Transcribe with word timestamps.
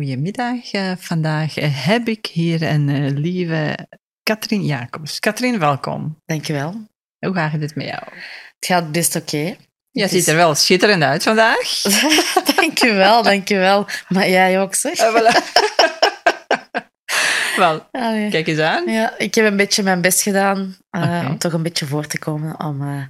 goedemiddag. 0.00 0.72
Uh, 0.72 0.92
vandaag 0.98 1.58
uh, 1.58 1.86
heb 1.86 2.08
ik 2.08 2.26
hier 2.26 2.62
een 2.62 2.88
uh, 2.88 3.10
lieve 3.10 3.76
Katrien 4.22 4.64
Jacobs. 4.64 5.18
Katrien, 5.18 5.58
welkom. 5.58 6.16
Dankjewel. 6.24 6.86
Hoe 7.18 7.34
gaat 7.34 7.52
het 7.52 7.74
met 7.74 7.86
jou? 7.86 8.02
Het 8.58 8.66
gaat 8.66 8.92
best 8.92 9.16
oké. 9.16 9.36
Okay. 9.36 9.56
Je 9.90 10.08
ziet 10.08 10.26
er 10.26 10.36
wel 10.36 10.54
schitterend 10.54 11.02
uit 11.02 11.22
vandaag. 11.22 11.80
dankjewel, 12.56 13.22
dankjewel. 13.22 13.86
Maar 14.08 14.28
jij 14.28 14.60
ook, 14.60 14.74
zeg. 14.74 14.96
voilà. 14.96 15.38
wel, 17.56 17.86
Allee. 17.90 18.30
kijk 18.30 18.46
eens 18.46 18.58
aan. 18.58 18.90
Ja, 18.90 19.18
ik 19.18 19.34
heb 19.34 19.46
een 19.46 19.56
beetje 19.56 19.82
mijn 19.82 20.00
best 20.00 20.22
gedaan 20.22 20.76
okay. 20.90 21.26
om 21.26 21.38
toch 21.38 21.52
een 21.52 21.62
beetje 21.62 21.86
voor 21.86 22.06
te 22.06 22.18
komen, 22.18 22.60
om 22.60 23.08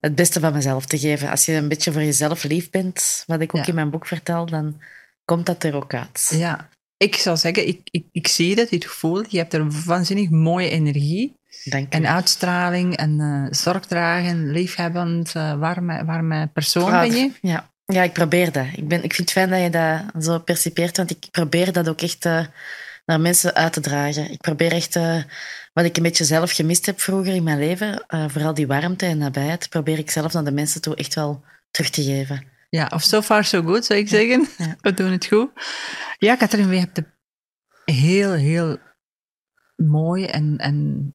het 0.00 0.14
beste 0.14 0.40
van 0.40 0.52
mezelf 0.52 0.86
te 0.86 0.98
geven. 0.98 1.30
Als 1.30 1.44
je 1.44 1.52
een 1.52 1.68
beetje 1.68 1.92
voor 1.92 2.02
jezelf 2.02 2.42
lief 2.42 2.70
bent, 2.70 3.24
wat 3.26 3.40
ik 3.40 3.54
ook 3.54 3.62
ja. 3.62 3.68
in 3.68 3.74
mijn 3.74 3.90
boek 3.90 4.06
vertel, 4.06 4.46
dan 4.46 4.80
komt 5.32 5.46
dat 5.46 5.64
er 5.64 5.74
ook 5.74 5.94
uit. 5.94 6.32
Ja, 6.34 6.68
ik 6.96 7.14
zou 7.16 7.36
zeggen, 7.36 7.68
ik, 7.68 7.80
ik, 7.90 8.04
ik 8.12 8.28
zie 8.28 8.54
dat, 8.54 8.68
dit 8.68 8.84
gevoel. 8.84 9.24
Je 9.28 9.38
hebt 9.38 9.52
er 9.52 9.60
een 9.60 9.84
waanzinnig 9.84 10.30
mooie 10.30 10.68
energie. 10.68 11.40
Dank 11.64 11.92
en 11.92 12.06
uitstraling 12.06 12.96
en 12.96 13.20
uh, 13.20 13.46
zorgdragen, 13.50 14.50
liefhebbend, 14.50 15.34
uh, 15.36 15.58
warme, 15.58 16.04
warme 16.04 16.46
persoon 16.52 16.84
Praat. 16.84 17.08
ben 17.08 17.16
je. 17.16 17.30
Ja. 17.40 17.70
ja, 17.84 18.02
ik 18.02 18.12
probeer 18.12 18.52
dat. 18.52 18.66
Ik, 18.76 18.88
ben, 18.88 19.02
ik 19.02 19.14
vind 19.14 19.30
het 19.30 19.38
fijn 19.38 19.50
dat 19.50 19.60
je 19.60 19.70
dat 19.70 20.24
zo 20.24 20.38
percipeert, 20.38 20.96
want 20.96 21.10
ik 21.10 21.26
probeer 21.30 21.72
dat 21.72 21.88
ook 21.88 22.00
echt 22.00 22.24
uh, 22.24 22.46
naar 23.06 23.20
mensen 23.20 23.54
uit 23.54 23.72
te 23.72 23.80
dragen. 23.80 24.30
Ik 24.30 24.40
probeer 24.40 24.72
echt, 24.72 24.94
wat 25.72 25.84
ik 25.84 25.96
een 25.96 26.02
beetje 26.02 26.24
zelf 26.24 26.52
gemist 26.52 26.86
heb 26.86 27.00
vroeger 27.00 27.34
in 27.34 27.42
mijn 27.42 27.58
leven, 27.58 28.04
vooral 28.06 28.54
die 28.54 28.66
warmte 28.66 29.06
en 29.06 29.18
nabijheid, 29.18 29.68
probeer 29.68 29.98
ik 29.98 30.10
zelf 30.10 30.32
naar 30.32 30.44
de 30.44 30.52
mensen 30.52 30.80
toe 30.80 30.94
echt 30.94 31.14
wel 31.14 31.44
terug 31.70 31.90
te 31.90 32.02
geven. 32.02 32.46
Ja, 32.76 32.90
of 32.94 33.02
so 33.02 33.22
far 33.22 33.44
so 33.44 33.62
good, 33.62 33.84
zou 33.84 33.98
ik 33.98 34.08
zeggen. 34.08 34.48
Ja. 34.58 34.76
We 34.80 34.94
doen 34.94 35.10
het 35.10 35.26
goed. 35.26 35.50
Ja, 36.18 36.36
Katrien, 36.36 36.68
we 36.68 36.76
hebben 36.76 37.14
heel, 37.84 38.32
heel 38.32 38.78
mooi 39.76 40.24
en, 40.24 40.58
en 40.58 41.14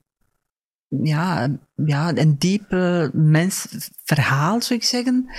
ja, 0.88 1.58
ja, 1.86 2.16
een 2.16 2.38
diepe 2.38 3.12
mensverhaal, 3.14 4.62
zou 4.62 4.80
ik 4.80 4.86
zeggen. 4.86 5.30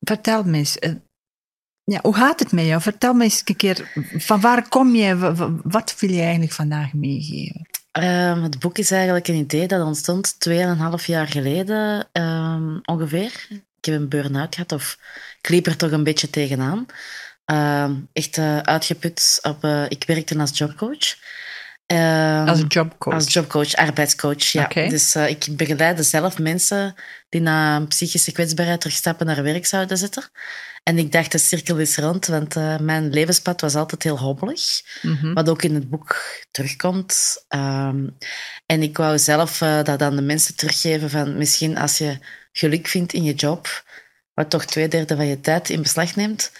Vertel 0.00 0.44
me 0.44 0.56
eens, 0.56 0.76
ja, 1.84 1.98
hoe 2.02 2.14
gaat 2.14 2.38
het 2.38 2.52
met 2.52 2.64
jou? 2.64 2.80
Vertel 2.80 3.14
me 3.14 3.24
eens 3.24 3.42
een 3.44 3.56
keer, 3.56 3.92
van 4.16 4.40
waar 4.40 4.68
kom 4.68 4.94
je? 4.94 5.16
Wat 5.62 5.96
wil 5.98 6.10
je 6.10 6.20
eigenlijk 6.20 6.52
vandaag 6.52 6.92
meegeven? 6.92 7.66
Um, 7.98 8.42
het 8.42 8.58
boek 8.58 8.78
is 8.78 8.90
eigenlijk 8.90 9.28
een 9.28 9.34
idee 9.34 9.68
dat 9.68 9.86
ontstond 9.86 10.36
2,5 10.48 11.04
jaar 11.04 11.26
geleden 11.26 12.08
um, 12.12 12.80
ongeveer 12.84 13.48
ik 13.82 13.92
heb 13.92 14.00
een 14.00 14.08
burn-out 14.08 14.54
gehad, 14.54 14.72
of 14.72 14.98
ik 15.40 15.48
liep 15.48 15.66
er 15.66 15.76
toch 15.76 15.90
een 15.90 16.04
beetje 16.04 16.30
tegenaan. 16.30 16.86
Uh, 17.46 17.90
echt 18.12 18.36
uh, 18.36 18.58
uitgeput. 18.58 19.38
Op, 19.42 19.64
uh, 19.64 19.84
ik 19.88 20.04
werkte 20.06 20.38
als 20.38 20.58
jobcoach. 20.58 21.16
Uh, 21.92 22.46
als 22.46 22.64
jobcoach? 22.68 23.14
Als 23.14 23.32
jobcoach, 23.32 23.74
arbeidscoach, 23.74 24.42
ja. 24.42 24.64
Okay. 24.64 24.88
Dus 24.88 25.16
uh, 25.16 25.28
ik 25.28 25.46
begeleide 25.50 26.02
zelf 26.02 26.38
mensen 26.38 26.94
die 27.28 27.40
na 27.40 27.76
een 27.76 27.88
psychische 27.88 28.32
kwetsbaarheid 28.32 28.80
terugstappen 28.80 29.26
naar 29.26 29.42
werk 29.42 29.66
zouden 29.66 29.98
zetten. 29.98 30.30
En 30.82 30.98
ik 30.98 31.12
dacht, 31.12 31.32
de 31.32 31.38
cirkel 31.38 31.78
is 31.78 31.96
rond, 31.96 32.26
want 32.26 32.54
mijn 32.80 33.10
levenspad 33.10 33.60
was 33.60 33.74
altijd 33.74 34.02
heel 34.02 34.18
hobbelig. 34.18 34.82
Mm 35.02 35.16
-hmm. 35.16 35.34
Wat 35.34 35.48
ook 35.48 35.62
in 35.62 35.74
het 35.74 35.90
boek 35.90 36.16
terugkomt. 36.50 37.44
Um, 37.48 38.16
en 38.66 38.82
ik 38.82 38.96
wou 38.96 39.18
zelf 39.18 39.58
dat 39.58 40.02
aan 40.02 40.16
de 40.16 40.22
mensen 40.22 40.56
teruggeven 40.56 41.10
van 41.10 41.36
misschien 41.36 41.78
als 41.78 41.98
je 41.98 42.18
geluk 42.52 42.86
vindt 42.86 43.12
in 43.12 43.22
je 43.22 43.34
job, 43.34 43.84
wat 44.34 44.50
toch 44.50 44.64
twee 44.64 44.88
derde 44.88 45.16
van 45.16 45.26
je 45.26 45.40
tijd 45.40 45.70
in 45.70 45.82
beslag 45.82 46.16
neemt, 46.16 46.52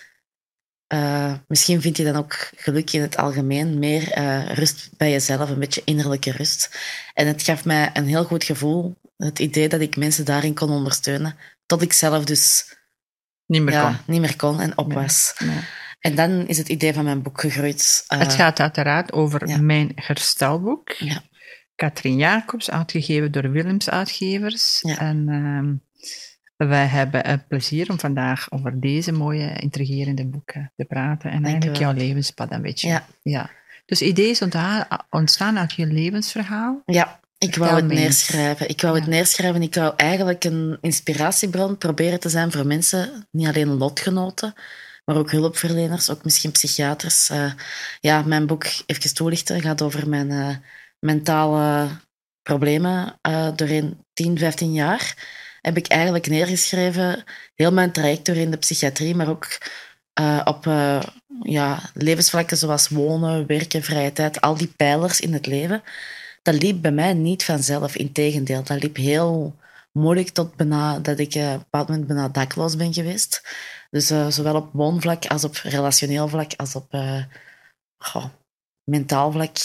uh, 0.92 1.32
misschien 1.46 1.80
vind 1.80 1.96
je 1.96 2.04
dan 2.04 2.16
ook 2.16 2.50
geluk 2.56 2.92
in 2.92 3.00
het 3.00 3.16
algemeen, 3.16 3.78
meer 3.78 4.18
uh, 4.18 4.52
rust 4.52 4.90
bij 4.96 5.10
jezelf, 5.10 5.50
een 5.50 5.58
beetje 5.58 5.82
innerlijke 5.84 6.30
rust. 6.30 6.78
En 7.14 7.26
het 7.26 7.42
gaf 7.42 7.64
mij 7.64 7.90
een 7.92 8.06
heel 8.06 8.24
goed 8.24 8.44
gevoel, 8.44 8.96
het 9.16 9.38
idee 9.38 9.68
dat 9.68 9.80
ik 9.80 9.96
mensen 9.96 10.24
daarin 10.24 10.54
kon 10.54 10.70
ondersteunen, 10.70 11.36
tot 11.66 11.82
ik 11.82 11.92
zelf 11.92 12.24
dus 12.24 12.74
niet 13.46 13.62
meer, 13.62 13.74
ja, 13.74 13.82
kon. 13.84 13.96
Niet 14.06 14.20
meer 14.20 14.36
kon 14.36 14.60
en 14.60 14.78
op 14.78 14.92
was. 14.92 15.34
Nee. 15.38 15.58
En 16.00 16.14
dan 16.14 16.46
is 16.46 16.58
het 16.58 16.68
idee 16.68 16.92
van 16.92 17.04
mijn 17.04 17.22
boek 17.22 17.40
gegroeid. 17.40 18.04
Uh, 18.08 18.18
het 18.18 18.32
gaat 18.32 18.60
uiteraard 18.60 19.12
over 19.12 19.48
ja. 19.48 19.58
mijn 19.58 19.92
herstelboek. 19.94 20.90
Ja. 20.90 21.22
Katrien 21.74 22.16
Jacobs, 22.16 22.70
uitgegeven 22.70 23.32
door 23.32 23.50
Willems 23.50 23.90
Uitgevers. 23.90 24.78
Ja. 24.80 24.98
En 24.98 25.28
uh, 25.28 26.68
wij 26.68 26.86
hebben 26.86 27.26
het 27.26 27.48
plezier 27.48 27.90
om 27.90 27.98
vandaag 27.98 28.50
over 28.50 28.80
deze 28.80 29.12
mooie, 29.12 29.52
intrigerende 29.60 30.26
boeken 30.26 30.72
te 30.76 30.84
praten. 30.84 31.30
En 31.30 31.42
Dank 31.42 31.46
eigenlijk 31.46 31.80
jouw 31.80 31.92
levenspad 31.92 32.52
een 32.52 32.62
beetje. 32.62 32.88
Ja. 32.88 33.06
ja. 33.22 33.50
Dus 33.84 34.02
ideeën 34.02 34.52
ontstaan 35.10 35.58
uit 35.58 35.72
je 35.72 35.86
levensverhaal? 35.86 36.82
Ja, 36.84 37.20
ik 37.38 37.56
wou 37.56 37.76
het 37.76 37.86
neerschrijven. 37.86 38.68
Ik 38.68 38.80
wou 38.80 38.94
het 38.94 39.06
neerschrijven. 39.06 39.62
Ik 39.62 39.74
wou 39.74 39.92
eigenlijk 39.96 40.44
een 40.44 40.78
inspiratiebron 40.80 41.78
proberen 41.78 42.20
te 42.20 42.28
zijn 42.28 42.52
voor 42.52 42.66
mensen, 42.66 43.26
niet 43.30 43.46
alleen 43.46 43.76
lotgenoten, 43.76 44.54
maar 45.04 45.16
ook 45.16 45.30
hulpverleners, 45.30 46.10
ook 46.10 46.24
misschien 46.24 46.50
psychiaters. 46.50 47.30
Uh, 47.30 47.52
ja, 48.00 48.22
mijn 48.22 48.46
boek, 48.46 48.64
even 48.86 49.14
toelichten, 49.14 49.60
gaat 49.60 49.82
over 49.82 50.08
mijn 50.08 50.30
uh, 50.30 50.56
mentale 51.04 51.88
problemen 52.42 53.18
uh, 53.28 53.48
doorheen 53.56 54.04
10, 54.12 54.38
15 54.38 54.72
jaar. 54.72 55.30
Heb 55.60 55.76
ik 55.76 55.86
eigenlijk 55.86 56.26
neergeschreven, 56.26 57.24
heel 57.54 57.72
mijn 57.72 57.92
traject 57.92 58.26
doorheen 58.26 58.50
de 58.50 58.56
psychiatrie, 58.56 59.14
maar 59.14 59.28
ook 59.28 59.58
uh, 60.20 60.40
op 60.44 60.66
uh, 60.66 61.02
ja, 61.42 61.90
levensvlakken 61.94 62.56
zoals 62.56 62.88
wonen, 62.88 63.46
werken, 63.46 63.82
vrije 63.82 64.12
tijd, 64.12 64.40
al 64.40 64.56
die 64.56 64.72
pijlers 64.76 65.20
in 65.20 65.32
het 65.32 65.46
leven. 65.46 65.82
Dat 66.42 66.62
liep 66.62 66.82
bij 66.82 66.92
mij 66.92 67.14
niet 67.14 67.44
vanzelf, 67.44 67.96
integendeel. 67.96 68.62
Dat 68.62 68.82
liep 68.82 68.96
heel 68.96 69.56
moeilijk 69.92 70.28
tot 70.28 70.56
bijna 70.56 70.98
dat 70.98 71.18
ik 71.18 71.34
op 71.34 71.40
een 71.40 71.58
bepaald 71.58 71.88
moment 71.88 72.06
bijna 72.06 72.28
dakloos 72.28 72.76
ben 72.76 72.92
geweest. 72.92 73.42
Dus 73.90 74.06
zowel 74.28 74.54
op 74.54 74.70
woonvlak 74.72 75.26
als 75.26 75.44
op 75.44 75.54
relationeel 75.54 76.28
vlak 76.28 76.52
als 76.56 76.74
op 76.74 76.96
mentaal 78.84 79.32
vlak 79.32 79.56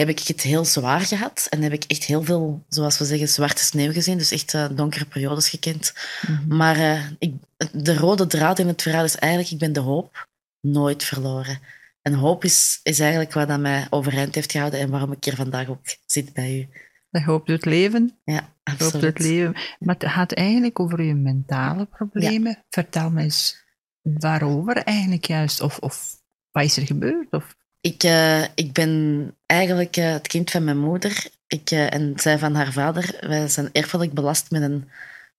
heb 0.00 0.08
ik 0.08 0.26
het 0.26 0.42
heel 0.42 0.64
zwaar 0.64 1.00
gehad. 1.00 1.46
En 1.50 1.62
heb 1.62 1.72
ik 1.72 1.84
echt 1.84 2.04
heel 2.04 2.24
veel, 2.24 2.64
zoals 2.68 2.98
we 2.98 3.04
zeggen, 3.04 3.28
zwarte 3.28 3.62
sneeuw 3.62 3.92
gezien. 3.92 4.18
Dus 4.18 4.30
echt 4.30 4.54
uh, 4.54 4.66
donkere 4.72 5.04
periodes 5.04 5.48
gekend. 5.48 5.94
Mhm. 6.22 6.32
Mm 6.32 6.38
-hmm. 6.38 6.56
Maar 6.56 6.76
uh, 6.76 7.10
ik, 7.18 7.34
de 7.72 7.96
rode 7.96 8.26
draad 8.26 8.58
in 8.58 8.68
het 8.68 8.82
verhaal 8.82 9.04
is 9.04 9.16
eigenlijk, 9.16 9.52
ik 9.52 9.58
ben 9.58 9.72
de 9.72 9.80
hoop 9.80 10.28
nooit 10.60 11.04
verloren. 11.04 11.58
En 12.02 12.12
hoop 12.12 12.44
is, 12.44 12.80
is 12.82 13.00
eigenlijk 13.00 13.32
wat 13.32 13.48
dat 13.48 13.60
mij 13.60 13.86
overeind 13.90 14.34
heeft 14.34 14.52
gehouden 14.52 14.80
en 14.80 14.90
waarom 14.90 15.12
ik 15.12 15.24
hier 15.24 15.34
vandaag 15.34 15.68
ook 15.68 15.80
zit 16.06 16.32
bij 16.32 16.58
u. 16.58 16.68
De 17.10 17.22
hoop 17.22 17.46
doet 17.46 17.64
leven. 17.64 18.18
Ja, 18.24 18.34
Hoop 18.34 18.80
absoluut. 18.80 19.00
doet 19.00 19.18
leven. 19.18 19.52
Maar 19.78 19.94
het 19.98 20.10
gaat 20.10 20.32
eigenlijk 20.32 20.80
over 20.80 21.02
je 21.02 21.14
mentale 21.14 21.86
problemen. 21.86 22.50
Ja. 22.50 22.64
Vertel 22.68 23.10
me 23.10 23.22
eens 23.22 23.64
waarover 24.02 24.76
eigenlijk 24.76 25.24
juist. 25.24 25.60
Of, 25.60 25.78
of 25.78 26.16
wat 26.50 26.64
is 26.64 26.76
er 26.76 26.86
gebeurd? 26.86 27.32
Of 27.32 27.56
ik, 27.80 28.04
uh, 28.04 28.42
ik 28.42 28.72
ben 28.72 29.34
eigenlijk 29.46 29.96
uh, 29.96 30.12
het 30.12 30.26
kind 30.26 30.50
van 30.50 30.64
mijn 30.64 30.78
moeder. 30.78 31.26
Ik, 31.46 31.70
uh, 31.70 31.94
en 31.94 32.12
zij 32.16 32.38
van 32.38 32.54
haar 32.54 32.72
vader. 32.72 33.16
Wij 33.20 33.48
zijn 33.48 33.68
erfelijk 33.72 34.12
belast 34.12 34.50
met 34.50 34.62
een 34.62 34.88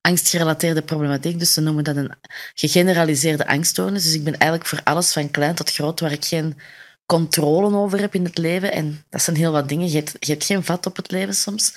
angstgerelateerde 0.02 0.82
problematiek. 0.82 1.40
Dus 1.40 1.54
ze 1.54 1.62
noemen 1.62 1.84
dat 1.84 1.96
een 1.96 2.16
gegeneraliseerde 2.54 3.48
angststoornis. 3.48 4.04
Dus 4.04 4.14
ik 4.14 4.24
ben 4.24 4.38
eigenlijk 4.38 4.70
voor 4.70 4.82
alles 4.84 5.14
van 5.14 5.32
klein 5.32 5.56
tot 5.56 5.72
groot 5.72 6.00
waar 6.00 6.12
ik 6.12 6.26
geen 6.26 6.58
controle 7.06 7.76
over 7.76 8.00
heb 8.00 8.16
in 8.16 8.24
het 8.24 8.38
leven. 8.38 8.72
En 8.72 9.04
dat 9.10 9.22
zijn 9.22 9.36
heel 9.36 9.52
wat 9.52 9.70
dingen. 9.70 9.90
Je 9.90 9.96
hebt, 9.96 10.16
je 10.20 10.32
hebt 10.32 10.46
geen 10.46 10.64
vat 10.64 10.86
op 10.86 10.96
het 10.96 11.12
leven 11.12 11.36
soms. 11.36 11.74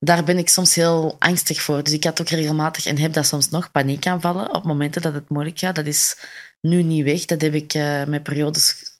Daar 0.00 0.24
ben 0.24 0.38
ik 0.38 0.48
soms 0.48 0.74
heel 0.74 1.16
angstig 1.18 1.60
voor. 1.62 1.82
Dus 1.82 1.92
ik 1.92 2.04
had 2.04 2.20
ook 2.20 2.28
regelmatig, 2.28 2.86
en 2.86 2.98
heb 2.98 3.12
dat 3.12 3.26
soms 3.26 3.48
nog, 3.48 3.70
paniekaanvallen 3.70 4.54
op 4.54 4.64
momenten 4.64 5.02
dat 5.02 5.14
het 5.14 5.28
moeilijk 5.28 5.58
gaat. 5.58 5.74
Dat 5.74 5.86
is 5.86 6.16
nu 6.60 6.82
niet 6.82 7.04
weg. 7.04 7.24
Dat 7.24 7.40
heb 7.40 7.54
ik 7.54 7.74
uh, 7.74 8.04
met 8.04 8.22
periodes 8.22 8.93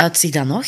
uitzicht 0.00 0.32
dan 0.32 0.46
nog. 0.46 0.66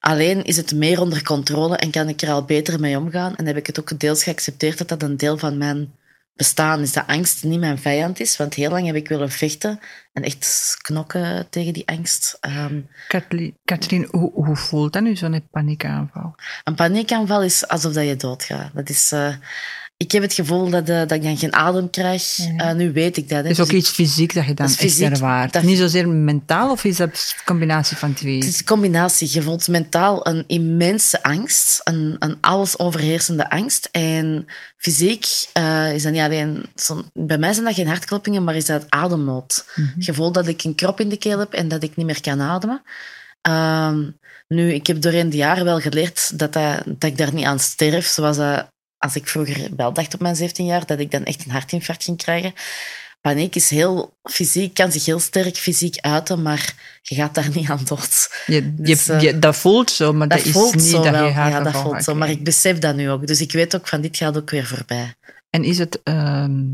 Alleen 0.00 0.44
is 0.44 0.56
het 0.56 0.74
meer 0.74 1.00
onder 1.00 1.22
controle 1.22 1.76
en 1.76 1.90
kan 1.90 2.08
ik 2.08 2.22
er 2.22 2.30
al 2.30 2.44
beter 2.44 2.80
mee 2.80 2.98
omgaan. 2.98 3.36
En 3.36 3.46
heb 3.46 3.56
ik 3.56 3.66
het 3.66 3.80
ook 3.80 3.98
deels 3.98 4.22
geaccepteerd 4.22 4.78
dat 4.78 4.88
dat 4.88 5.02
een 5.02 5.16
deel 5.16 5.38
van 5.38 5.58
mijn 5.58 5.92
bestaan 6.36 6.80
is. 6.80 6.92
Dat 6.92 7.06
angst 7.06 7.44
niet 7.44 7.60
mijn 7.60 7.78
vijand 7.78 8.20
is. 8.20 8.36
Want 8.36 8.54
heel 8.54 8.70
lang 8.70 8.86
heb 8.86 8.94
ik 8.94 9.08
willen 9.08 9.30
vechten 9.30 9.80
en 10.12 10.22
echt 10.22 10.76
knokken 10.82 11.46
tegen 11.50 11.72
die 11.72 11.88
angst. 11.88 12.38
Um, 12.40 12.88
Katrien, 13.64 14.08
hoe, 14.10 14.30
hoe 14.34 14.56
voelt 14.56 14.92
dat 14.92 15.02
nu, 15.02 15.16
zo'n 15.16 15.48
paniekaanval? 15.50 16.34
Een 16.64 16.74
paniekaanval 16.74 17.42
is 17.42 17.68
alsof 17.68 17.92
dat 17.92 18.06
je 18.06 18.16
doodgaat. 18.16 18.70
Dat 18.74 18.88
is... 18.88 19.12
Uh, 19.12 19.34
ik 19.96 20.12
heb 20.12 20.22
het 20.22 20.32
gevoel 20.34 20.70
dat, 20.70 20.88
eh, 20.88 20.98
dat 20.98 21.10
ik 21.12 21.22
dan 21.22 21.36
geen 21.36 21.52
adem 21.54 21.90
krijg. 21.90 22.36
Ja. 22.36 22.56
Eh, 22.56 22.74
nu 22.76 22.92
weet 22.92 23.16
ik 23.16 23.28
dat. 23.28 23.42
Hè. 23.44 23.50
Is 23.50 23.56
Dus 23.56 23.66
ook 23.66 23.72
iets 23.72 23.90
fysiek 23.90 24.34
dat 24.34 24.46
je 24.46 24.54
dan 24.54 24.66
Dat 24.66 24.80
is 24.82 25.00
echt 25.00 25.10
ervaart. 25.12 25.52
dat- 25.52 25.62
Niet 25.62 25.78
zozeer 25.78 26.08
mentaal, 26.08 26.70
of 26.70 26.84
is 26.84 26.96
dat 26.96 27.08
een 27.08 27.44
combinatie 27.44 27.96
van 27.96 28.14
twee? 28.14 28.34
Het 28.34 28.44
is 28.44 28.58
een 28.58 28.64
combinatie. 28.64 29.28
Je 29.32 29.42
voelt 29.42 29.68
mentaal 29.68 30.26
een 30.26 30.44
immense 30.46 31.22
angst, 31.22 31.80
een, 31.84 32.16
een 32.18 32.36
alles 32.40 32.78
overheersende 32.78 33.50
angst. 33.50 33.88
En 33.92 34.46
fysiek 34.76 35.26
eh, 35.52 35.94
is 35.94 36.02
dat 36.02 36.12
niet 36.12 36.20
alleen... 36.20 36.64
zo- 36.76 37.04
bij 37.12 37.38
mij 37.38 37.52
zijn 37.52 37.64
dat 37.64 37.74
geen 37.74 37.86
hartkloppingen, 37.88 38.44
maar 38.44 38.56
is 38.56 38.64
dat 38.66 38.84
ademnood. 38.88 39.64
Het 39.74 40.04
gevoel 40.04 40.32
dat 40.32 40.46
ik 40.46 40.62
een 40.64 40.74
krop 40.74 41.00
in 41.00 41.08
de 41.08 41.16
keel 41.16 41.38
heb 41.38 41.52
en 41.52 41.68
dat 41.68 41.82
ik 41.82 41.96
niet 41.96 42.06
meer 42.06 42.20
kan 42.20 42.40
ademen. 42.40 42.82
Ehm, 43.42 44.02
nu, 44.48 44.72
ik 44.72 44.86
heb 44.86 45.00
doorheen 45.02 45.30
de 45.30 45.36
jaren 45.36 45.64
wel 45.64 45.80
geleerd 45.80 46.38
dat, 46.38 46.52
dat, 46.52 46.82
dat 46.86 47.10
ik 47.10 47.16
daar 47.18 47.34
niet 47.34 47.44
aan 47.44 47.58
sterf, 47.60 48.06
zoals 48.06 48.36
dat, 48.36 48.71
als 49.02 49.16
ik 49.16 49.28
vroeger 49.28 49.68
wel 49.76 49.92
dacht 49.92 50.14
op 50.14 50.20
mijn 50.20 50.36
17 50.36 50.64
jaar, 50.66 50.86
dat 50.86 50.98
ik 51.00 51.10
dan 51.10 51.24
echt 51.24 51.44
een 51.44 51.50
hartinfarct 51.50 52.04
ging 52.04 52.16
krijgen. 52.16 52.52
Paniek 53.20 53.54
is 53.54 53.70
heel 53.70 54.16
fysiek, 54.22 54.74
kan 54.74 54.92
zich 54.92 55.04
heel 55.04 55.18
sterk 55.20 55.56
fysiek 55.56 55.96
uiten, 56.00 56.42
maar 56.42 56.74
je 57.02 57.14
gaat 57.14 57.34
daar 57.34 57.48
niet 57.54 57.70
aan 57.70 57.80
dood. 57.84 58.30
Je, 58.46 58.54
je, 58.54 58.74
Dus, 58.74 59.08
eh, 59.08 59.20
je- 59.20 59.38
dat 59.38 59.56
voelt 59.56 59.90
zo, 59.90 60.12
maar 60.12 60.28
dat, 60.28 60.38
Dat 60.38 60.46
is 60.46 60.52
voelt 60.52 60.74
niet 60.74 60.84
zo 60.84 61.02
dat 61.02 61.10
wel. 61.12 61.24
je 61.26 61.32
Ja, 61.32 61.60
dat 61.60 61.72
voelt 61.76 61.94
gaat 61.94 62.04
zo. 62.04 62.14
Maar 62.14 62.30
ik 62.30 62.44
besef 62.44 62.78
dat 62.78 62.96
nu 62.96 63.10
ook. 63.10 63.26
Dus 63.26 63.40
ik 63.40 63.52
weet 63.52 63.76
ook 63.76 63.88
van 63.88 64.00
dit 64.00 64.16
gaat 64.16 64.36
ook 64.36 64.50
weer 64.50 64.66
voorbij. 64.66 65.14
En 65.50 65.64
is 65.64 65.78
het... 65.78 66.00
ehm, 66.02 66.64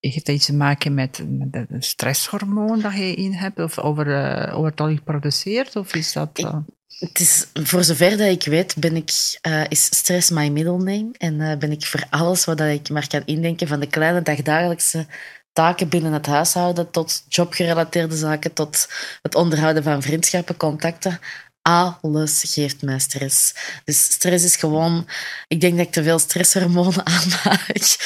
heeft 0.00 0.26
dat 0.26 0.34
iets 0.34 0.46
te 0.46 0.54
maken 0.54 0.94
met, 0.94 1.22
met 1.28 1.48
het 1.68 1.84
stresshormoon 1.84 2.80
dat 2.80 2.92
je 2.94 3.14
in 3.14 3.32
hebt? 3.32 3.58
Of 3.58 3.78
over, 3.78 4.24
eh, 4.24 4.58
overtollig 4.58 5.04
produceert? 5.04 5.76
Of 5.76 5.94
is 5.94 6.12
dat... 6.12 6.30
Ik- 6.38 6.44
eh, 6.44 6.56
Het 7.02 7.20
is, 7.20 7.46
voor 7.52 7.84
zover 7.84 8.16
dat 8.16 8.28
ik 8.28 8.44
weet, 8.44 8.76
ben 8.76 8.96
ik, 8.96 9.10
eh, 9.40 9.62
is 9.68 9.84
stress 9.84 10.30
my 10.30 10.48
middle. 10.48 11.10
En 11.18 11.40
eh, 11.40 11.56
ben 11.58 11.72
ik 11.72 11.86
voor 11.86 12.04
alles 12.10 12.44
wat 12.44 12.60
ik 12.60 12.88
maar 12.88 13.06
kan 13.06 13.22
indenken, 13.24 13.68
van 13.68 13.80
de 13.80 13.86
kleine 13.86 14.22
dagdagelijkse 14.22 15.06
taken 15.52 15.88
binnen 15.88 16.12
het 16.12 16.26
huishouden, 16.26 16.90
tot 16.90 17.24
jobgerelateerde 17.28 18.16
zaken, 18.16 18.52
tot 18.52 18.88
het 19.22 19.34
onderhouden 19.34 19.82
van 19.82 20.02
vriendschappen, 20.02 20.56
contacten. 20.56 21.20
Alles 21.62 22.44
geeft 22.46 22.82
mij 22.82 22.98
stress. 22.98 23.54
Dus 23.84 24.04
stress 24.04 24.44
is 24.44 24.56
gewoon... 24.56 25.08
Ik 25.48 25.60
denk 25.60 25.76
dat 25.76 25.86
ik 25.86 25.92
te 25.92 26.02
veel 26.02 26.18
stresshormonen 26.18 27.06
aanmaak. 27.14 27.96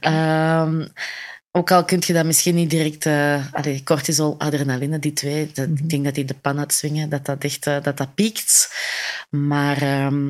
Ehm, 0.00 0.86
ook 1.56 1.70
al 1.70 1.84
kun 1.84 2.02
je 2.06 2.12
dat 2.12 2.24
misschien 2.24 2.54
niet 2.54 2.70
direct... 2.70 3.06
eh 3.06 3.52
allee, 3.52 3.82
cortisol, 3.82 4.34
adrenaline, 4.38 4.98
die 4.98 5.12
twee, 5.12 5.50
dat, 5.52 5.68
Mhm. 5.68 5.76
ik 5.82 5.90
denk 5.90 6.04
dat 6.04 6.14
die 6.14 6.24
de 6.24 6.34
pan 6.34 6.58
uitswingen, 6.58 7.08
dat 7.08 7.24
dat 7.24 7.44
echt 7.44 7.66
eh, 7.66 7.82
dat 7.82 7.96
dat 7.96 8.14
piekt. 8.14 8.74
Maar 9.30 9.82
ehm, 9.82 10.28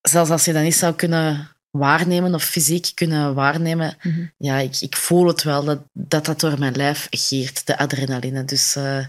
zelfs 0.00 0.30
als 0.30 0.44
je 0.44 0.52
dat 0.52 0.62
niet 0.62 0.74
zou 0.74 0.94
kunnen 0.94 1.48
waarnemen 1.70 2.34
of 2.34 2.44
fysiek 2.44 2.90
kunnen 2.94 3.34
waarnemen, 3.34 3.96
mhm. 4.02 4.26
ja, 4.36 4.56
ik, 4.58 4.76
ik 4.80 4.96
voel 4.96 5.26
het 5.26 5.42
wel 5.42 5.64
dat, 5.64 5.80
dat 5.92 6.24
dat 6.24 6.40
door 6.40 6.58
mijn 6.58 6.76
lijf 6.76 7.06
giert, 7.10 7.66
de 7.66 7.78
adrenaline. 7.78 8.44
Dus 8.44 8.76
eh, 8.76 9.06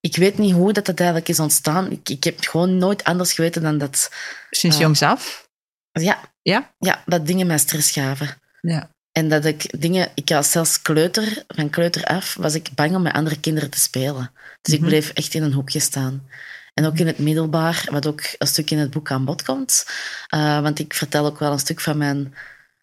ik 0.00 0.16
weet 0.16 0.38
niet 0.38 0.52
hoe 0.54 0.72
dat, 0.72 0.86
dat 0.86 0.98
eigenlijk 0.98 1.28
is 1.28 1.40
ontstaan. 1.40 1.90
Ik, 1.90 2.08
ik 2.08 2.24
heb 2.24 2.40
gewoon 2.40 2.76
nooit 2.78 3.04
anders 3.04 3.32
geweten 3.32 3.62
dan 3.62 3.78
dat, 3.78 4.10
Sinds 4.50 4.78
jongs 4.78 5.02
af? 5.02 5.48
ja, 5.92 6.20
Ja? 6.42 6.74
ja, 6.78 7.02
dat 7.06 7.26
dingen 7.26 7.46
mij 7.46 7.58
stress 7.58 7.90
gaven. 7.90 8.42
Ja. 8.60 8.90
En 9.14 9.28
dat 9.28 9.44
ik 9.44 9.80
dingen, 9.80 10.08
ik 10.14 10.28
was 10.28 10.50
zelfs 10.50 10.82
kleuter, 10.82 11.44
van 11.48 11.70
kleuter 11.70 12.04
af, 12.04 12.34
was 12.34 12.54
ik 12.54 12.68
bang 12.74 12.94
om 12.94 13.02
met 13.02 13.12
andere 13.12 13.40
kinderen 13.40 13.70
te 13.70 13.78
spelen. 13.78 14.30
Dus 14.62 14.74
Mhm. 14.74 14.82
ik 14.82 14.88
bleef 14.88 15.10
echt 15.10 15.34
in 15.34 15.42
een 15.42 15.52
hoekje 15.52 15.80
staan. 15.80 16.28
En 16.74 16.86
ook 16.86 16.98
in 16.98 17.06
het 17.06 17.18
middelbaar, 17.18 17.86
wat 17.90 18.06
ook 18.06 18.22
een 18.38 18.46
stuk 18.46 18.70
in 18.70 18.78
het 18.78 18.90
boek 18.90 19.10
aan 19.10 19.24
bod 19.24 19.42
komt. 19.42 19.86
Eh, 20.28 20.60
want 20.60 20.78
ik 20.78 20.94
vertel 20.94 21.26
ook 21.26 21.38
wel 21.38 21.52
een 21.52 21.58
stuk 21.58 21.80
van 21.80 21.98
mijn 21.98 22.34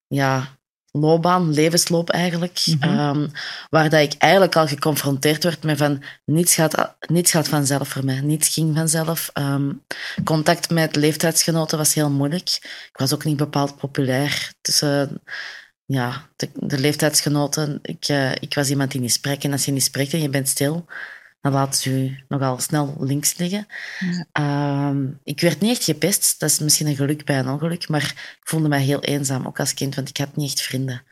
ja, 0.07 0.47
loopbaan, 0.91 1.53
levensloop 1.53 2.09
eigenlijk. 2.09 2.61
Mhm. 2.65 2.83
Ehm, 2.83 3.27
waar 3.69 3.89
dat 3.89 4.01
ik 4.01 4.13
eigenlijk 4.17 4.55
al 4.55 4.67
geconfronteerd 4.67 5.43
werd 5.43 5.63
met 5.63 5.77
van 5.77 6.03
niets 6.25 6.53
gaat, 6.53 6.95
niets 7.07 7.31
gaat 7.31 7.47
vanzelf 7.47 7.87
voor 7.87 8.05
mij. 8.05 8.21
Niets 8.21 8.49
ging 8.49 8.75
vanzelf. 8.75 9.29
Ehm, 9.33 9.71
contact 10.23 10.69
met 10.69 10.95
leeftijdsgenoten 10.95 11.77
was 11.77 11.93
heel 11.93 12.09
moeilijk. 12.09 12.49
Ik 12.91 12.97
was 12.97 13.13
ook 13.13 13.23
niet 13.23 13.37
bepaald 13.37 13.77
populair 13.77 14.53
tussen 14.61 15.21
ja, 15.91 16.29
de, 16.35 16.49
de 16.53 16.79
leeftijdsgenoten. 16.79 17.79
Ik, 17.81 18.05
eh, 18.07 18.31
ik 18.31 18.53
was 18.53 18.69
iemand 18.69 18.91
die 18.91 19.01
niet 19.01 19.11
spreekt. 19.11 19.43
En 19.43 19.51
als 19.51 19.65
je 19.65 19.71
niet 19.71 19.83
spreekt 19.83 20.13
en 20.13 20.21
je 20.21 20.29
bent 20.29 20.47
stil, 20.47 20.85
dan 21.41 21.51
laat 21.51 21.77
ze 21.77 22.03
je 22.03 22.23
nogal 22.27 22.59
snel 22.59 22.95
links 22.99 23.37
liggen. 23.37 23.67
Ja. 23.99 24.25
Ehm, 24.31 25.07
ik 25.23 25.41
werd 25.41 25.59
niet 25.59 25.71
echt 25.71 25.83
gepest. 25.83 26.39
Dat 26.39 26.49
is 26.49 26.59
misschien 26.59 26.87
een 26.87 26.95
geluk 26.95 27.25
bij 27.25 27.39
een 27.39 27.49
ongeluk. 27.49 27.89
Maar 27.89 28.03
ik 28.39 28.47
voelde 28.47 28.67
mij 28.67 28.81
heel 28.81 29.01
eenzaam, 29.01 29.47
ook 29.47 29.59
als 29.59 29.73
kind, 29.73 29.95
want 29.95 30.09
ik 30.09 30.17
had 30.17 30.35
niet 30.35 30.49
echt 30.49 30.61
vrienden. 30.61 31.03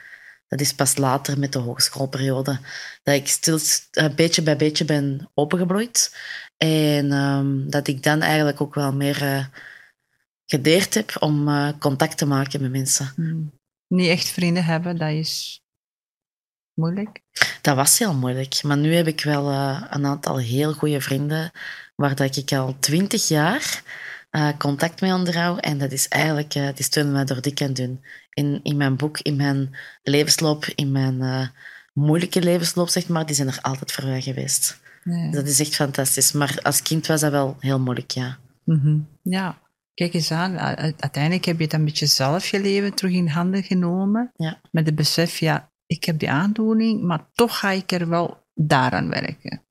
Dat 0.48 0.62
is 0.62 0.74
pas 0.74 0.98
later 0.98 1.40
met 1.40 1.54
de 1.54 1.60
hogeschoolperiode 1.60 2.60
dat 3.04 3.16
ik 3.16 3.28
stil, 3.28 3.60
eh, 3.92 4.16
beetje 4.16 4.42
bij 4.42 4.58
beetje 4.58 4.86
ben 4.86 5.30
opengebloeid. 5.34 6.16
En 6.58 7.12
ehm, 7.12 7.70
dat 7.70 7.88
ik 7.88 8.04
dan 8.04 8.22
eigenlijk 8.22 8.62
ook 8.62 8.76
wel 8.76 8.94
meer 8.94 9.22
eh, 9.22 9.46
gedeerd 10.46 10.94
heb 10.94 11.16
om 11.20 11.50
contact 11.80 12.18
te 12.18 12.26
maken 12.26 12.62
met 12.62 12.72
mensen. 12.72 13.12
Hmm. 13.16 13.59
Niet 13.90 14.10
echt 14.10 14.28
vrienden 14.28 14.64
hebben, 14.64 14.98
dat 14.98 15.12
is 15.12 15.64
moeilijk. 16.74 17.22
Dat 17.62 17.76
was 17.76 18.00
heel 18.00 18.14
moeilijk. 18.14 18.64
Maar 18.64 18.78
nu 18.78 18.94
heb 18.94 19.08
ik 19.08 19.22
wel 19.22 19.50
eh, 19.50 19.84
een 19.90 20.06
aantal 20.06 20.38
heel 20.38 20.74
goede 20.74 21.02
vrienden 21.02 21.52
waar 21.96 22.16
dat 22.16 22.36
ik 22.36 22.52
al 22.52 22.76
twintig 22.80 23.28
jaar 23.28 23.84
eh, 24.30 24.50
contact 24.58 25.02
mee 25.02 25.14
onderhoud. 25.14 25.60
En 25.60 25.78
dat 25.78 25.92
is 25.92 26.08
eigenlijk, 26.08 26.56
eh, 26.56 26.68
die 26.76 26.86
steunen 26.86 27.14
mij 27.14 27.26
door 27.26 27.42
dik 27.42 27.60
en 27.60 27.74
dun. 27.74 28.04
In, 28.34 28.60
in 28.64 28.78
mijn 28.78 28.96
boek, 28.96 29.20
in 29.20 29.36
mijn 29.36 29.76
levensloop, 30.04 30.66
in 30.76 30.92
mijn 30.92 31.52
moeilijke 31.94 32.42
levensloop, 32.42 32.90
zeg 32.90 33.08
maar, 33.08 33.26
die 33.26 33.36
zijn 33.36 33.48
er 33.48 33.60
altijd 33.62 33.92
voor 33.92 34.06
mij 34.06 34.22
geweest. 34.22 34.80
Ja. 35.04 35.32
Dat 35.32 35.48
is 35.48 35.60
echt 35.60 35.76
fantastisch. 35.76 36.32
Maar 36.32 36.60
als 36.62 36.82
kind 36.82 37.08
was 37.08 37.22
dat 37.22 37.32
wel 37.32 37.56
heel 37.60 37.80
moeilijk, 37.80 38.12
ja. 38.12 38.38
Mhm. 38.64 39.00
Ja, 39.22 39.58
kijk 40.00 40.14
eens 40.14 40.32
aan. 40.32 40.58
Uiteindelijk 41.00 41.46
heb 41.46 41.58
je 41.58 41.64
het 41.64 41.74
een 41.74 41.86
beetje 41.86 42.06
zelf 42.06 42.48
je 42.48 42.60
leven 42.60 42.94
terug 42.94 43.12
in 43.12 43.28
handen 43.28 43.64
genomen. 43.64 44.32
Ja. 44.36 44.62
Met 44.72 44.86
het 44.86 44.96
besef, 44.96 45.40
ja, 45.40 45.72
ik 45.86 46.04
heb 46.04 46.20
die 46.20 46.30
aandoening, 46.30 47.04
maar 47.04 47.30
toch 47.34 47.60
ga 47.60 47.70
ik 47.72 47.92
er 47.92 48.10
wel 48.10 48.46
daaraan 48.54 49.10
werken. 49.10 49.64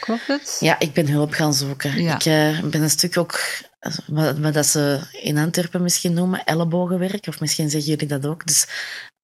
Klopt 0.00 0.26
het? 0.26 0.56
Ja, 0.60 0.78
ik 0.78 0.92
ben 0.92 1.08
hulp 1.08 1.32
gaan 1.32 1.54
zoeken. 1.54 2.02
Ja. 2.02 2.14
Ik 2.14 2.24
eh, 2.24 2.62
ben 2.70 2.82
een 2.82 2.90
stuk 2.90 3.18
ook, 3.18 3.40
eh, 3.78 3.92
wat, 4.06 4.38
wat 4.38 4.54
dat 4.54 4.66
ze 4.66 5.00
in 5.22 5.38
Antwerpen 5.38 5.82
misschien 5.82 6.12
noemen, 6.12 6.44
ellebogenwerk. 6.44 7.26
Of 7.26 7.40
misschien 7.40 7.70
zeggen 7.70 7.90
jullie 7.90 8.08
dat 8.08 8.26
ook. 8.26 8.46
Dus 8.46 8.66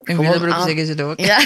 In 0.03 0.19
Willebroek 0.19 0.55
aan- 0.55 0.67
zeggen 0.67 0.85
ze 0.87 0.91
het 0.93 1.01
ook. 1.01 1.21
Ja, 1.21 1.39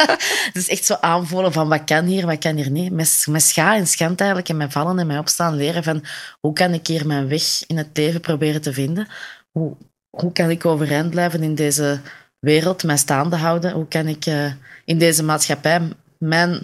dus 0.52 0.68
echt 0.68 0.84
zo 0.84 0.94
aanvoelen 1.00 1.52
van 1.52 1.68
wat 1.68 1.84
kan 1.84 2.04
hier, 2.04 2.26
wat 2.26 2.38
kan 2.38 2.56
hier 2.56 2.70
niet. 2.70 2.92
Met, 2.92 3.24
met 3.28 3.42
scha 3.42 3.76
en 3.76 3.86
schand 3.86 4.18
eigenlijk 4.20 4.48
en 4.48 4.56
met 4.56 4.72
vallen 4.72 4.98
en 4.98 5.06
met 5.06 5.18
opstaan 5.18 5.54
leren 5.56 5.82
van 5.82 6.04
hoe 6.40 6.52
kan 6.52 6.72
ik 6.72 6.86
hier 6.86 7.06
mijn 7.06 7.28
weg 7.28 7.62
in 7.66 7.76
het 7.76 7.88
leven 7.92 8.20
proberen 8.20 8.60
te 8.60 8.72
vinden? 8.72 9.08
Hoe, 9.50 9.76
hoe 10.10 10.32
kan 10.32 10.50
ik 10.50 10.64
overeind 10.66 11.10
blijven 11.10 11.42
in 11.42 11.54
deze 11.54 12.00
wereld, 12.38 12.82
mij 12.84 12.96
staande 12.96 13.36
houden? 13.36 13.72
Hoe 13.72 13.88
kan 13.88 14.06
ik 14.06 14.26
eh, 14.26 14.52
in 14.84 14.98
deze 14.98 15.22
maatschappij 15.22 15.80
mijn 16.18 16.62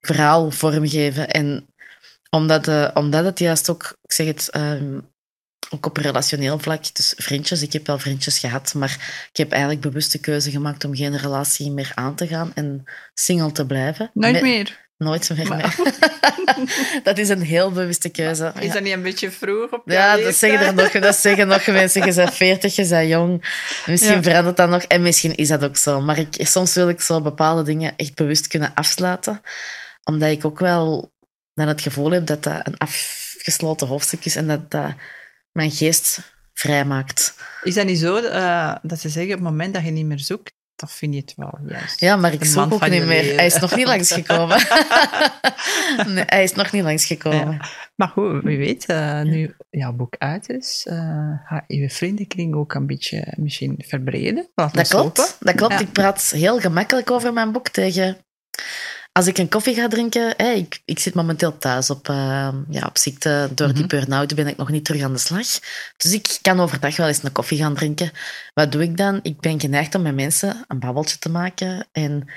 verhaal 0.00 0.50
vormgeven? 0.50 1.30
En 1.30 1.66
omdat, 2.30 2.68
eh, 2.68 2.88
omdat 2.94 3.24
het 3.24 3.38
juist 3.38 3.70
ook, 3.70 3.96
ik 4.02 4.12
zeg 4.12 4.26
het, 4.26 4.50
ehm, 4.50 4.98
ook 5.70 5.86
op 5.86 5.96
relationeel 5.96 6.58
vlak, 6.58 6.94
dus 6.94 7.14
vriendjes, 7.16 7.62
ik 7.62 7.72
heb 7.72 7.86
wel 7.86 7.98
vriendjes 7.98 8.38
gehad, 8.38 8.74
maar 8.74 9.26
ik 9.30 9.36
heb 9.36 9.50
eigenlijk 9.50 9.80
bewust 9.82 10.12
de 10.12 10.18
keuze 10.18 10.50
gemaakt 10.50 10.84
om 10.84 10.96
geen 10.96 11.16
relatie 11.16 11.70
meer 11.70 11.92
aan 11.94 12.14
te 12.14 12.26
gaan 12.26 12.52
en 12.54 12.84
single 13.14 13.52
te 13.52 13.66
blijven. 13.66 14.10
Nooit 14.14 14.32
Met- 14.32 14.42
meer. 14.42 14.86
Nooit 14.96 15.30
meer. 15.36 15.48
Maar- 15.48 15.74
nee. 15.84 17.00
dat 17.02 17.18
is 17.18 17.28
een 17.28 17.42
heel 17.42 17.72
bewuste 17.72 18.08
keuze. 18.08 18.52
Is 18.58 18.66
Ja. 18.66 18.72
dat 18.72 18.82
niet 18.82 18.92
een 18.92 19.02
beetje 19.02 19.30
vroeg 19.30 19.70
op 19.70 19.82
Ja, 19.84 20.16
dat 20.16 20.34
zeggen, 20.34 20.60
er 20.66 20.74
nog, 20.74 20.90
dat 20.90 21.16
zeggen 21.16 21.48
nog 21.48 21.66
mensen. 21.66 22.06
Je 22.06 22.14
bent 22.14 22.34
veertig, 22.34 22.76
je 22.76 22.86
bent 22.86 23.08
jong. 23.08 23.44
Misschien 23.86 24.14
Ja. 24.14 24.22
verandert 24.22 24.56
dat 24.56 24.68
nog. 24.68 24.82
En 24.82 25.02
misschien 25.02 25.34
is 25.34 25.48
dat 25.48 25.64
ook 25.64 25.76
zo. 25.76 26.00
Maar 26.00 26.18
ik, 26.18 26.28
soms 26.38 26.74
wil 26.74 26.88
ik 26.88 27.00
zo 27.00 27.20
bepaalde 27.20 27.62
dingen 27.62 27.92
echt 27.96 28.14
bewust 28.14 28.46
kunnen 28.46 28.74
afsluiten. 28.74 29.40
Omdat 30.04 30.30
ik 30.30 30.44
ook 30.44 30.58
wel 30.58 31.12
dan 31.54 31.68
het 31.68 31.80
gevoel 31.80 32.10
heb 32.10 32.26
dat 32.26 32.42
dat 32.42 32.60
een 32.66 32.76
afgesloten 32.78 33.86
hoofdstuk 33.86 34.24
is. 34.24 34.36
En 34.36 34.46
dat 34.46 34.70
dat 34.70 34.92
mijn 35.58 35.70
geest 35.70 36.20
vrijmaakt. 36.52 37.34
Is 37.62 37.74
dat 37.74 37.86
niet 37.86 37.98
zo 37.98 38.16
eh, 38.16 38.74
dat 38.82 39.00
ze 39.00 39.08
zeggen, 39.08 39.32
op 39.32 39.38
het 39.38 39.48
moment 39.48 39.74
dat 39.74 39.84
je 39.84 39.90
niet 39.90 40.06
meer 40.06 40.18
zoekt, 40.18 40.52
dan 40.76 40.88
vind 40.88 41.14
je 41.14 41.20
het 41.20 41.32
wel 41.36 41.58
juist. 41.66 42.00
Ja, 42.00 42.16
maar 42.16 42.32
ik 42.32 42.44
zoek 42.44 42.72
ook 42.72 42.88
niet 42.88 42.90
meer. 42.90 43.06
leven. 43.06 43.36
Hij 43.36 43.46
is 43.46 43.58
nog 43.58 43.76
niet 43.76 43.86
langsgekomen. 43.94 44.56
nee, 46.14 46.24
hij 46.26 46.42
is 46.42 46.52
nog 46.52 46.72
niet 46.72 46.82
langsgekomen. 46.82 47.52
Ja. 47.52 47.68
Maar 47.94 48.08
goed, 48.08 48.42
wie 48.42 48.58
weet, 48.58 48.86
eh, 48.86 49.22
nu 49.22 49.56
jouw 49.70 49.92
boek 49.92 50.16
uit 50.18 50.48
is, 50.48 50.86
eh 50.88 51.32
ga 51.44 51.64
je 51.66 51.90
vriendenkring 51.90 52.54
ook 52.54 52.74
een 52.74 52.86
beetje 52.86 53.34
misschien 53.36 53.74
verbreden. 53.86 54.50
Dat 54.54 54.88
klopt. 54.88 55.36
Dat 55.40 55.54
klopt. 55.54 55.72
Ja. 55.72 55.80
Ik 55.80 55.92
praat 55.92 56.30
heel 56.30 56.60
gemakkelijk 56.60 57.10
over 57.10 57.32
mijn 57.32 57.52
boek 57.52 57.68
tegen 57.68 58.16
als 59.18 59.26
ik 59.26 59.38
een 59.38 59.48
koffie 59.48 59.74
ga 59.74 59.88
drinken, 59.88 60.38
ik, 60.38 60.80
ik 60.84 60.98
zit 60.98 61.14
momenteel 61.14 61.58
thuis 61.58 61.90
op, 61.90 62.08
uh, 62.08 62.48
ja, 62.68 62.86
op 62.86 62.98
ziekte. 62.98 63.48
Door 63.54 63.72
die 63.72 63.86
burn-out 63.86 64.34
ben 64.34 64.46
ik 64.46 64.56
nog 64.56 64.68
niet 64.68 64.84
terug 64.84 65.02
aan 65.02 65.12
de 65.12 65.18
slag. 65.18 65.46
Dus 65.96 66.12
ik 66.12 66.38
kan 66.42 66.60
overdag 66.60 66.96
wel 66.96 67.06
eens 67.06 67.22
een 67.22 67.32
koffie 67.32 67.58
gaan 67.58 67.74
drinken. 67.74 68.10
Wat 68.54 68.72
doe 68.72 68.82
ik 68.82 68.96
dan? 68.96 69.20
Ik 69.22 69.40
ben 69.40 69.60
geneigd 69.60 69.94
om 69.94 70.02
met 70.02 70.14
mensen 70.14 70.64
een 70.68 70.78
babbeltje 70.78 71.18
te 71.18 71.30
maken. 71.30 71.86
En 71.92 72.28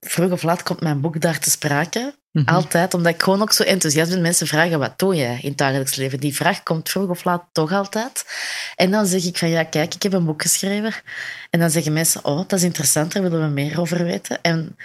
vroeg 0.00 0.30
of 0.30 0.42
laat 0.42 0.62
komt 0.62 0.80
mijn 0.80 1.00
boek 1.00 1.20
daar 1.20 1.38
te 1.38 1.50
sprake. 1.50 2.14
Mhm. 2.30 2.48
Altijd, 2.48 2.94
omdat 2.94 3.14
ik 3.14 3.22
gewoon 3.22 3.42
ook 3.42 3.52
zo 3.52 3.62
enthousiast 3.62 4.10
ben. 4.10 4.20
Mensen 4.20 4.46
vragen, 4.46 4.78
wat 4.78 4.98
doe 4.98 5.14
je 5.14 5.38
in 5.40 5.48
het 5.48 5.58
dagelijks 5.58 5.96
leven? 5.96 6.20
Die 6.20 6.34
vraag 6.34 6.62
komt 6.62 6.88
vroeg 6.88 7.08
of 7.08 7.24
laat 7.24 7.44
toch 7.52 7.72
altijd. 7.72 8.24
En 8.76 8.90
dan 8.90 9.06
zeg 9.06 9.24
ik 9.24 9.38
van, 9.38 9.48
ja, 9.48 9.64
kijk, 9.64 9.94
ik 9.94 10.02
heb 10.02 10.12
een 10.12 10.24
boek 10.24 10.42
geschreven. 10.42 10.92
En 11.50 11.60
dan 11.60 11.70
zeggen 11.70 11.92
mensen, 11.92 12.24
oh, 12.24 12.36
dat 12.36 12.52
is 12.52 12.62
interessant, 12.62 13.12
daar 13.12 13.22
willen 13.22 13.40
we 13.40 13.52
meer 13.52 13.80
over 13.80 14.04
weten. 14.04 14.38
En 14.42 14.76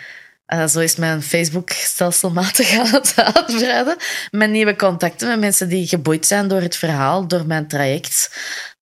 uh, 0.53 0.67
zo 0.67 0.79
is 0.79 0.95
mijn 0.95 1.21
Facebook 1.21 1.69
stelselmatig 1.69 2.73
aan 2.79 2.85
het 2.85 3.13
uitbreiden. 3.15 3.95
Met 4.31 4.49
nieuwe 4.49 4.75
contacten 4.75 5.27
met 5.27 5.39
mensen 5.39 5.69
die 5.69 5.87
geboeid 5.87 6.25
zijn 6.25 6.47
door 6.47 6.61
het 6.61 6.75
verhaal, 6.75 7.27
door 7.27 7.45
mijn 7.45 7.67
traject. 7.67 8.31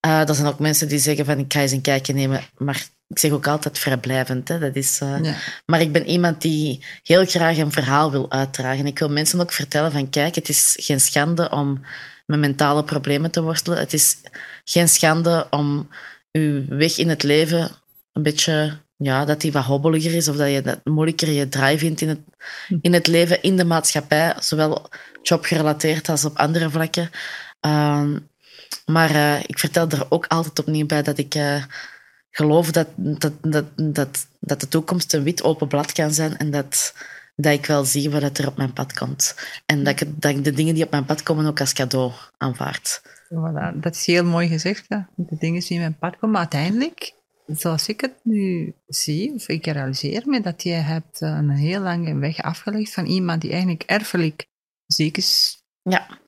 Uh, 0.06 0.30
er 0.30 0.36
zijn 0.36 0.48
ook 0.48 0.60
mensen 0.60 0.88
die 0.88 1.00
zeggen 1.00 1.26
van 1.26 1.40
ik 1.40 1.54
ga 1.54 1.60
eens 1.60 1.72
een 1.72 1.82
kijkje 1.82 2.14
nemen, 2.14 2.42
maar 2.58 2.88
ik 3.08 3.20
zeg 3.20 3.32
ook 3.32 3.48
altijd 3.48 3.80
vrijblijvend. 3.80 4.48
Hè? 4.48 4.60
Dat 4.60 4.76
is, 4.76 5.00
uh, 5.04 5.24
ja. 5.24 5.36
Maar 5.66 5.82
ik 5.82 5.92
ben 5.92 6.08
iemand 6.08 6.42
die 6.42 6.84
heel 7.04 7.26
graag 7.26 7.58
een 7.58 7.72
verhaal 7.72 8.12
wil 8.12 8.32
uitdragen. 8.32 8.86
Ik 8.86 9.00
wil 9.00 9.10
mensen 9.10 9.42
ook 9.42 9.52
vertellen 9.52 9.92
van 9.92 10.10
kijk, 10.10 10.36
het 10.36 10.50
is 10.50 10.74
geen 10.80 11.00
schande 11.00 11.50
om 11.50 11.82
met 12.26 12.40
mentale 12.40 12.84
problemen 12.84 13.32
te 13.32 13.42
worstelen. 13.42 13.80
Het 13.80 13.94
is 13.94 14.18
geen 14.64 14.90
schande 14.90 15.48
om 15.50 15.90
uw 16.32 16.66
weg 16.68 16.98
in 16.98 17.10
het 17.10 17.24
leven 17.24 17.72
een 18.14 18.24
beetje 18.24 18.78
ja, 18.98 19.26
dat 19.26 19.42
die 19.42 19.52
wat 19.52 19.64
hobbeliger 19.64 20.14
is 20.14 20.28
of 20.28 20.36
dat 20.36 20.52
je 20.52 20.62
dat 20.62 20.80
moeilijker 20.84 21.30
je 21.30 21.50
draai 21.50 21.78
vindt 21.78 22.02
in 22.02 22.10
het, 22.10 22.20
in 22.82 22.94
het 22.94 23.08
leven, 23.08 23.42
in 23.42 23.58
de 23.58 23.66
maatschappij, 23.66 24.36
zowel 24.40 24.90
jobgerelateerd 25.22 26.10
als 26.10 26.26
op 26.26 26.38
andere 26.38 26.70
vlakken. 26.70 27.10
Uh, 27.66 28.16
maar 28.86 29.12
uh, 29.12 29.40
ik 29.40 29.60
vertel 29.60 29.90
er 29.90 30.06
ook 30.10 30.26
altijd 30.28 30.60
opnieuw 30.60 30.86
bij 30.86 31.02
dat 31.02 31.18
ik 31.18 31.36
uh, 31.36 31.64
geloof 32.32 32.72
dat, 32.72 32.88
dat, 32.96 33.34
dat, 33.42 33.66
dat, 33.76 34.28
dat 34.40 34.60
de 34.60 34.68
toekomst 34.68 35.14
een 35.14 35.24
wit 35.24 35.44
open 35.44 35.68
blad 35.68 35.92
kan 35.92 36.14
zijn 36.14 36.38
en 36.38 36.52
dat, 36.52 36.94
dat 37.36 37.54
ik 37.54 37.66
wel 37.66 37.86
zie 37.86 38.10
wat 38.10 38.38
er 38.38 38.48
op 38.48 38.58
mijn 38.58 38.74
pad 38.74 38.94
komt. 38.94 39.36
En 39.66 39.84
dat 39.84 40.02
ik, 40.02 40.22
dat 40.22 40.44
de 40.44 40.52
dingen 40.52 40.74
die 40.74 40.84
op 40.84 40.92
mijn 40.92 41.06
pad 41.06 41.24
komen 41.24 41.46
ook 41.46 41.60
als 41.60 41.74
cadeau 41.74 42.12
aanvaard. 42.38 43.02
Voilà, 43.34 43.80
dat 43.80 43.96
is 43.96 44.06
heel 44.06 44.26
mooi 44.26 44.48
gezegd, 44.48 44.86
hè? 44.88 44.98
de 45.16 45.36
dingen 45.40 45.62
die 45.62 45.72
op 45.72 45.80
mijn 45.80 45.98
pad 45.98 46.14
komen. 46.14 46.30
Maar 46.30 46.40
uiteindelijk 46.40 47.14
zoals 47.48 47.88
ik 47.88 48.02
het 48.02 48.20
nu 48.24 48.74
zie, 48.88 49.34
of 49.34 49.48
ik 49.48 49.66
realiseer 49.66 50.22
me 50.26 50.42
dat 50.42 50.64
je 50.64 50.70
hebt 50.70 51.22
eh, 51.22 51.30
een 51.30 51.50
heel 51.50 51.82
lange 51.82 52.16
weg 52.16 52.42
afgelegd 52.42 52.94
van 52.94 53.06
iemand 53.06 53.42
die 53.42 53.52
eigenlijk 53.52 53.84
erfelijk 53.84 54.48
ziek 54.86 55.18
is. 55.18 55.62
Ja. 55.82 56.20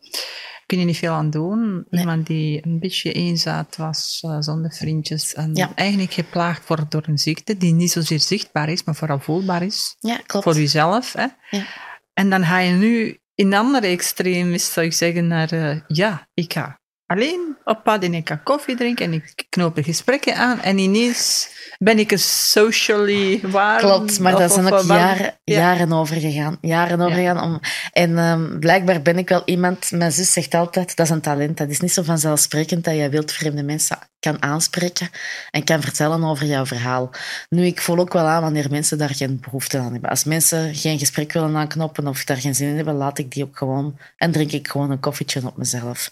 Kun 0.66 0.80
je 0.80 0.86
niet 0.86 0.98
veel 0.98 1.14
aan 1.14 1.30
doen. 1.30 1.86
Iemand 1.90 2.28
die 2.28 2.66
een 2.66 2.80
beetje 2.80 3.12
eenzaad 3.12 3.76
was, 3.76 4.22
uh, 4.26 4.38
zonder 4.40 4.74
vriendjes. 4.74 5.34
En 5.34 5.54
eigenlijk 5.76 6.14
geplaagd 6.14 6.68
wordt 6.68 6.92
door 6.92 7.04
een 7.08 7.18
ziekte 7.18 7.58
die 7.58 7.74
niet 7.74 7.92
zozeer 7.92 8.20
zichtbaar 8.20 8.70
is, 8.70 8.84
maar 8.84 8.96
vooral 8.96 9.20
voelbaar 9.20 9.64
is. 9.64 9.96
Ja, 10.00 10.18
klopt. 10.26 10.46
Voor 10.46 10.56
jezelf. 10.56 11.14
Hè? 11.14 11.26
Ja. 11.50 11.66
En 12.14 12.30
dan 12.30 12.46
ga 12.46 12.60
je 12.60 12.74
nu 12.74 13.20
in 13.36 13.54
andere 13.54 13.88
extreem, 13.88 14.58
zou 14.58 14.86
ik 14.86 14.94
zeggen, 14.94 15.28
naar 15.28 15.54
uh, 15.54 15.80
ja, 15.88 16.28
ik 16.34 16.54
ga 16.54 16.80
alleen 17.08 17.58
op 17.64 17.84
pad 17.84 18.04
en 18.04 18.14
ik 18.14 18.28
ga 18.28 18.36
koffie 18.36 18.76
drinken 18.76 19.06
en 19.06 19.14
ik 19.14 19.46
knoop 19.50 19.78
er 19.78 19.84
gesprekken 19.84 20.36
aan 20.36 20.62
en 20.62 20.78
ineens 20.78 21.50
ben 21.80 22.00
ik 22.00 22.12
er 22.12 22.20
socially 22.20 23.40
waar. 23.44 23.80
Klopt, 23.80 24.20
maar 24.20 24.36
daar 24.36 24.50
zijn 24.50 24.74
ook 24.74 24.82
jaren, 24.82 25.40
jaren 25.44 25.94
over 25.94 26.16
gegaan. 26.16 26.58
Jaren 26.62 27.02
over 27.02 27.16
gegaan. 27.16 27.42
Om, 27.42 27.60
en 27.92 28.18
um, 28.18 28.60
blijkbaar 28.60 29.02
ben 29.02 29.18
ik 29.18 29.30
wel 29.30 29.42
iemand, 29.46 29.92
mijn 29.92 30.12
zus 30.12 30.34
zegt 30.34 30.54
altijd, 30.54 30.96
dat 30.96 31.06
is 31.06 31.12
een 31.12 31.22
talent. 31.22 31.58
Dat 31.58 31.70
is 31.70 31.80
niet 31.80 31.92
zo 31.92 32.04
vanzelfsprekend 32.04 32.84
dat 32.84 32.96
je 32.96 33.10
wildvreemde 33.10 33.64
mensen 33.64 33.98
kan 34.20 34.42
aanspreken 34.42 35.10
en 35.52 35.64
kan 35.64 35.82
vertellen 35.82 36.24
over 36.24 36.46
jouw 36.46 36.66
verhaal. 36.66 37.10
Nu, 37.50 37.66
ik 37.66 37.82
voel 37.82 37.98
ook 37.98 38.14
wel 38.14 38.26
aan 38.26 38.42
wanneer 38.42 38.68
mensen 38.70 38.98
daar 38.98 39.16
geen 39.16 39.40
behoefte 39.42 39.78
aan 39.78 39.92
hebben. 39.92 40.10
Als 40.10 40.24
mensen 40.24 40.76
geen 40.76 41.00
gesprek 41.00 41.32
willen 41.32 41.56
aanknoppen 41.56 42.08
of 42.08 42.24
daar 42.24 42.38
geen 42.38 42.56
zin 42.56 42.70
in 42.70 42.76
hebben, 42.76 42.96
laat 42.96 43.18
ik 43.18 43.32
die 43.32 43.44
ook 43.44 43.58
gewoon 43.58 43.98
en 44.18 44.32
drink 44.32 44.52
ik 44.52 44.68
gewoon 44.68 44.92
een 44.92 45.00
koffietje 45.00 45.42
op 45.46 45.58
mezelf 45.58 46.12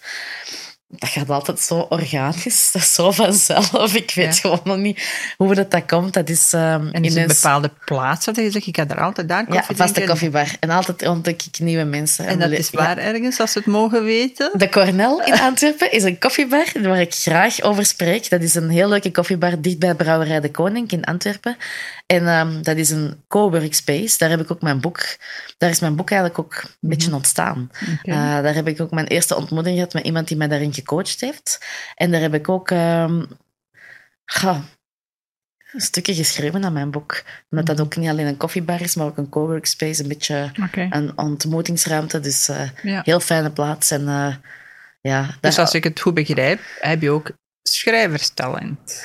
dat 0.88 1.08
gaat 1.08 1.30
altijd 1.30 1.60
zo 1.60 1.86
organisch, 1.88 2.68
dat 2.72 2.82
is 2.82 2.94
zo 2.94 3.10
vanzelf. 3.10 3.94
Ik 3.94 4.12
weet 4.14 4.38
gewoon 4.38 4.60
nog 4.64 4.76
niet 4.76 5.02
hoe 5.36 5.54
dat, 5.54 5.70
dat 5.70 5.86
komt. 5.86 6.12
Dat 6.12 6.28
is, 6.28 6.52
um, 6.52 6.88
en 6.92 7.04
is 7.04 7.14
in 7.14 7.22
een 7.22 7.28
bepaalde 7.28 7.70
plaatsen 7.84 8.34
dat 8.34 8.44
je 8.44 8.50
zegt, 8.50 8.66
ik 8.66 8.76
ga 8.76 8.88
er 8.88 9.00
altijd 9.00 9.28
daar 9.28 9.46
koffie 9.46 9.76
Ja, 9.76 9.84
vaste 9.84 10.04
koffiebar. 10.04 10.46
En 10.60 10.70
altijd 10.70 11.06
ontdek 11.06 11.42
ik 11.42 11.58
nieuwe 11.58 11.84
mensen. 11.84 12.26
En, 12.26 12.38
dat 12.38 12.50
is 12.50 12.70
waar 12.70 12.98
ergens, 12.98 13.40
als 13.40 13.52
ze 13.52 13.58
het 13.58 13.66
mogen 13.66 14.04
weten? 14.04 14.50
De 14.52 14.68
Cornel 14.68 15.22
in 15.22 15.40
Antwerpen 15.40 15.92
is 15.92 16.02
een 16.02 16.18
koffiebar 16.18 16.66
waar 16.82 17.00
ik 17.00 17.14
graag 17.14 17.62
over 17.62 17.86
spreek. 17.86 18.30
Dat 18.30 18.42
is 18.42 18.54
een 18.54 18.68
heel 18.68 18.88
leuke 18.88 19.10
koffiebar 19.10 19.60
dicht 19.60 19.78
bij 19.78 19.94
Brouwerij 19.94 20.40
de 20.40 20.50
Koning 20.50 20.90
in 20.90 21.04
Antwerpen. 21.04 21.56
En 22.06 22.28
um, 22.28 22.62
dat 22.62 22.76
is 22.76 22.90
een 22.90 23.24
co-workspace. 23.28 24.18
Daar 24.18 24.30
heb 24.30 24.40
ik 24.40 24.50
ook 24.50 24.62
mijn 24.62 24.80
boek... 24.80 25.16
Daar 25.58 25.70
is 25.70 25.80
mijn 25.80 25.96
boek 25.96 26.10
eigenlijk 26.10 26.40
ook 26.40 26.54
een 26.54 26.70
mhm. 26.80 26.90
beetje 26.90 27.14
ontstaan. 27.14 27.70
Okay. 28.02 28.36
Uh, 28.38 28.42
daar 28.42 28.54
heb 28.54 28.68
ik 28.68 28.80
ook 28.80 28.90
mijn 28.90 29.06
eerste 29.06 29.36
ontmoeting 29.36 29.74
gehad 29.76 29.92
met 29.92 30.04
iemand 30.04 30.28
die 30.28 30.36
mij 30.36 30.48
daarin 30.48 30.74
gecoacht 30.74 31.20
heeft. 31.20 31.66
En 31.94 32.10
daar 32.10 32.20
heb 32.20 32.34
ik 32.34 32.48
ook... 32.48 32.70
Um, 32.70 33.26
ga, 34.24 34.64
stukken 35.76 36.14
geschreven 36.14 36.64
aan 36.64 36.72
mijn 36.72 36.90
boek. 36.90 37.22
Omdat 37.50 37.66
dat 37.66 37.76
mhm. 37.76 37.84
ook 37.84 37.96
niet 37.96 38.08
alleen 38.08 38.26
een 38.26 38.36
koffiebar 38.36 38.80
is, 38.80 38.94
maar 38.94 39.06
ook 39.06 39.16
een 39.16 39.28
coworkspace, 39.28 40.02
een 40.02 40.08
beetje 40.08 40.50
okay. 40.62 40.86
een 40.90 41.18
ontmoetingsruimte. 41.18 42.20
Dus 42.20 42.48
uh, 42.48 42.68
ja. 42.82 43.00
heel 43.04 43.20
fijne 43.20 43.50
plaats. 43.50 43.90
En, 43.90 44.02
uh, 44.02 44.34
ja, 45.00 45.28
dus 45.40 45.58
als 45.58 45.74
ik 45.74 45.84
het 45.84 46.00
goed 46.00 46.14
begrijp, 46.14 46.60
heb 46.80 47.02
je 47.02 47.10
ook 47.10 47.30
schrijverstalent. 47.68 49.04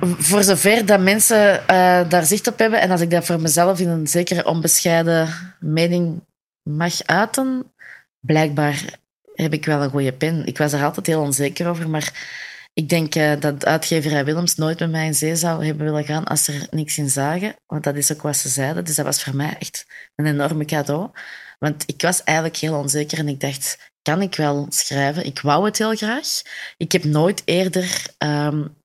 Voor 0.00 0.42
zover 0.42 0.86
dat 0.86 1.00
mensen 1.00 1.52
uh, 1.52 2.08
daar 2.08 2.24
zicht 2.24 2.46
op 2.46 2.58
hebben 2.58 2.80
en 2.80 2.90
als 2.90 3.00
ik 3.00 3.10
dat 3.10 3.24
voor 3.24 3.40
mezelf 3.40 3.80
in 3.80 3.88
een 3.88 4.06
zekere 4.06 4.46
onbescheiden 4.46 5.28
mening 5.60 6.24
mag 6.62 7.02
uiten, 7.02 7.72
blijkbaar 8.20 9.00
heb 9.34 9.52
ik 9.52 9.64
wel 9.64 9.82
een 9.82 9.90
goede 9.90 10.12
pen. 10.12 10.46
Ik 10.46 10.58
was 10.58 10.72
er 10.72 10.84
altijd 10.84 11.06
heel 11.06 11.20
onzeker 11.20 11.68
over, 11.68 11.88
maar 11.88 12.40
ik 12.74 12.88
denk 12.88 13.14
uh, 13.14 13.32
dat 13.40 13.66
uitgeverij 13.66 14.24
Willems 14.24 14.54
nooit 14.54 14.78
met 14.78 14.90
mij 14.90 15.06
in 15.06 15.14
zee 15.14 15.36
zou 15.36 15.66
hebben 15.66 15.84
willen 15.84 16.04
gaan 16.04 16.24
als 16.24 16.48
er 16.48 16.66
niks 16.70 16.98
in 16.98 17.10
zagen. 17.10 17.56
Want 17.66 17.84
dat 17.84 17.96
is 17.96 18.12
ook 18.12 18.22
wat 18.22 18.36
ze 18.36 18.48
zeiden. 18.48 18.84
Dus 18.84 18.94
dat 18.94 19.04
was 19.04 19.22
voor 19.22 19.36
mij 19.36 19.56
echt 19.58 19.86
een 20.14 20.26
enorme 20.26 20.64
cadeau. 20.64 21.10
Want 21.58 21.82
ik 21.86 22.02
was 22.02 22.24
eigenlijk 22.24 22.56
heel 22.56 22.78
onzeker 22.78 23.18
en 23.18 23.28
ik 23.28 23.40
dacht, 23.40 23.91
kan 24.02 24.22
ik 24.22 24.36
wel 24.36 24.66
schrijven? 24.68 25.26
Ik 25.26 25.40
wou 25.40 25.64
het 25.64 25.78
heel 25.78 25.96
graag. 25.96 26.42
Ik 26.76 26.92
heb 26.92 27.04
nooit 27.04 27.42
eerder 27.44 28.06
um, 28.18 28.76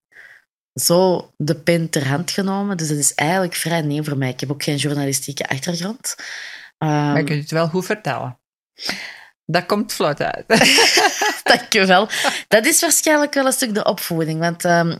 zo 0.73 1.31
de 1.37 1.55
pen 1.55 1.89
ter 1.89 2.07
hand 2.07 2.31
genomen. 2.31 2.77
Dus 2.77 2.87
dat 2.87 2.97
is 2.97 3.13
eigenlijk 3.13 3.55
vrij 3.55 3.81
nieuw 3.81 4.03
voor 4.03 4.17
mij. 4.17 4.29
Ik 4.29 4.39
heb 4.39 4.51
ook 4.51 4.63
geen 4.63 4.75
journalistieke 4.75 5.49
achtergrond. 5.49 6.15
Um, 6.77 6.89
maar 6.89 7.17
je 7.17 7.23
kunt 7.23 7.41
het 7.41 7.51
wel 7.51 7.67
goed 7.67 7.85
vertellen. 7.85 8.39
Dat 9.45 9.65
komt 9.65 9.93
vlot 9.93 10.21
uit. 10.21 10.45
Dankjewel. 11.43 12.09
Dat 12.47 12.65
is 12.65 12.81
waarschijnlijk 12.81 13.33
wel 13.33 13.45
een 13.45 13.51
stuk 13.51 13.73
de 13.73 13.83
opvoeding. 13.83 14.39
Want 14.39 14.63
um, 14.63 14.99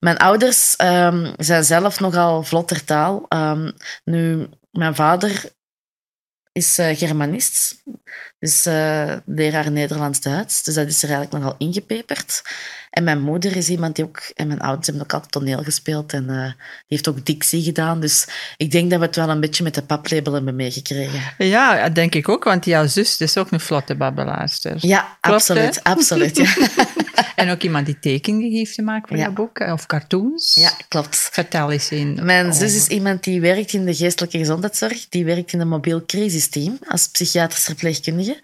mijn 0.00 0.16
ouders 0.16 0.74
um, 0.78 1.32
zijn 1.36 1.64
zelf 1.64 2.00
nogal 2.00 2.42
vlotter 2.42 2.84
taal. 2.84 3.26
Um, 3.28 3.72
nu, 4.04 4.48
mijn 4.70 4.94
vader 4.94 5.52
is 6.54 6.78
uh, 6.78 6.96
Germanist, 6.96 7.82
dus 8.38 8.66
uh, 8.66 9.12
leraar 9.26 9.70
Nederlands-Duits. 9.70 10.62
Dus 10.62 10.74
dat 10.74 10.86
is 10.86 11.02
er 11.02 11.08
eigenlijk 11.10 11.42
nogal 11.42 11.58
ingepeperd. 11.58 12.42
En 12.90 13.04
mijn 13.04 13.20
moeder 13.20 13.56
is 13.56 13.68
iemand 13.68 13.96
die 13.96 14.04
ook, 14.04 14.22
en 14.34 14.46
mijn 14.46 14.60
ouders 14.60 14.86
hebben 14.86 15.04
ook 15.04 15.12
altijd 15.12 15.32
toneel 15.32 15.62
gespeeld 15.62 16.12
en 16.12 16.24
uh, 16.28 16.44
die 16.44 16.54
heeft 16.86 17.08
ook 17.08 17.26
dictie 17.26 17.62
gedaan. 17.62 18.00
Dus 18.00 18.26
ik 18.56 18.70
denk 18.70 18.90
dat 18.90 18.98
we 18.98 19.06
het 19.06 19.16
wel 19.16 19.28
een 19.28 19.40
beetje 19.40 19.62
met 19.62 19.74
de 19.74 19.82
paplabel 19.82 20.32
hebben 20.32 20.56
meegekregen. 20.56 21.20
Ja, 21.38 21.88
denk 21.88 22.14
ik 22.14 22.28
ook, 22.28 22.44
want 22.44 22.64
jouw 22.64 22.86
zus 22.86 23.20
is 23.20 23.36
ook 23.36 23.50
een 23.50 23.60
vlotte 23.60 23.94
babbelaarster. 23.94 24.76
Ja, 24.78 25.18
absoluut. 25.20 25.82
absoluut 25.82 26.36
ja. 26.36 26.54
en 27.34 27.50
ook 27.50 27.62
iemand 27.62 27.86
die 27.86 27.98
tekeningen 27.98 28.56
heeft 28.56 28.74
gemaakt 28.74 29.08
voor 29.08 29.16
ja. 29.16 29.22
jouw 29.22 29.32
boek, 29.32 29.58
of 29.60 29.86
cartoons. 29.86 30.54
Ja, 30.54 30.70
klopt. 30.88 31.16
Vertel 31.32 31.70
eens 31.70 31.90
in. 31.90 32.18
Mijn 32.22 32.52
zus 32.52 32.74
is 32.76 32.86
iemand 32.86 33.24
die 33.24 33.40
werkt 33.40 33.72
in 33.72 33.84
de 33.84 33.94
geestelijke 33.94 34.38
gezondheidszorg. 34.38 35.08
Die 35.08 35.24
werkt 35.24 35.52
in 35.52 35.60
een 35.60 35.68
mobiel 35.68 36.04
crisisteam 36.06 36.78
als 36.86 37.08
psychiatrische 37.08 37.64
verpleegkundige. 37.64 38.40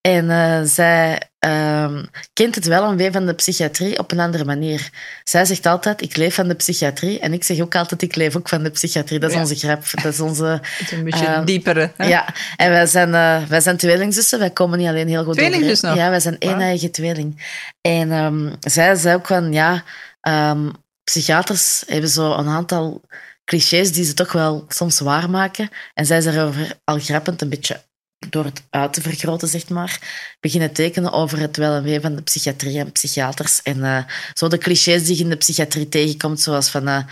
En 0.00 0.24
uh, 0.24 0.60
zij 0.64 1.22
uh, 1.46 2.02
kent 2.32 2.54
het 2.54 2.64
wel 2.64 3.00
een 3.00 3.12
van 3.12 3.26
de 3.26 3.34
psychiatrie 3.34 3.98
op 3.98 4.12
een 4.12 4.20
andere 4.20 4.44
manier. 4.44 4.90
Zij 5.24 5.44
zegt 5.44 5.66
altijd, 5.66 6.02
ik 6.02 6.16
leef 6.16 6.34
van 6.34 6.48
de 6.48 6.54
psychiatrie. 6.54 7.18
En 7.18 7.32
ik 7.32 7.44
zeg 7.44 7.60
ook 7.60 7.74
altijd, 7.74 8.02
ik 8.02 8.14
leef 8.14 8.36
ook 8.36 8.48
van 8.48 8.62
de 8.62 8.70
psychiatrie. 8.70 9.18
Dat 9.18 9.30
is 9.30 9.36
onze 9.36 9.54
grap. 9.54 9.82
Dat 10.02 10.12
is 10.12 10.20
onze... 10.20 10.44
Het 10.62 10.80
is 10.80 10.92
een 10.92 11.04
beetje 11.04 11.26
uh, 11.26 11.44
diepere. 11.44 11.92
Hè? 11.96 12.06
Ja, 12.06 12.34
en 12.56 12.70
wij 12.70 12.86
zijn, 12.86 13.08
uh, 13.08 13.48
wij 13.48 13.60
zijn 13.60 13.76
tweelingzussen. 13.76 14.38
Wij 14.38 14.50
komen 14.50 14.78
niet 14.78 14.88
alleen 14.88 15.08
heel 15.08 15.24
goed 15.24 15.34
Tweelingzus 15.34 15.80
nog? 15.80 15.96
Ja, 15.96 16.10
wij 16.10 16.20
zijn 16.20 16.38
één 16.38 16.60
eigen 16.60 16.90
tweeling. 16.90 17.42
En 17.80 18.12
um, 18.12 18.54
zij 18.60 18.94
zei 18.94 19.14
ook 19.14 19.26
van, 19.26 19.52
ja, 19.52 19.82
um, 20.28 20.72
psychiaters 21.04 21.82
hebben 21.86 22.10
zo 22.10 22.32
een 22.32 22.48
aantal 22.48 23.00
clichés 23.44 23.92
die 23.92 24.04
ze 24.04 24.14
toch 24.14 24.32
wel 24.32 24.64
soms 24.68 25.00
waarmaken. 25.00 25.68
En 25.94 26.06
zij 26.06 26.18
is 26.18 26.26
erover 26.26 26.78
al 26.84 26.98
grappend 26.98 27.42
een 27.42 27.48
beetje 27.48 27.80
door 28.28 28.44
het 28.44 28.62
uit 28.70 28.92
te 28.92 29.02
vergroten, 29.02 29.48
zeg 29.48 29.68
maar, 29.68 29.98
beginnen 30.40 30.72
tekenen 30.72 31.12
over 31.12 31.38
het 31.38 31.56
wel 31.56 31.74
en 31.74 31.82
wee 31.82 32.00
van 32.00 32.14
de 32.14 32.22
psychiatrie 32.22 32.78
en 32.78 32.92
psychiaters. 32.92 33.62
En 33.62 33.78
uh, 33.78 34.04
zo 34.34 34.48
de 34.48 34.58
clichés 34.58 35.04
die 35.04 35.16
je 35.16 35.22
in 35.22 35.30
de 35.30 35.36
psychiatrie 35.36 35.88
tegenkomt, 35.88 36.40
zoals 36.40 36.68
van... 36.68 36.88
Uh, 36.88 37.02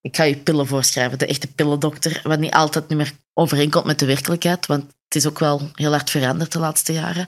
ik 0.00 0.16
ga 0.16 0.22
je 0.22 0.36
pillen 0.36 0.66
voorschrijven, 0.66 1.18
de 1.18 1.26
echte 1.26 1.46
pillendokter, 1.46 2.20
wat 2.22 2.38
niet 2.38 2.52
altijd 2.52 2.88
niet 2.88 2.98
meer 2.98 3.12
overeenkomt 3.34 3.84
met 3.84 3.98
de 3.98 4.06
werkelijkheid, 4.06 4.66
want 4.66 4.82
het 4.82 5.14
is 5.14 5.26
ook 5.26 5.38
wel 5.38 5.70
heel 5.74 5.90
hard 5.90 6.10
veranderd 6.10 6.52
de 6.52 6.58
laatste 6.58 6.92
jaren. 6.92 7.26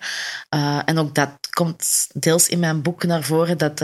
Uh, 0.54 0.80
en 0.84 0.98
ook 0.98 1.14
dat 1.14 1.30
komt 1.50 2.08
deels 2.12 2.48
in 2.48 2.58
mijn 2.58 2.82
boek 2.82 3.04
naar 3.04 3.22
voren, 3.22 3.58
dat 3.58 3.82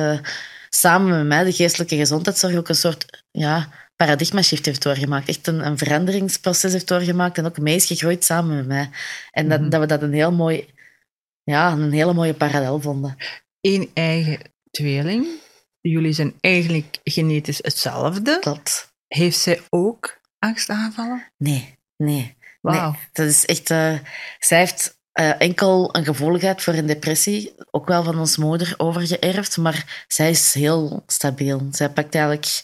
samen 0.68 1.16
met 1.16 1.26
mij 1.26 1.44
de 1.44 1.52
geestelijke 1.52 1.96
gezondheidszorg 1.96 2.56
ook 2.56 2.68
een 2.68 2.74
soort 2.74 3.24
ja, 3.30 3.68
paradigma-shift 4.06 4.66
heeft 4.66 4.82
doorgemaakt. 4.82 5.28
Echt 5.28 5.46
een, 5.46 5.66
een, 5.66 5.78
veranderingsproces 5.78 6.72
heeft 6.72 6.88
doorgemaakt 6.88 7.38
en 7.38 7.46
ook 7.46 7.58
mee 7.58 7.74
is 7.74 7.86
gegroeid 7.86 8.24
samen 8.24 8.56
met 8.56 8.66
mij. 8.66 8.90
En 9.30 9.48
dat, 9.48 9.60
mhm. 9.60 9.70
dat 9.70 9.80
we 9.80 9.86
dat 9.86 10.02
een 10.02 10.12
heel 10.12 10.32
mooi, 10.32 10.68
ja, 11.42 11.72
een 11.72 11.92
hele 11.92 12.14
mooie 12.14 12.34
parallel 12.34 12.80
vonden. 12.80 13.16
Eén 13.60 13.90
eigen 13.94 14.38
tweeling. 14.70 15.26
Jullie 15.80 16.12
zijn 16.12 16.34
eigenlijk 16.40 16.98
genetisch 17.04 17.58
hetzelfde. 17.62 18.38
Dat. 18.40 18.92
Heeft 19.08 19.38
zij 19.38 19.60
ook 19.68 20.20
angstaanvallen? 20.38 21.26
Nee, 21.36 21.78
nee. 21.96 22.36
Wauw. 22.60 22.90
Nee, 22.90 23.00
dat 23.12 23.26
is 23.26 23.46
echt... 23.46 23.70
Uh, 23.70 23.98
zij 24.38 24.58
heeft 24.58 24.98
uh, 25.14 25.40
enkel 25.40 25.94
een 25.96 26.04
gevoeligheid 26.04 26.62
voor 26.62 26.74
een 26.74 26.86
depressie, 26.86 27.54
ook 27.70 27.86
wel 27.86 28.02
van 28.02 28.18
ons 28.18 28.36
moeder 28.36 28.74
overgeërfd, 28.76 29.56
maar 29.56 30.04
zij 30.08 30.30
is 30.30 30.54
heel 30.54 31.02
stabiel. 31.06 31.68
Zij 31.70 31.90
pakt 31.90 32.14
eigenlijk 32.14 32.62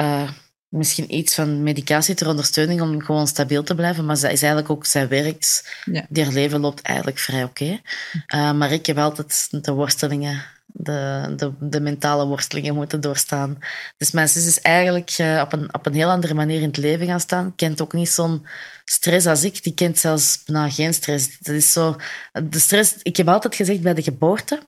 uh, 0.00 0.30
misschien 0.68 1.14
iets 1.14 1.34
van 1.34 1.62
medicatie 1.62 2.14
ter 2.14 2.28
ondersteuning 2.28 2.80
om 2.80 3.02
gewoon 3.02 3.26
stabiel 3.26 3.62
te 3.62 3.74
blijven, 3.74 4.04
maar 4.04 4.16
zij 4.16 4.32
is 4.32 4.42
eigenlijk 4.42 4.72
ook, 4.72 4.86
zij 4.86 5.08
werkt, 5.08 5.74
ja. 5.84 6.06
haar 6.24 6.32
leven 6.32 6.60
loopt 6.60 6.82
eigenlijk 6.82 7.18
vrij 7.18 7.44
oké. 7.44 7.64
Okay. 7.64 8.50
Uh, 8.50 8.58
maar 8.58 8.72
ik 8.72 8.86
heb 8.86 8.98
altijd 8.98 9.48
de 9.64 9.72
worstelingen 9.72 10.44
de, 10.72 11.32
de, 11.36 11.52
de, 11.60 11.80
mentale 11.80 12.26
worstelingen 12.26 12.74
moeten 12.74 13.00
doorstaan. 13.00 13.58
Dus 13.96 14.10
mijn 14.10 14.28
zus 14.28 14.46
is 14.46 14.60
eigenlijk 14.60 15.18
uh, 15.18 15.40
op, 15.44 15.52
een, 15.52 15.74
op 15.74 15.86
een 15.86 15.94
heel 15.94 16.10
andere 16.10 16.34
manier 16.34 16.60
in 16.60 16.66
het 16.66 16.76
leven 16.76 17.06
gaan 17.06 17.20
staan. 17.20 17.54
Kent 17.56 17.80
ook 17.80 17.92
niet 17.92 18.08
zo'n 18.08 18.46
stress 18.84 19.26
als 19.26 19.44
ik. 19.44 19.62
Die 19.62 19.74
kent 19.74 19.98
zelfs 19.98 20.42
nou, 20.46 20.70
geen 20.70 20.94
stress. 20.94 21.38
Dat 21.38 21.54
is 21.54 21.72
zo, 21.72 21.96
de 22.42 22.58
stress, 22.58 22.94
ik 23.02 23.16
heb 23.16 23.28
altijd 23.28 23.54
gezegd 23.54 23.80
bij 23.80 23.94
de 23.94 24.02
geboorte, 24.02 24.60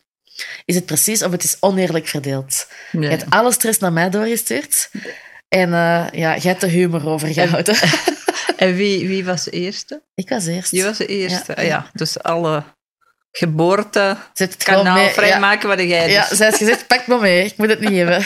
is 0.64 0.74
het 0.74 0.86
precies 0.86 1.22
of 1.22 1.30
het 1.30 1.44
is 1.44 1.56
oneerlijk 1.60 2.06
verdeeld. 2.06 2.66
Je 2.92 3.06
hebt 3.06 3.30
alle 3.30 3.52
stress 3.52 3.78
naar 3.78 3.92
mij 3.92 4.10
doorgestuurd. 4.10 4.90
En 5.50 5.68
uh, 5.68 6.06
ja, 6.10 6.36
jij 6.36 6.40
hebt 6.40 6.60
de 6.60 6.68
humor 6.68 7.08
overgehouden. 7.08 7.74
En, 7.74 7.90
en 8.68 8.74
wie, 8.74 9.08
wie 9.08 9.24
was 9.24 9.44
de 9.44 9.50
eerste? 9.50 10.02
Ik 10.14 10.28
was 10.28 10.46
eerst. 10.46 10.70
Je 10.70 10.84
was 10.84 10.96
de 10.96 11.06
eerste, 11.06 11.52
ja. 11.56 11.62
ja 11.62 11.90
dus 11.92 12.22
alle 12.22 12.64
geboorte 13.32 14.16
Zet 14.32 14.56
kanaal 14.56 15.08
vrijmaken 15.08 15.68
ja. 15.68 15.76
wat 15.76 15.84
jij 15.84 16.04
dus. 16.04 16.14
Ja, 16.14 16.34
zij 16.34 16.46
heeft 16.46 16.58
gezegd, 16.58 16.86
pak 16.86 17.06
me 17.06 17.18
mee, 17.18 17.44
ik 17.44 17.56
moet 17.56 17.68
het 17.68 17.80
niet 17.80 17.96
hebben. 17.96 18.24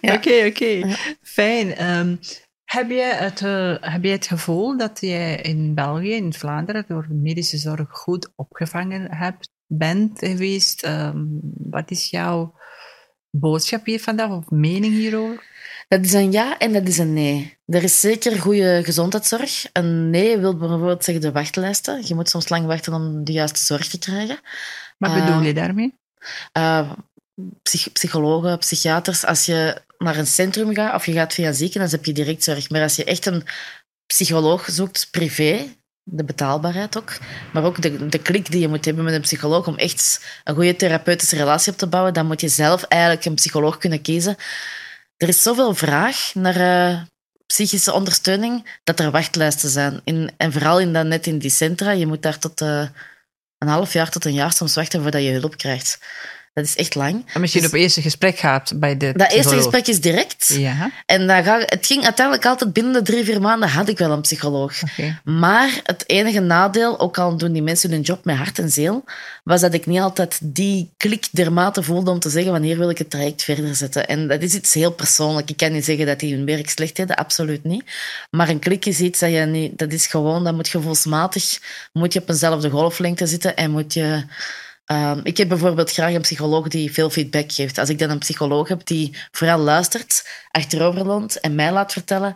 Oké, 0.16 0.46
oké. 0.46 0.96
Fijn. 1.22 1.96
Um, 1.98 2.20
heb, 2.64 2.90
je 2.90 3.12
het, 3.14 3.40
uh, 3.40 3.76
heb 3.80 4.04
je 4.04 4.10
het 4.10 4.26
gevoel 4.26 4.76
dat 4.76 5.00
je 5.00 5.38
in 5.42 5.74
België, 5.74 6.12
in 6.12 6.32
Vlaanderen, 6.32 6.84
door 6.88 7.06
medische 7.10 7.56
zorg 7.56 7.88
goed 7.90 8.32
opgevangen 8.36 9.14
hebt, 9.14 9.48
bent 9.66 10.18
geweest? 10.18 10.86
Um, 10.86 11.40
wat 11.70 11.90
is 11.90 12.10
jouw 12.10 12.54
boodschap 13.30 13.86
hier 13.86 14.00
vandaag 14.00 14.30
of 14.30 14.50
mening 14.50 14.94
hierover? 14.94 15.44
Dat 15.88 16.04
is 16.04 16.12
een 16.12 16.32
ja 16.32 16.58
en 16.58 16.72
dat 16.72 16.88
is 16.88 16.98
een 16.98 17.12
nee. 17.12 17.58
Er 17.66 17.82
is 17.82 18.00
zeker 18.00 18.40
goede 18.40 18.80
gezondheidszorg. 18.84 19.66
Een 19.72 20.10
nee 20.10 20.38
wil 20.38 20.56
bijvoorbeeld 20.56 21.04
zeggen 21.04 21.24
de 21.24 21.32
wachtlijsten. 21.32 22.06
Je 22.06 22.14
moet 22.14 22.28
soms 22.28 22.48
lang 22.48 22.66
wachten 22.66 22.92
om 22.92 23.24
de 23.24 23.32
juiste 23.32 23.64
zorg 23.64 23.88
te 23.88 23.98
krijgen. 23.98 24.40
Wat 24.98 25.14
bedoel 25.14 25.40
je 25.40 25.54
daarmee? 25.54 25.94
Uh, 26.58 26.92
psychologen, 27.92 28.58
psychiaters. 28.58 29.24
Als 29.24 29.46
je 29.46 29.82
naar 29.98 30.16
een 30.16 30.26
centrum 30.26 30.74
gaat 30.74 30.94
of 30.94 31.06
je 31.06 31.12
gaat 31.12 31.34
via 31.34 31.52
ziekenhuis, 31.52 31.92
heb 31.92 32.04
je 32.04 32.12
direct 32.12 32.44
zorg. 32.44 32.70
Maar 32.70 32.82
als 32.82 32.96
je 32.96 33.04
echt 33.04 33.26
een 33.26 33.44
psycholoog 34.06 34.68
zoekt, 34.70 35.08
privé, 35.10 35.76
de 36.02 36.24
betaalbaarheid 36.24 36.98
ook, 36.98 37.18
maar 37.52 37.64
ook 37.64 37.82
de, 37.82 38.06
de 38.08 38.18
klik 38.18 38.50
die 38.50 38.60
je 38.60 38.68
moet 38.68 38.84
hebben 38.84 39.04
met 39.04 39.14
een 39.14 39.20
psycholoog 39.20 39.66
om 39.66 39.76
echt 39.76 40.24
een 40.44 40.54
goede 40.54 40.76
therapeutische 40.76 41.36
relatie 41.36 41.72
op 41.72 41.78
te 41.78 41.86
bouwen, 41.86 42.14
dan 42.14 42.26
moet 42.26 42.40
je 42.40 42.48
zelf 42.48 42.82
eigenlijk 42.82 43.24
een 43.24 43.34
psycholoog 43.34 43.78
kunnen 43.78 44.02
kiezen 44.02 44.36
er 45.16 45.28
is 45.28 45.42
zoveel 45.42 45.74
vraag 45.74 46.34
naar 46.34 46.56
uh, 46.56 47.02
psychische 47.46 47.92
ondersteuning 47.92 48.78
dat 48.84 49.00
er 49.00 49.10
wachtlijsten 49.10 49.68
zijn. 49.68 50.00
In, 50.04 50.30
en 50.36 50.52
vooral 50.52 50.80
in 50.80 50.92
dat, 50.92 51.06
net 51.06 51.26
in 51.26 51.38
die 51.38 51.50
centra, 51.50 51.90
je 51.90 52.06
moet 52.06 52.22
daar 52.22 52.38
tot 52.38 52.60
uh, 52.60 52.88
een 53.58 53.68
half 53.68 53.92
jaar 53.92 54.10
tot 54.10 54.24
een 54.24 54.34
jaar 54.34 54.52
soms 54.52 54.74
wachten 54.74 55.02
voordat 55.02 55.22
je 55.22 55.30
hulp 55.30 55.56
krijgt. 55.56 55.98
Dat 56.56 56.64
is 56.64 56.76
echt 56.76 56.94
lang. 56.94 57.24
En 57.32 57.40
misschien 57.40 57.62
dus, 57.62 57.70
op 57.70 57.76
eerste 57.76 58.02
gesprek 58.02 58.38
gaat 58.38 58.72
bij 58.76 58.96
de 58.96 59.12
Dat 59.16 59.32
eerste 59.32 59.56
gesprek 59.56 59.86
is 59.86 60.00
direct. 60.00 60.54
Ja. 60.58 60.90
En 61.06 61.26
dan 61.26 61.44
ga, 61.44 61.58
het 61.58 61.86
ging 61.86 62.04
uiteindelijk 62.04 62.46
altijd 62.46 62.72
binnen 62.72 62.92
de 62.92 63.02
drie, 63.02 63.24
vier 63.24 63.40
maanden 63.40 63.68
had 63.68 63.88
ik 63.88 63.98
wel 63.98 64.10
een 64.10 64.20
psycholoog. 64.20 64.82
Okay. 64.82 65.18
Maar 65.24 65.80
het 65.82 66.04
enige 66.06 66.40
nadeel, 66.40 67.00
ook 67.00 67.18
al 67.18 67.36
doen 67.36 67.52
die 67.52 67.62
mensen 67.62 67.90
hun 67.90 68.00
job 68.00 68.24
met 68.24 68.36
hart 68.36 68.58
en 68.58 68.70
ziel, 68.70 69.04
was 69.44 69.60
dat 69.60 69.74
ik 69.74 69.86
niet 69.86 70.00
altijd 70.00 70.38
die 70.42 70.90
klik 70.96 71.28
dermate 71.30 71.82
voelde 71.82 72.10
om 72.10 72.18
te 72.18 72.30
zeggen 72.30 72.52
wanneer 72.52 72.78
wil 72.78 72.90
ik 72.90 72.98
het 72.98 73.10
traject 73.10 73.42
verder 73.42 73.74
zetten. 73.74 74.08
En 74.08 74.28
dat 74.28 74.42
is 74.42 74.54
iets 74.54 74.74
heel 74.74 74.92
persoonlijk. 74.92 75.50
Ik 75.50 75.56
kan 75.56 75.72
niet 75.72 75.84
zeggen 75.84 76.06
dat 76.06 76.20
die 76.20 76.34
hun 76.34 76.46
werk 76.46 76.70
slecht 76.70 76.96
deden, 76.96 77.16
absoluut 77.16 77.64
niet. 77.64 77.84
Maar 78.30 78.48
een 78.48 78.58
klik 78.58 78.86
is 78.86 79.00
iets 79.00 79.18
dat 79.18 79.30
je 79.30 79.38
niet... 79.38 79.78
Dat 79.78 79.92
is 79.92 80.06
gewoon, 80.06 80.44
dat 80.44 80.54
moet 80.54 80.68
gevoelsmatig... 80.68 81.58
Moet 81.92 82.12
je 82.12 82.20
op 82.20 82.28
eenzelfde 82.28 82.70
golflengte 82.70 83.26
zitten 83.26 83.56
en 83.56 83.70
moet 83.70 83.94
je 83.94 84.24
Um, 84.92 85.20
ik 85.22 85.36
heb 85.36 85.48
bijvoorbeeld 85.48 85.92
graag 85.92 86.12
een 86.12 86.20
psycholoog 86.20 86.68
die 86.68 86.92
veel 86.92 87.10
feedback 87.10 87.52
geeft. 87.52 87.78
Als 87.78 87.88
ik 87.88 87.98
dan 87.98 88.10
een 88.10 88.18
psycholoog 88.18 88.68
heb 88.68 88.86
die 88.86 89.16
vooral 89.30 89.58
luistert, 89.58 90.28
achteroverloopt 90.50 91.40
en 91.40 91.54
mij 91.54 91.72
laat 91.72 91.92
vertellen, 91.92 92.34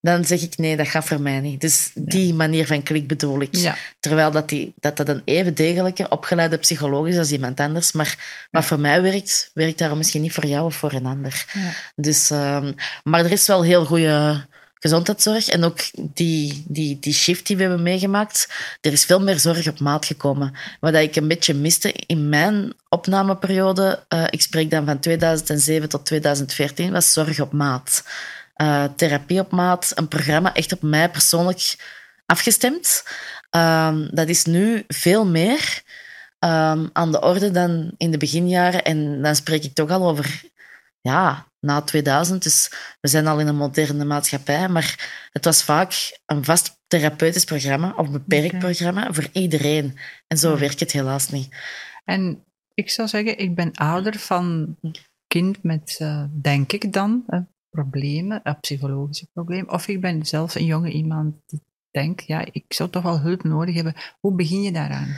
dan 0.00 0.24
zeg 0.24 0.42
ik 0.42 0.58
nee, 0.58 0.76
dat 0.76 0.88
gaat 0.88 1.04
voor 1.04 1.20
mij 1.20 1.40
niet. 1.40 1.60
Dus 1.60 1.90
die 1.94 2.34
manier 2.34 2.66
van 2.66 2.82
klik 2.82 3.06
bedoel 3.06 3.40
ik. 3.40 3.56
Ja. 3.56 3.76
Terwijl 4.00 4.30
dat, 4.30 4.48
die, 4.48 4.72
dat 4.76 4.96
dat 4.96 5.08
een 5.08 5.22
even 5.24 5.54
degelijke, 5.54 6.08
opgeleide 6.08 6.56
psycholoog 6.56 7.06
is 7.06 7.18
als 7.18 7.32
iemand 7.32 7.60
anders. 7.60 7.92
Maar 7.92 8.46
wat 8.50 8.64
voor 8.64 8.80
mij 8.80 9.02
werkt, 9.02 9.50
werkt 9.54 9.78
daarom 9.78 9.98
misschien 9.98 10.22
niet 10.22 10.32
voor 10.32 10.46
jou 10.46 10.64
of 10.64 10.76
voor 10.76 10.92
een 10.92 11.06
ander. 11.06 11.44
Dus, 11.94 12.30
um, 12.30 12.74
maar 13.04 13.24
er 13.24 13.32
is 13.32 13.46
wel 13.46 13.62
heel 13.62 13.84
goede 13.84 14.46
gezondheidszorg. 14.78 15.48
En 15.48 15.64
ook 15.64 15.80
die, 15.94 16.64
die, 16.68 16.98
die 16.98 17.14
shift 17.14 17.46
die 17.46 17.56
we 17.56 17.62
hebben 17.62 17.82
meegemaakt. 17.82 18.48
Er 18.80 18.92
is 18.92 19.04
veel 19.04 19.20
meer 19.20 19.38
zorg 19.38 19.68
op 19.68 19.80
maat 19.80 20.04
gekomen. 20.04 20.54
Wat 20.80 20.94
ik 20.94 21.16
een 21.16 21.28
beetje 21.28 21.54
miste 21.54 21.92
in 21.92 22.28
mijn 22.28 22.72
opnameperiode, 22.88 24.04
uh, 24.08 24.24
ik 24.30 24.42
spreek 24.42 24.70
dan 24.70 24.84
van 24.84 24.98
2007 24.98 25.88
tot 25.88 26.06
2014, 26.06 26.92
was 26.92 27.12
zorg 27.12 27.40
op 27.40 27.52
maat. 27.52 28.04
Uh, 28.56 28.84
therapie 28.96 29.40
op 29.40 29.50
maat, 29.50 29.92
een 29.94 30.08
programma 30.08 30.54
echt 30.54 30.72
op 30.72 30.82
mij 30.82 31.10
persoonlijk 31.10 31.76
afgestemd. 32.26 33.04
Uh, 33.56 33.96
dat 34.10 34.28
is 34.28 34.44
nu 34.44 34.84
veel 34.88 35.26
meer 35.26 35.82
um, 36.40 36.90
aan 36.92 37.12
de 37.12 37.20
orde 37.20 37.50
dan 37.50 37.92
in 37.96 38.10
de 38.10 38.18
beginjaren. 38.18 38.84
En 38.84 39.22
dan 39.22 39.36
spreek 39.36 39.64
ik 39.64 39.74
toch 39.74 39.90
al 39.90 40.08
over 40.08 40.42
ja, 41.00 41.46
na 41.66 41.82
2000. 41.82 42.42
Dus 42.42 42.70
we 43.00 43.08
zijn 43.08 43.26
al 43.26 43.40
in 43.40 43.46
een 43.46 43.56
moderne 43.56 44.04
maatschappij. 44.04 44.68
Maar 44.68 45.28
het 45.32 45.44
was 45.44 45.62
vaak 45.62 46.20
een 46.26 46.44
vast 46.44 46.80
therapeutisch 46.86 47.44
programma 47.44 47.94
of 47.96 48.10
beperkt 48.10 48.58
programma 48.58 49.12
voor 49.12 49.28
iedereen. 49.32 49.98
En 50.26 50.38
zo 50.38 50.58
werkt 50.58 50.80
het 50.80 50.92
helaas 50.92 51.28
niet. 51.28 51.56
En 52.04 52.44
ik 52.74 52.90
zou 52.90 53.08
zeggen, 53.08 53.38
ik 53.38 53.54
ben 53.54 53.72
ouder 53.72 54.18
van 54.18 54.76
kind 55.26 55.62
met, 55.62 55.98
uh, 56.02 56.24
denk 56.40 56.72
ik 56.72 56.92
dan, 56.92 57.24
uh, 57.28 57.40
problemen, 57.70 58.40
uh, 58.44 58.52
psychologische 58.60 59.26
problemen. 59.32 59.72
Of 59.72 59.88
ik 59.88 60.00
ben 60.00 60.26
zelf 60.26 60.54
een 60.54 60.64
jonge 60.64 60.90
iemand 60.90 61.34
die 61.46 61.62
denkt, 61.90 62.26
ja, 62.26 62.44
ik 62.52 62.64
zou 62.68 62.90
toch 62.90 63.02
wel 63.02 63.20
hulp 63.20 63.42
nodig 63.42 63.74
hebben. 63.74 63.94
Hoe 64.20 64.34
begin 64.34 64.62
je 64.62 64.72
daaraan? 64.72 65.16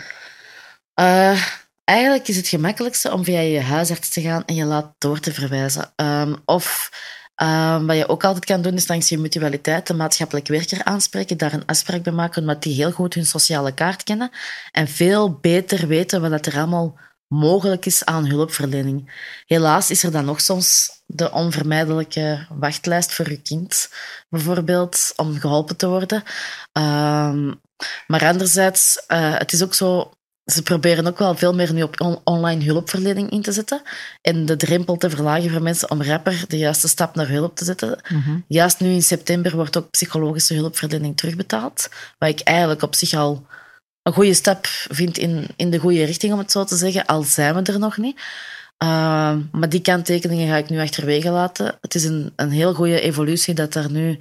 Eigenlijk 1.89 2.29
is 2.29 2.37
het 2.37 2.49
gemakkelijkste 2.49 3.13
om 3.13 3.25
via 3.25 3.41
je 3.41 3.61
huisarts 3.61 4.09
te 4.09 4.21
gaan 4.21 4.45
en 4.45 4.55
je 4.55 4.65
laat 4.65 4.95
door 4.99 5.21
te 5.21 5.33
verwijzen. 5.33 5.93
Um, 5.97 6.37
of 6.45 6.91
um, 7.37 7.87
wat 7.87 7.97
je 7.97 8.09
ook 8.09 8.25
altijd 8.25 8.45
kan 8.45 8.63
doen, 8.63 8.75
is 8.75 8.89
langs 8.89 9.09
je 9.09 9.19
mutualiteit 9.19 9.87
de 9.87 9.95
maatschappelijk 9.95 10.49
werker 10.49 10.85
aanspreken, 10.85 11.37
daar 11.37 11.53
een 11.53 11.67
afspraak 11.67 12.03
bij 12.03 12.13
maken, 12.13 12.41
omdat 12.41 12.63
die 12.63 12.75
heel 12.75 12.91
goed 12.91 13.15
hun 13.15 13.27
sociale 13.27 13.75
kaart 13.75 14.03
kennen 14.03 14.31
en 14.73 14.89
veel 14.89 15.33
beter 15.33 15.87
weten 15.87 16.31
wat 16.31 16.47
er 16.47 16.57
allemaal 16.57 16.99
mogelijk 17.27 17.87
is 17.87 18.05
aan 18.05 18.27
hulpverlening. 18.27 19.13
Helaas 19.47 19.91
is 19.91 20.03
er 20.03 20.11
dan 20.11 20.25
nog 20.25 20.41
soms 20.41 20.91
de 21.07 21.33
onvermijdelijke 21.33 22.47
wachtlijst 22.49 23.13
voor 23.13 23.31
je 23.31 23.43
kind, 23.43 23.91
bijvoorbeeld, 24.29 25.13
om 25.17 25.39
geholpen 25.39 25.77
te 25.77 25.89
worden. 25.89 26.23
Um, 26.73 27.61
maar 28.07 28.27
anderzijds, 28.27 29.05
uh, 29.09 29.39
het 29.39 29.53
is 29.53 29.63
ook 29.63 29.75
zo 29.75 30.13
ze 30.53 30.63
proberen 30.63 31.07
ook 31.07 31.19
wel 31.19 31.37
veel 31.37 31.55
meer 31.55 31.73
nu 31.73 31.83
op 31.83 32.01
on- 32.01 32.21
online 32.25 32.65
hulpverlening 32.65 33.31
in 33.31 33.43
te 33.43 33.53
zetten. 33.53 33.83
En 34.21 34.47
de 34.47 34.57
drempel 34.57 34.97
te 34.97 35.11
verlagen 35.11 35.51
voor 35.51 35.63
mensen 35.63 35.91
om 35.91 36.03
rapper 36.03 36.45
de 36.49 36.59
juiste 36.59 36.89
stap 36.89 37.15
naar 37.15 37.29
hulp 37.29 37.57
te 37.57 37.65
zetten. 37.65 38.01
Mhm. 38.09 38.39
Juist 38.47 38.81
nu 38.81 38.91
in 38.91 39.03
september 39.03 39.57
wordt 39.57 39.77
ook 39.77 39.91
psychologische 39.91 40.55
hulpverlening 40.55 41.17
terugbetaald. 41.17 41.89
Wat 42.19 42.29
ik 42.29 42.41
eigenlijk 42.41 42.83
op 42.83 42.95
zich 42.95 43.15
al 43.15 43.47
een 44.03 44.13
goede 44.13 44.35
stap 44.35 44.67
vind 44.91 45.19
in, 45.19 45.47
in 45.57 45.71
de 45.71 45.79
goede 45.79 46.05
richting, 46.05 46.33
om 46.33 46.39
het 46.39 46.53
zo 46.53 46.65
te 46.65 46.77
zeggen. 46.77 47.07
Al 47.07 47.23
zijn 47.23 47.55
we 47.55 47.73
er 47.73 47.79
nog 47.79 47.97
niet. 47.97 48.17
Uh, 48.83 48.89
maar 49.53 49.69
die 49.69 49.81
kanttekeningen 49.81 50.49
ga 50.49 50.57
ik 50.57 50.69
nu 50.69 50.81
achterwege 50.81 51.31
laten. 51.31 51.79
Het 51.81 51.95
is 51.95 52.05
een, 52.05 52.33
een 52.37 52.51
heel 52.51 52.75
goede 52.75 53.01
evolutie 53.01 53.55
dat 53.55 53.75
er 53.75 53.91
nu 53.91 54.19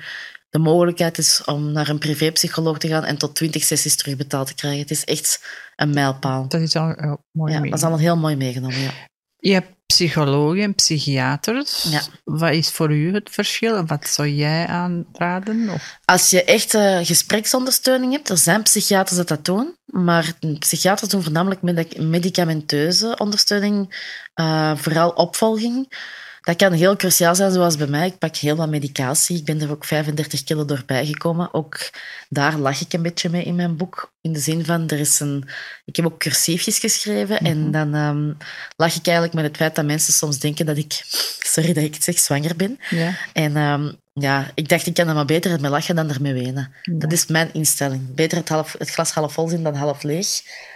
de 0.49 0.59
mogelijkheid 0.59 1.17
is 1.17 1.41
om 1.45 1.71
naar 1.71 1.89
een 1.89 1.97
privépsycholoog 1.97 2.77
te 2.77 2.87
gaan 2.87 3.03
en 3.03 3.17
tot 3.17 3.35
20 3.35 3.63
sessies 3.63 3.95
terugbetaald 3.95 4.47
te 4.47 4.55
krijgen. 4.55 4.79
Het 4.79 4.91
is 4.91 5.03
echt 5.03 5.45
een 5.75 5.93
mijlpaal. 5.93 6.47
Dat 6.47 6.61
is 6.61 6.75
al 6.75 7.03
uh, 7.03 7.13
mooi. 7.31 7.53
Ja, 7.53 7.59
dat 7.59 7.73
is 7.73 7.81
allemaal 7.81 7.99
heel 7.99 8.17
mooi 8.17 8.35
meegenomen. 8.35 8.79
Ja. 8.79 8.91
Je 9.37 9.53
hebt 9.53 9.75
psychologen 9.85 10.63
en 10.63 10.75
psychiaters. 10.75 11.83
Ja. 11.89 12.01
Wat 12.23 12.51
is 12.51 12.69
voor 12.69 12.91
u 12.91 13.13
het 13.13 13.29
verschil 13.29 13.75
en 13.75 13.87
wat 13.87 14.07
zou 14.07 14.27
jij 14.27 14.65
aanraden? 14.65 15.69
Of? 15.69 15.99
Als 16.05 16.29
je 16.29 16.43
echt 16.43 16.73
uh, 16.73 16.99
gespreksondersteuning 17.01 18.11
hebt, 18.11 18.29
er 18.29 18.37
zijn 18.37 18.63
psychiaters 18.63 19.17
dat 19.17 19.27
dat 19.27 19.45
doen, 19.45 19.75
maar 19.85 20.33
psychiaters 20.59 21.09
doen 21.09 21.23
voornamelijk 21.23 21.61
medicamenteuze 21.97 23.15
ondersteuning, 23.17 23.95
uh, 24.35 24.75
vooral 24.75 25.09
opvolging. 25.09 25.87
Dat 26.47 26.55
kan 26.55 26.71
heel 26.71 26.95
cruciaal 26.95 27.35
zijn, 27.35 27.51
zoals 27.51 27.77
bij 27.77 27.87
mij. 27.87 28.07
Ik 28.07 28.17
pak 28.17 28.35
heel 28.35 28.55
wat 28.55 28.69
medicatie. 28.69 29.37
Ik 29.37 29.45
ben 29.45 29.61
er 29.61 29.71
ook 29.71 29.85
35 29.85 30.43
kilo 30.43 30.65
door 30.65 30.83
bijgekomen. 30.85 31.53
Ook 31.53 31.89
daar 32.29 32.57
lach 32.57 32.81
ik 32.81 32.93
een 32.93 33.01
beetje 33.01 33.29
mee 33.29 33.43
in 33.43 33.55
mijn 33.55 33.77
boek. 33.77 34.11
In 34.21 34.33
de 34.33 34.39
zin 34.39 34.65
van, 34.65 34.89
er 34.89 34.99
is 34.99 35.19
een... 35.19 35.43
Ik 35.85 35.95
heb 35.95 36.05
ook 36.05 36.19
cursiefjes 36.19 36.79
geschreven. 36.79 37.37
Mm 37.39 37.45
-hmm. 37.45 37.63
En 37.63 37.71
dan 37.71 37.93
um, 38.01 38.37
lach 38.75 38.95
ik 38.95 39.05
eigenlijk 39.05 39.35
met 39.35 39.45
het 39.45 39.57
feit 39.57 39.75
dat 39.75 39.85
mensen 39.85 40.13
soms 40.13 40.39
denken 40.39 40.65
dat 40.65 40.77
ik... 40.77 41.01
Sorry 41.39 41.73
dat 41.73 41.83
ik 41.83 41.93
het 41.93 42.03
zeg, 42.03 42.19
zwanger 42.19 42.55
ben. 42.55 42.79
Ja. 42.89 43.17
En 43.33 43.57
um, 43.57 43.95
ja, 44.19 44.51
ik 44.53 44.69
dacht, 44.69 44.85
ik 44.85 44.93
kan 44.93 45.07
er 45.07 45.15
maar 45.15 45.25
beter 45.25 45.51
ermee 45.51 45.71
lachen 45.71 45.95
dan 45.95 46.09
ermee 46.09 46.33
wenen. 46.33 46.73
Ja. 46.81 46.93
Dat 46.97 47.11
is 47.11 47.25
mijn 47.25 47.49
instelling. 47.53 48.15
Beter 48.15 48.37
het, 48.37 48.49
half, 48.49 48.75
het 48.77 48.89
glas 48.89 49.11
half 49.11 49.33
vol 49.33 49.47
zien 49.47 49.63
dan 49.63 49.75
half 49.75 50.03
leeg. 50.03 50.27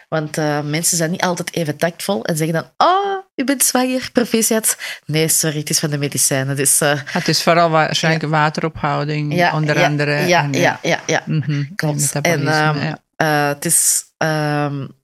Want 0.10 0.38
uh, 0.38 0.62
mensen 0.62 0.97
zijn 0.97 1.12
niet 1.12 1.21
altijd 1.21 1.56
even 1.56 1.77
tactvol 1.77 2.25
en 2.25 2.38
zeggen 2.38 2.56
dan... 2.56 2.88
Oh, 2.88 3.17
u 3.36 3.43
bent 3.43 3.63
zwanger, 3.63 4.10
proficiat. 4.13 4.77
Nee, 5.06 5.27
sorry, 5.27 5.60
het 5.60 5.69
is 5.69 5.80
van 5.80 5.89
de 5.89 5.97
medicijnen. 5.97 6.56
Dus, 6.56 6.82
uh, 6.82 6.99
het 7.06 7.27
is 7.27 7.43
vooral 7.43 7.69
waarschijnlijk 7.69 8.23
ja. 8.23 8.30
waterophouding, 8.30 9.36
ja, 9.36 9.56
onder 9.56 9.77
ja, 9.77 9.86
andere. 9.86 10.12
Ja, 10.12 10.43
en, 10.43 10.54
ja, 10.54 10.80
ja, 10.82 10.99
ja. 11.06 11.23
Mm 11.25 11.43
-hmm, 11.45 11.75
klopt. 11.75 12.12
En 12.21 12.39
um, 12.39 12.47
ja. 12.47 12.97
uh, 13.17 13.47
het 13.47 13.65
is... 13.65 14.04
Um, 14.17 14.99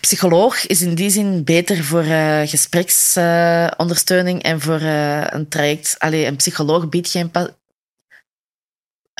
psycholoog 0.00 0.66
is 0.66 0.82
in 0.82 0.94
die 0.94 1.10
zin 1.10 1.44
beter 1.44 1.84
voor 1.84 2.04
uh, 2.04 2.40
gespreksondersteuning 2.44 4.42
en 4.42 4.60
voor 4.60 4.80
uh, 4.80 5.26
een 5.26 5.48
traject. 5.48 5.94
Allee, 5.98 6.26
een 6.26 6.36
psycholoog 6.36 6.88
biedt 6.88 7.10
geen 7.10 7.30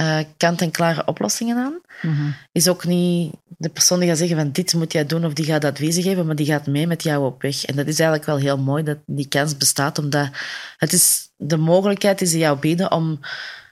uh, 0.00 0.18
kant-en-klare 0.36 1.06
oplossingen 1.06 1.56
aan. 1.56 1.80
Mm 2.02 2.14
-hmm. 2.14 2.34
Is 2.52 2.68
ook 2.68 2.84
niet 2.84 3.34
de 3.58 3.68
persoon 3.68 3.98
die 3.98 4.08
gaat 4.08 4.18
zeggen 4.18 4.36
van 4.36 4.52
dit 4.52 4.74
moet 4.74 4.92
jij 4.92 5.06
doen 5.06 5.24
of 5.24 5.32
die 5.32 5.44
gaat 5.44 5.64
adviezen 5.64 6.02
geven, 6.02 6.26
maar 6.26 6.36
die 6.36 6.46
gaat 6.46 6.66
mee 6.66 6.86
met 6.86 7.02
jou 7.02 7.24
op 7.24 7.42
weg. 7.42 7.64
En 7.64 7.76
dat 7.76 7.86
is 7.86 7.98
eigenlijk 7.98 8.28
wel 8.28 8.38
heel 8.38 8.58
mooi 8.58 8.82
dat 8.82 8.98
die 9.06 9.28
kans 9.28 9.56
bestaat, 9.56 9.98
omdat 9.98 10.28
het 10.76 10.92
is 10.92 11.30
de 11.36 11.56
mogelijkheid 11.56 12.18
die 12.18 12.28
ze 12.28 12.38
jou 12.38 12.58
bieden 12.58 12.92
om 12.92 13.20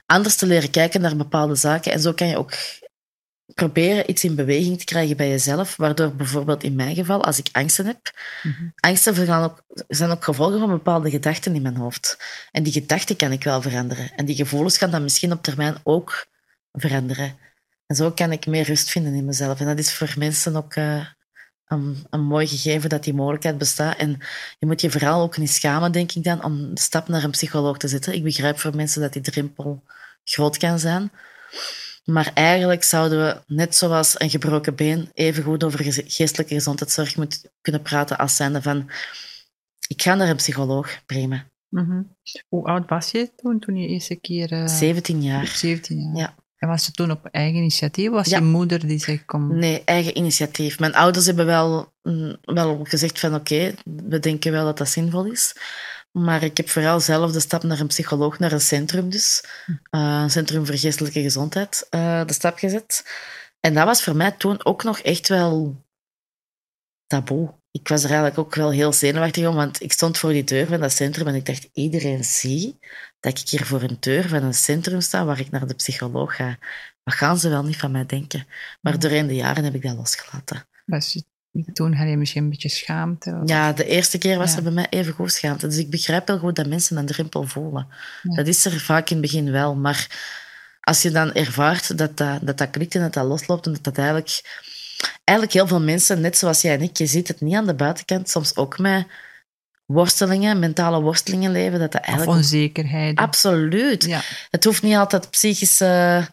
anders 0.06 0.36
te 0.36 0.46
leren 0.46 0.70
kijken 0.70 1.00
naar 1.00 1.16
bepaalde 1.16 1.54
zaken. 1.54 1.92
En 1.92 2.00
zo 2.00 2.12
kan 2.12 2.28
je 2.28 2.38
ook 2.38 2.52
proberen 3.54 4.10
iets 4.10 4.24
in 4.24 4.34
beweging 4.34 4.78
te 4.78 4.84
krijgen 4.84 5.16
bij 5.16 5.28
jezelf, 5.28 5.76
waardoor 5.76 6.14
bijvoorbeeld 6.14 6.62
in 6.62 6.74
mijn 6.74 6.94
geval, 6.94 7.24
als 7.24 7.38
ik 7.38 7.48
angsten 7.52 7.86
heb, 7.86 8.10
mm 8.42 8.52
-hmm. 8.52 8.72
angsten 8.80 9.14
zijn 9.14 9.42
ook, 9.42 9.62
zijn 9.88 10.10
ook 10.10 10.24
gevolgen 10.24 10.58
van 10.58 10.68
bepaalde 10.68 11.10
gedachten 11.10 11.54
in 11.54 11.62
mijn 11.62 11.76
hoofd. 11.76 12.18
En 12.50 12.62
die 12.62 12.72
gedachten 12.72 13.16
kan 13.16 13.32
ik 13.32 13.44
wel 13.44 13.62
veranderen. 13.62 14.10
En 14.16 14.24
die 14.24 14.36
gevoelens 14.36 14.78
gaan 14.78 14.90
dan 14.90 15.02
misschien 15.02 15.32
op 15.32 15.42
termijn 15.42 15.76
ook 15.82 16.26
veranderen. 16.72 17.38
En 17.86 17.96
zo 17.96 18.10
kan 18.10 18.32
ik 18.32 18.46
meer 18.46 18.64
rust 18.64 18.90
vinden 18.90 19.14
in 19.14 19.24
mezelf. 19.24 19.60
En 19.60 19.66
dat 19.66 19.78
is 19.78 19.94
voor 19.94 20.14
mensen 20.16 20.56
ook 20.56 20.76
uh, 20.76 21.06
een, 21.66 22.06
een 22.10 22.20
mooi 22.20 22.46
gegeven 22.46 22.88
dat 22.88 23.04
die 23.04 23.14
mogelijkheid 23.14 23.58
bestaat. 23.58 23.96
En 23.96 24.18
je 24.58 24.66
moet 24.66 24.80
je 24.80 24.90
vooral 24.90 25.22
ook 25.22 25.36
niet 25.36 25.50
schamen, 25.50 25.92
denk 25.92 26.12
ik 26.12 26.24
dan, 26.24 26.44
om 26.44 26.74
de 26.74 26.80
stap 26.80 27.08
naar 27.08 27.24
een 27.24 27.30
psycholoog 27.30 27.76
te 27.76 27.88
zetten. 27.88 28.14
Ik 28.14 28.22
begrijp 28.22 28.58
voor 28.58 28.76
mensen 28.76 29.00
dat 29.00 29.12
die 29.12 29.22
drempel 29.22 29.82
groot 30.24 30.56
kan 30.56 30.78
zijn. 30.78 31.10
Maar 32.12 32.30
eigenlijk 32.34 32.82
zouden 32.82 33.18
we, 33.18 33.54
net 33.54 33.74
zoals 33.74 34.20
een 34.20 34.30
gebroken 34.30 34.74
been, 34.74 35.10
even 35.14 35.42
goed 35.42 35.64
over 35.64 35.84
geestelijke 36.06 36.54
gezondheidszorg 36.54 37.16
moeten 37.16 37.40
kunnen 37.60 37.82
praten 37.82 38.18
als 38.18 38.36
zijnde 38.36 38.62
van 38.62 38.90
ik 39.88 40.02
ga 40.02 40.14
naar 40.14 40.28
een 40.28 40.36
psycholoog, 40.36 41.04
prima. 41.06 41.44
Mm 41.68 41.84
-hmm. 41.84 42.16
Hoe 42.48 42.64
oud 42.64 42.88
was 42.88 43.10
je 43.10 43.30
toen, 43.36 43.58
toen 43.58 43.76
je 43.76 43.88
eerste 43.88 44.14
keer... 44.14 44.52
Uh... 44.52 44.66
17 44.66 45.22
jaar. 45.22 45.46
17 45.46 46.00
jaar. 46.00 46.16
Ja. 46.16 46.34
En 46.56 46.68
was 46.68 46.86
het 46.86 46.96
toen 46.96 47.10
op 47.10 47.26
eigen 47.26 47.58
initiatief? 47.58 48.10
Was 48.10 48.28
ja. 48.28 48.38
je 48.38 48.44
moeder 48.44 48.86
die 48.86 48.98
zei, 48.98 49.24
kom... 49.24 49.58
Nee, 49.58 49.84
eigen 49.84 50.16
initiatief. 50.16 50.78
Mijn 50.78 50.94
ouders 50.94 51.26
hebben 51.26 51.46
wel, 51.46 51.92
mm, 52.02 52.36
wel 52.42 52.80
gezegd 52.84 53.20
van 53.20 53.34
oké, 53.34 53.54
okay, 53.54 53.74
we 53.84 54.18
denken 54.18 54.52
wel 54.52 54.64
dat 54.64 54.78
dat 54.78 54.88
zinvol 54.88 55.24
is. 55.24 55.54
Maar 56.10 56.42
ik 56.42 56.56
heb 56.56 56.68
vooral 56.68 57.00
zelf 57.00 57.32
de 57.32 57.40
stap 57.40 57.62
naar 57.62 57.80
een 57.80 57.86
psycholoog, 57.86 58.38
naar 58.38 58.52
een 58.52 58.60
centrum 58.60 59.10
dus. 59.10 59.44
Uh, 59.66 60.20
een 60.22 60.30
centrum 60.30 60.66
voor 60.66 60.74
geestelijke 60.74 61.22
gezondheid, 61.22 61.86
uh, 61.90 62.24
de 62.24 62.32
stap 62.32 62.58
gezet. 62.58 63.04
En 63.60 63.74
dat 63.74 63.84
was 63.84 64.02
voor 64.02 64.16
mij 64.16 64.30
toen 64.30 64.64
ook 64.64 64.82
nog 64.82 64.98
echt 64.98 65.28
wel 65.28 65.84
taboe. 67.06 67.58
Ik 67.70 67.88
was 67.88 68.02
er 68.02 68.08
eigenlijk 68.08 68.38
ook 68.38 68.54
wel 68.54 68.70
heel 68.70 68.92
zenuwachtig 68.92 69.46
om, 69.46 69.54
want 69.54 69.82
ik 69.82 69.92
stond 69.92 70.18
voor 70.18 70.32
die 70.32 70.44
deur 70.44 70.66
van 70.66 70.80
dat 70.80 70.92
centrum 70.92 71.26
en 71.26 71.34
ik 71.34 71.46
dacht, 71.46 71.68
iedereen 71.72 72.24
zie 72.24 72.78
dat 73.20 73.38
ik 73.38 73.48
hier 73.48 73.64
voor 73.64 73.82
een 73.82 73.96
deur 74.00 74.28
van 74.28 74.42
een 74.42 74.54
centrum 74.54 75.00
sta 75.00 75.24
waar 75.24 75.40
ik 75.40 75.50
naar 75.50 75.66
de 75.66 75.74
psycholoog 75.74 76.36
ga. 76.36 76.58
Wat 77.02 77.14
gaan 77.14 77.38
ze 77.38 77.48
wel 77.48 77.64
niet 77.64 77.76
van 77.76 77.90
mij 77.90 78.06
denken? 78.06 78.46
Maar 78.80 78.98
doorheen 78.98 79.26
de 79.26 79.34
jaren 79.34 79.64
heb 79.64 79.74
ik 79.74 79.82
dat 79.82 79.96
losgelaten. 79.96 80.68
Je, 81.12 81.24
toen 81.72 81.92
had 81.92 82.08
je 82.08 82.16
misschien 82.16 82.42
een 82.42 82.50
beetje 82.50 82.68
schaamte? 82.68 83.38
Of? 83.42 83.48
Ja, 83.48 83.72
de 83.72 83.84
eerste 83.84 84.18
keer 84.18 84.38
was 84.38 84.50
ja. 84.50 84.56
er 84.56 84.62
bij 84.62 84.72
mij 84.72 84.86
even 84.90 85.12
goed 85.12 85.32
schaamte. 85.32 85.66
Dus 85.66 85.76
ik 85.76 85.90
begrijp 85.90 86.26
heel 86.26 86.38
goed 86.38 86.56
dat 86.56 86.66
mensen 86.66 86.96
een 86.96 87.06
drempel 87.06 87.46
voelen. 87.46 87.86
Ja. 88.22 88.34
Dat 88.34 88.46
is 88.46 88.64
er 88.64 88.80
vaak 88.80 89.10
in 89.10 89.16
het 89.16 89.30
begin 89.30 89.50
wel, 89.50 89.76
maar 89.76 90.06
als 90.80 91.02
je 91.02 91.10
dan 91.10 91.32
ervaart 91.32 91.98
dat 91.98 92.16
dat, 92.16 92.38
dat, 92.42 92.58
dat 92.58 92.70
klikt 92.70 92.94
en 92.94 93.00
dat 93.00 93.12
dat 93.12 93.26
losloopt 93.26 93.66
en 93.66 93.72
dat 93.72 93.84
dat 93.84 93.98
eigenlijk 93.98 94.42
eigenlijk 95.24 95.58
heel 95.58 95.66
veel 95.66 95.80
mensen, 95.80 96.20
net 96.20 96.38
zoals 96.38 96.60
jij 96.60 96.74
en 96.74 96.82
ik, 96.82 96.96
je 96.96 97.06
ziet 97.06 97.28
het 97.28 97.40
niet 97.40 97.54
aan 97.54 97.66
de 97.66 97.74
buitenkant, 97.74 98.28
soms 98.28 98.56
ook 98.56 98.78
met 98.78 99.06
worstelingen, 99.86 100.58
mentale 100.58 101.00
worstelingen 101.00 101.52
leven. 101.52 101.78
Dat 101.78 101.92
dat 101.92 102.02
eigenlijk 102.02 102.30
of 102.30 102.36
onzekerheid. 102.36 103.18
Absoluut. 103.18 104.04
Ja. 104.04 104.20
Het 104.50 104.64
hoeft 104.64 104.82
niet 104.82 104.96
altijd 104.96 105.30
psychische 105.30 106.26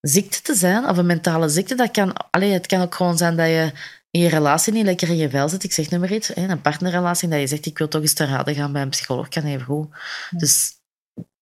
ziekte 0.00 0.42
te 0.42 0.54
zijn 0.54 0.88
of 0.88 0.96
een 0.96 1.06
mentale 1.06 1.48
ziekte. 1.48 1.74
Dat 1.74 1.90
kan, 1.90 2.12
allee, 2.30 2.52
het 2.52 2.66
kan 2.66 2.80
ook 2.80 2.94
gewoon 2.94 3.16
zijn 3.16 3.36
dat 3.36 3.46
je 3.46 3.72
in 4.14 4.20
je 4.20 4.28
relatie 4.28 4.72
niet 4.72 4.84
lekker 4.84 5.08
in 5.08 5.16
je 5.16 5.30
vel 5.30 5.48
zit. 5.48 5.64
Ik 5.64 5.72
zeg 5.72 5.90
nu 5.90 5.98
maar 5.98 6.12
iets, 6.12 6.36
een 6.36 6.60
partnerrelatie, 6.60 7.28
dat 7.28 7.40
je 7.40 7.46
zegt, 7.46 7.66
ik 7.66 7.78
wil 7.78 7.88
toch 7.88 8.02
eens 8.02 8.12
te 8.12 8.24
raden 8.24 8.54
gaan 8.54 8.72
bij 8.72 8.82
een 8.82 8.88
psycholoog, 8.88 9.28
kan 9.28 9.44
even 9.44 9.64
goed. 9.64 9.88
Ja. 10.30 10.38
Dus 10.38 10.72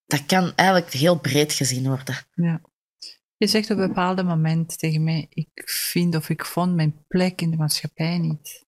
dat 0.06 0.26
kan 0.26 0.52
eigenlijk 0.54 0.92
heel 0.92 1.18
breed 1.18 1.52
gezien 1.52 1.88
worden. 1.88 2.16
Ja. 2.34 2.60
Je 3.36 3.46
zegt 3.46 3.70
op 3.70 3.78
een 3.78 3.86
bepaald 3.86 4.24
moment 4.24 4.78
tegen 4.78 5.04
mij, 5.04 5.26
ik 5.28 5.62
vind 5.64 6.16
of 6.16 6.28
ik 6.28 6.44
vond 6.44 6.74
mijn 6.74 7.04
plek 7.08 7.40
in 7.40 7.50
de 7.50 7.56
maatschappij 7.56 8.18
niet. 8.18 8.64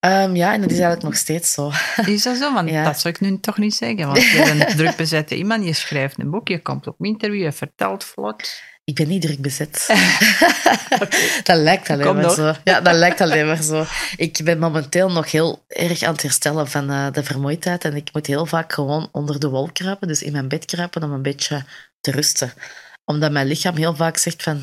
Um, 0.00 0.36
ja, 0.36 0.52
en 0.52 0.60
dat 0.60 0.70
is 0.70 0.78
eigenlijk 0.78 1.02
nog 1.02 1.16
steeds 1.16 1.52
zo. 1.52 1.70
Is 2.06 2.22
dat 2.22 2.36
zo? 2.36 2.54
Want 2.54 2.68
ja. 2.68 2.84
dat 2.84 3.00
zou 3.00 3.14
ik 3.14 3.20
nu 3.20 3.40
toch 3.40 3.58
niet 3.58 3.74
zeggen. 3.74 4.06
Want 4.06 4.22
je 4.22 4.42
bent 4.44 4.70
een 4.70 4.76
druk 4.76 4.96
bezette 4.96 5.36
iemand, 5.36 5.64
je 5.64 5.72
schrijft 5.72 6.18
een 6.18 6.30
boek, 6.30 6.48
je 6.48 6.62
komt 6.62 6.86
op 6.86 7.04
interview, 7.04 7.42
je 7.42 7.52
vertelt 7.52 8.04
vlot. 8.04 8.60
Ik 8.86 8.94
ben 8.94 9.08
niet 9.08 9.22
druk 9.22 9.40
bezet. 9.40 9.86
okay. 11.02 11.40
Dat 11.42 11.56
lijkt 11.56 11.90
alleen 11.90 12.06
Kom 12.06 12.16
maar 12.16 12.30
zo. 12.30 12.54
Ja, 12.64 12.80
dat 12.80 12.94
lijkt 12.94 13.20
alleen 13.20 13.46
maar 13.46 13.62
zo. 13.62 13.86
Ik 14.16 14.40
ben 14.44 14.58
momenteel 14.58 15.10
nog 15.10 15.30
heel 15.30 15.64
erg 15.68 16.02
aan 16.02 16.12
het 16.12 16.22
herstellen 16.22 16.68
van 16.68 16.90
uh, 16.90 17.12
de 17.12 17.22
vermoeidheid. 17.22 17.84
En 17.84 17.96
ik 17.96 18.08
moet 18.12 18.26
heel 18.26 18.46
vaak 18.46 18.72
gewoon 18.72 19.08
onder 19.12 19.40
de 19.40 19.48
wol 19.48 19.70
kruipen, 19.72 20.08
dus 20.08 20.22
in 20.22 20.32
mijn 20.32 20.48
bed 20.48 20.64
kruipen 20.64 21.02
om 21.02 21.12
een 21.12 21.22
beetje 21.22 21.64
te 22.00 22.10
rusten 22.10 22.52
omdat 23.06 23.32
mijn 23.32 23.46
lichaam 23.46 23.76
heel 23.76 23.94
vaak 23.94 24.16
zegt 24.16 24.42
van, 24.42 24.56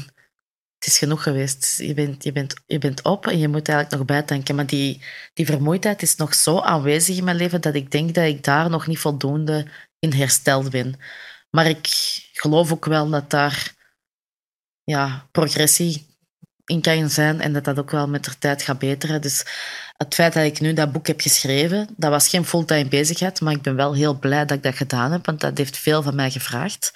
het 0.78 0.88
is 0.88 0.98
genoeg 0.98 1.24
geweest. 1.24 1.78
Je 1.78 1.94
bent, 1.94 2.24
je 2.24 2.32
bent, 2.32 2.56
je 2.66 2.78
bent 2.78 3.04
op 3.04 3.28
en 3.28 3.40
je 3.40 3.48
moet 3.48 3.68
eigenlijk 3.68 3.98
nog 3.98 4.06
bijtanken. 4.06 4.56
Maar 4.56 4.66
die, 4.66 5.02
die 5.34 5.46
vermoeidheid 5.46 6.02
is 6.02 6.16
nog 6.16 6.34
zo 6.34 6.60
aanwezig 6.60 7.18
in 7.18 7.24
mijn 7.24 7.38
leven 7.38 7.62
dat 7.62 7.76
ik 7.76 7.92
denk 7.92 8.14
dat 8.14 8.26
ik 8.26 8.44
daar 8.44 8.70
nog 8.70 8.88
niet 8.88 9.00
voldoende 9.00 9.68
in 10.00 10.14
hersteld 10.14 10.70
ben. 10.70 11.00
Maar 11.50 11.66
ik 11.68 11.88
geloof 12.34 12.72
ook 12.72 12.86
wel 12.86 13.10
dat 13.10 13.30
daar 13.30 13.74
ja, 14.84 15.28
progressie 15.32 16.12
in 16.66 16.82
kan 16.82 17.10
zijn 17.10 17.42
en 17.42 17.54
dat 17.54 17.64
dat 17.64 17.80
ook 17.80 17.92
wel 17.92 18.08
met 18.08 18.24
de 18.24 18.38
tijd 18.40 18.62
gaat 18.62 18.80
beteren. 18.80 19.22
Dus 19.22 19.46
het 19.98 20.14
feit 20.14 20.34
dat 20.34 20.44
ik 20.44 20.60
nu 20.60 20.74
dat 20.74 20.92
boek 20.92 21.08
heb 21.08 21.22
geschreven, 21.22 21.88
dat 21.98 22.10
was 22.10 22.28
geen 22.30 22.46
fulltime 22.46 22.90
bezigheid, 22.90 23.42
maar 23.42 23.54
ik 23.54 23.62
ben 23.62 23.76
wel 23.76 23.94
heel 23.96 24.20
blij 24.20 24.46
dat 24.46 24.58
ik 24.58 24.64
dat 24.64 24.76
gedaan 24.76 25.12
heb, 25.12 25.26
want 25.26 25.40
dat 25.40 25.58
heeft 25.58 25.78
veel 25.78 26.02
van 26.02 26.16
mij 26.16 26.32
gevraagd. 26.32 26.94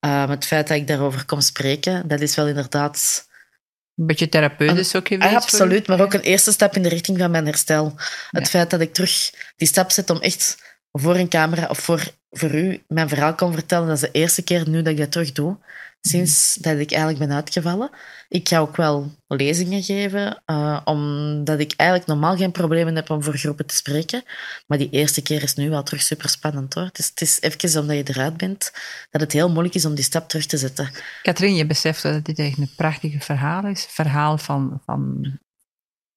Uh, 0.00 0.28
het 0.28 0.44
feit 0.44 0.68
dat 0.68 0.76
ik 0.76 0.86
daarover 0.86 1.24
kom 1.24 1.40
spreken, 1.40 2.08
dat 2.08 2.20
is 2.20 2.34
wel 2.36 2.46
inderdaad 2.46 3.28
Een 3.96 4.06
beetje 4.06 4.28
therapeutisch 4.28 4.94
ook 4.94 5.08
geweest? 5.08 5.34
Absoluut, 5.34 5.86
maar 5.86 6.00
ook 6.00 6.14
een 6.14 6.20
eerste 6.20 6.52
stap 6.52 6.76
in 6.76 6.82
de 6.82 6.88
richting 6.88 7.18
van 7.18 7.30
mijn 7.30 7.46
herstel. 7.46 7.94
Het 8.30 8.48
feit 8.48 8.70
dat 8.70 8.80
ik 8.80 8.92
terug 8.92 9.30
die 9.56 9.68
stap 9.68 9.90
zet 9.90 10.10
om 10.10 10.20
echt 10.20 10.62
voor 10.92 11.16
een 11.16 11.28
camera 11.28 11.66
of 11.66 11.78
voor, 11.78 12.10
voor 12.30 12.54
u 12.54 12.82
mijn 12.88 13.08
verhaal 13.08 13.34
kan 13.34 13.52
vertellen, 13.52 13.86
dat 13.86 13.96
is 13.96 14.02
de 14.02 14.10
eerste 14.10 14.42
keer 14.42 14.68
nu 14.68 14.82
dat 14.82 14.92
ik 14.92 14.98
dat 14.98 15.12
terug 15.12 15.32
doe 15.32 15.56
sinds 16.08 16.54
dat 16.54 16.78
ik 16.78 16.90
eigenlijk 16.90 17.18
ben 17.18 17.36
uitgevallen. 17.36 17.90
Ik 18.28 18.48
ga 18.48 18.58
ook 18.58 18.76
wel 18.76 19.12
lezingen 19.26 19.82
geven, 19.82 20.42
uh, 20.46 20.80
omdat 20.84 21.60
ik 21.60 21.74
eigenlijk 21.76 22.10
normaal 22.10 22.36
geen 22.36 22.52
problemen 22.52 22.94
heb 22.94 23.10
om 23.10 23.22
voor 23.22 23.36
groepen 23.36 23.66
te 23.66 23.74
spreken. 23.74 24.22
Maar 24.66 24.78
die 24.78 24.90
eerste 24.90 25.22
keer 25.22 25.42
is 25.42 25.54
nu 25.54 25.70
wel 25.70 25.82
terug 25.82 26.02
super 26.02 26.28
spannend 26.28 26.74
hoor. 26.74 26.90
Dus 26.92 27.08
het 27.08 27.20
is 27.20 27.40
even 27.40 27.80
omdat 27.80 27.96
je 27.96 28.14
eruit 28.14 28.36
bent, 28.36 28.72
dat 29.10 29.20
het 29.20 29.32
heel 29.32 29.50
moeilijk 29.50 29.74
is 29.74 29.84
om 29.84 29.94
die 29.94 30.04
stap 30.04 30.28
terug 30.28 30.46
te 30.46 30.56
zetten. 30.56 30.90
Katrien, 31.22 31.54
je 31.54 31.66
beseft 31.66 32.02
dat 32.02 32.24
dit 32.24 32.38
eigenlijk 32.38 32.70
een 32.70 32.76
prachtige 32.76 33.20
verhaal 33.20 33.66
is. 33.66 33.86
Verhaal 33.90 34.38
van, 34.38 34.80
van 34.84 35.20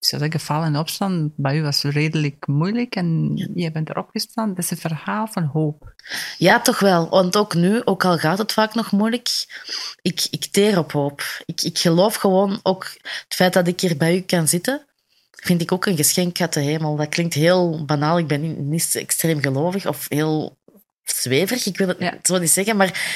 zou 0.07 0.21
zeggen, 0.21 0.39
vallen 0.39 0.67
en 0.67 0.77
opstaan, 0.77 1.33
bij 1.35 1.57
u 1.57 1.61
was 1.61 1.83
redelijk 1.83 2.47
moeilijk 2.47 2.95
en 2.95 3.31
je 3.55 3.71
bent 3.71 3.89
erop 3.89 4.09
gestaan. 4.11 4.49
Dat 4.53 4.63
is 4.63 4.71
een 4.71 4.77
verhaal 4.77 5.27
van 5.27 5.43
hoop. 5.43 5.93
Ja, 6.37 6.61
toch 6.61 6.79
wel. 6.79 7.09
Want 7.09 7.37
ook 7.37 7.53
nu, 7.53 7.81
ook 7.85 8.05
al 8.05 8.17
gaat 8.17 8.37
het 8.37 8.51
vaak 8.51 8.73
nog 8.73 8.91
moeilijk, 8.91 9.29
ik, 10.01 10.27
ik 10.29 10.45
teer 10.45 10.77
op 10.77 10.91
hoop. 10.91 11.41
Ik, 11.45 11.61
ik 11.61 11.77
geloof 11.77 12.15
gewoon 12.15 12.59
ook 12.63 12.83
het 13.01 13.35
feit 13.35 13.53
dat 13.53 13.67
ik 13.67 13.79
hier 13.79 13.97
bij 13.97 14.15
u 14.15 14.21
kan 14.21 14.47
zitten, 14.47 14.85
vind 15.31 15.61
ik 15.61 15.71
ook 15.71 15.85
een 15.85 15.95
geschenk 15.95 16.41
uit 16.41 16.53
de 16.53 16.59
hemel. 16.59 16.95
Dat 16.95 17.09
klinkt 17.09 17.33
heel 17.33 17.85
banaal. 17.85 18.17
Ik 18.17 18.27
ben 18.27 18.69
niet 18.69 18.95
extreem 18.95 19.41
gelovig 19.41 19.87
of 19.87 20.05
heel 20.09 20.57
zweverig. 21.03 21.65
Ik 21.65 21.77
wil 21.77 21.87
het 21.87 22.27
zo 22.27 22.37
niet 22.37 22.49
zeggen, 22.49 22.77
maar 22.77 23.09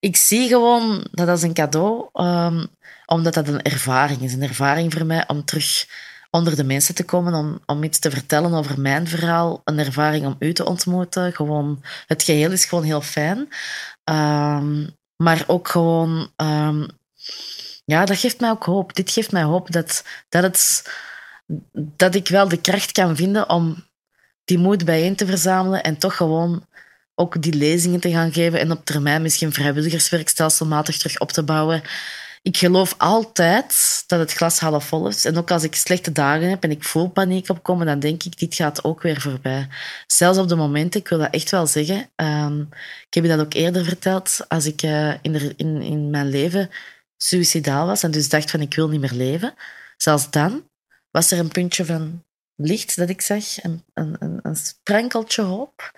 ik 0.00 0.16
zie 0.16 0.48
gewoon 0.48 1.06
dat 1.10 1.28
als 1.28 1.42
een 1.42 1.54
cadeau, 1.54 2.08
um, 2.12 2.66
omdat 3.06 3.34
dat 3.34 3.48
een 3.48 3.62
ervaring 3.62 4.20
is. 4.20 4.32
Een 4.32 4.42
ervaring 4.42 4.92
voor 4.92 5.06
mij 5.06 5.28
om 5.28 5.44
terug 5.44 5.86
onder 6.34 6.56
de 6.56 6.64
mensen 6.64 6.94
te 6.94 7.04
komen 7.04 7.34
om, 7.34 7.60
om 7.66 7.82
iets 7.82 7.98
te 7.98 8.10
vertellen 8.10 8.54
over 8.54 8.80
mijn 8.80 9.08
verhaal, 9.08 9.60
een 9.64 9.78
ervaring 9.78 10.26
om 10.26 10.36
u 10.38 10.52
te 10.52 10.64
ontmoeten. 10.64 11.32
Gewoon, 11.32 11.82
het 12.06 12.22
geheel 12.22 12.50
is 12.50 12.64
gewoon 12.64 12.84
heel 12.84 13.00
fijn. 13.00 13.38
Um, 14.04 14.96
maar 15.16 15.44
ook 15.46 15.68
gewoon, 15.68 16.30
um, 16.36 16.86
ja, 17.84 18.04
dat 18.04 18.18
geeft 18.18 18.40
mij 18.40 18.50
ook 18.50 18.64
hoop. 18.64 18.94
Dit 18.94 19.10
geeft 19.10 19.32
mij 19.32 19.42
hoop 19.42 19.72
dat, 19.72 20.04
dat, 20.28 20.42
het, 20.42 20.90
dat 21.72 22.14
ik 22.14 22.28
wel 22.28 22.48
de 22.48 22.60
kracht 22.60 22.92
kan 22.92 23.16
vinden 23.16 23.48
om 23.48 23.84
die 24.44 24.58
moed 24.58 24.84
bijeen 24.84 25.16
te 25.16 25.26
verzamelen 25.26 25.82
en 25.82 25.98
toch 25.98 26.16
gewoon 26.16 26.66
ook 27.14 27.42
die 27.42 27.54
lezingen 27.54 28.00
te 28.00 28.10
gaan 28.10 28.32
geven 28.32 28.60
en 28.60 28.70
op 28.70 28.84
termijn 28.84 29.22
misschien 29.22 29.52
vrijwilligerswerk 29.52 30.28
stelselmatig 30.28 30.98
terug 30.98 31.18
op 31.18 31.32
te 31.32 31.42
bouwen 31.42 31.82
ik 32.44 32.56
geloof 32.56 32.94
altijd 32.98 34.04
dat 34.06 34.18
het 34.18 34.32
glas 34.32 34.58
half 34.58 34.84
vol 34.86 35.08
is. 35.08 35.24
En 35.24 35.36
ook 35.36 35.50
als 35.50 35.62
ik 35.62 35.74
slechte 35.74 36.12
dagen 36.12 36.48
heb 36.48 36.62
en 36.62 36.70
ik 36.70 36.84
voel 36.84 37.08
paniek 37.08 37.48
opkomen, 37.48 37.86
dan 37.86 38.00
denk 38.00 38.22
ik, 38.22 38.38
dit 38.38 38.54
gaat 38.54 38.84
ook 38.84 39.02
weer 39.02 39.20
voorbij. 39.20 39.68
Zelfs 40.06 40.38
op 40.38 40.48
de 40.48 40.56
momenten, 40.56 41.00
ik 41.00 41.08
wil 41.08 41.18
dat 41.18 41.34
echt 41.34 41.50
wel 41.50 41.66
zeggen. 41.66 42.10
Um, 42.16 42.68
ik 43.06 43.14
heb 43.14 43.24
je 43.24 43.30
dat 43.30 43.40
ook 43.40 43.54
eerder 43.54 43.84
verteld, 43.84 44.44
als 44.48 44.66
ik 44.66 44.82
uh, 44.82 45.14
in, 45.22 45.56
in, 45.56 45.82
in 45.82 46.10
mijn 46.10 46.28
leven 46.28 46.70
suicidaal 47.16 47.86
was 47.86 48.02
en 48.02 48.10
dus 48.10 48.28
dacht 48.28 48.50
van, 48.50 48.60
ik 48.60 48.74
wil 48.74 48.88
niet 48.88 49.00
meer 49.00 49.12
leven. 49.12 49.54
Zelfs 49.96 50.30
dan 50.30 50.68
was 51.10 51.30
er 51.30 51.38
een 51.38 51.48
puntje 51.48 51.84
van 51.84 52.24
licht 52.56 52.96
dat 52.96 53.08
ik 53.08 53.20
zag, 53.20 53.62
een, 53.62 53.84
een, 53.94 54.38
een 54.42 54.56
sprankeltje 54.56 55.42
hoop 55.42 55.92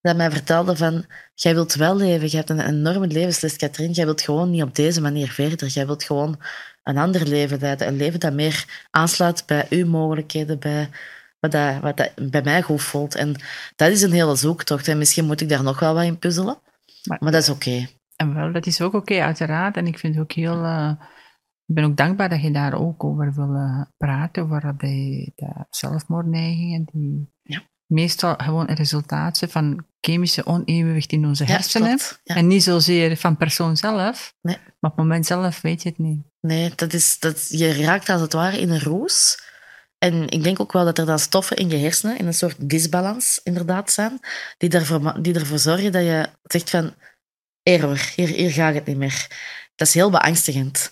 dat 0.00 0.16
mij 0.16 0.30
vertelde 0.30 0.76
van, 0.76 1.04
jij 1.34 1.54
wilt 1.54 1.74
wel 1.74 1.96
leven, 1.96 2.30
je 2.30 2.36
hebt 2.36 2.50
een 2.50 2.60
enorme 2.60 3.06
levensles, 3.06 3.56
Katrien, 3.56 3.90
jij 3.90 4.04
wilt 4.04 4.20
gewoon 4.20 4.50
niet 4.50 4.62
op 4.62 4.74
deze 4.74 5.00
manier 5.00 5.30
verder. 5.30 5.68
Jij 5.68 5.86
wilt 5.86 6.04
gewoon 6.04 6.40
een 6.82 6.98
ander 6.98 7.28
leven 7.28 7.58
leiden, 7.60 7.86
een 7.86 7.96
leven 7.96 8.20
dat 8.20 8.32
meer 8.32 8.86
aansluit 8.90 9.46
bij 9.46 9.66
uw 9.70 9.86
mogelijkheden, 9.86 10.58
bij 10.58 10.88
wat, 11.40 11.52
dat, 11.52 11.80
wat 11.80 11.96
dat 11.96 12.30
bij 12.30 12.42
mij 12.42 12.62
goed 12.62 12.82
voelt. 12.82 13.14
En 13.14 13.34
dat 13.76 13.90
is 13.90 14.02
een 14.02 14.12
hele 14.12 14.36
zoektocht 14.36 14.88
en 14.88 14.98
misschien 14.98 15.26
moet 15.26 15.40
ik 15.40 15.48
daar 15.48 15.62
nog 15.62 15.80
wel 15.80 15.94
wat 15.94 16.04
in 16.04 16.18
puzzelen, 16.18 16.58
maar, 17.18 17.32
dat 17.32 17.42
is 17.42 17.48
oké. 17.48 17.88
En 18.16 18.34
wel, 18.34 18.52
dat 18.52 18.66
is 18.66 18.80
ook 18.80 18.94
oké, 18.94 19.20
uiteraard. 19.20 19.76
En 19.76 19.86
ik 19.86 19.98
vind 19.98 20.14
het 20.14 20.22
ook 20.22 20.32
heel... 20.32 20.64
Uh, 20.64 20.92
ik 21.66 21.76
ben 21.76 21.84
ook 21.84 21.96
dankbaar 21.96 22.28
dat 22.28 22.42
je 22.42 22.50
daar 22.50 22.74
ook 22.74 23.04
over 23.04 23.32
wil 23.34 23.54
uh, 23.54 23.82
praten, 23.96 24.42
over 24.42 24.74
die, 24.76 25.32
de 25.34 25.66
zelfmoordneigingen, 25.70 26.84
die... 26.92 27.32
Ja 27.42 27.62
meestal 27.90 28.34
gewoon 28.36 28.68
een 28.68 28.74
resultaat 28.74 29.38
van 29.48 29.84
chemische 30.00 30.46
onevenwicht 30.46 31.12
in 31.12 31.26
onze 31.26 31.44
hersenen. 31.44 31.98
En 32.24 32.46
niet 32.46 32.62
zozeer 32.62 33.16
van 33.16 33.36
persoon 33.36 33.76
zelf. 33.76 34.34
Nee. 34.40 34.56
Maar 34.56 34.90
op 34.90 34.96
het 34.96 35.06
moment 35.06 35.26
zelf 35.26 35.60
weet 35.60 35.82
je 35.82 35.88
het 35.88 35.98
niet. 35.98 36.20
Nee, 36.40 36.72
dat 36.74 36.92
is, 36.92 37.18
dat, 37.18 37.46
je 37.48 37.82
raakt 37.82 38.08
als 38.08 38.20
het 38.20 38.32
ware 38.32 38.60
in 38.60 38.70
een 38.70 38.82
roes. 38.82 39.42
En 39.98 40.28
ik 40.28 40.42
denk 40.42 40.60
ook 40.60 40.72
wel 40.72 40.84
dat 40.84 40.98
er 40.98 41.06
dan 41.06 41.18
stoffen 41.18 41.56
in 41.56 41.70
je 41.70 41.76
hersenen, 41.76 42.18
in 42.18 42.26
een 42.26 42.34
soort 42.34 42.68
disbalans 42.68 43.40
inderdaad 43.42 43.92
zijn, 43.92 44.18
die 44.58 44.70
ervoor, 44.70 45.22
die 45.22 45.34
ervoor 45.34 45.58
zorgen 45.58 45.92
dat 45.92 46.02
je 46.02 46.28
zegt 46.42 46.70
van, 46.70 46.94
error, 47.62 48.12
hier, 48.16 48.28
hier 48.28 48.50
gaat 48.50 48.74
het 48.74 48.86
niet 48.86 48.96
meer. 48.96 49.26
Dat 49.74 49.86
is 49.86 49.94
heel 49.94 50.10
beangstigend. 50.10 50.90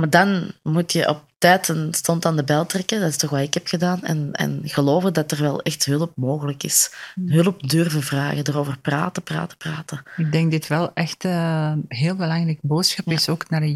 Maar 0.00 0.10
dan 0.10 0.52
moet 0.62 0.92
je 0.92 1.08
op 1.08 1.24
tijd 1.38 1.68
een 1.68 1.94
stond 1.94 2.24
aan 2.24 2.36
de 2.36 2.44
bel 2.44 2.66
trekken. 2.66 3.00
Dat 3.00 3.08
is 3.08 3.16
toch 3.16 3.30
wat 3.30 3.40
ik 3.40 3.54
heb 3.54 3.66
gedaan. 3.66 4.02
En, 4.02 4.32
en 4.32 4.60
geloven 4.64 5.12
dat 5.12 5.30
er 5.30 5.40
wel 5.40 5.62
echt 5.62 5.84
hulp 5.84 6.12
mogelijk 6.16 6.62
is. 6.62 6.94
Hulp 7.26 7.68
durven 7.68 8.02
vragen, 8.02 8.46
erover 8.46 8.78
praten, 8.78 9.22
praten, 9.22 9.56
praten. 9.56 10.02
Ik 10.16 10.32
denk 10.32 10.50
dit 10.50 10.66
wel 10.66 10.94
echt 10.94 11.24
een 11.24 11.30
uh, 11.30 11.72
heel 11.88 12.16
belangrijk 12.16 12.58
boodschap 12.62 13.06
is, 13.06 13.28
ook 13.28 13.50
naar 13.50 13.68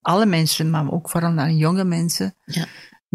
alle 0.00 0.26
mensen, 0.26 0.70
maar 0.70 0.92
ook 0.92 1.10
vooral 1.10 1.32
naar 1.32 1.50
jonge 1.50 1.84
mensen. 1.84 2.34
Ja. 2.44 2.66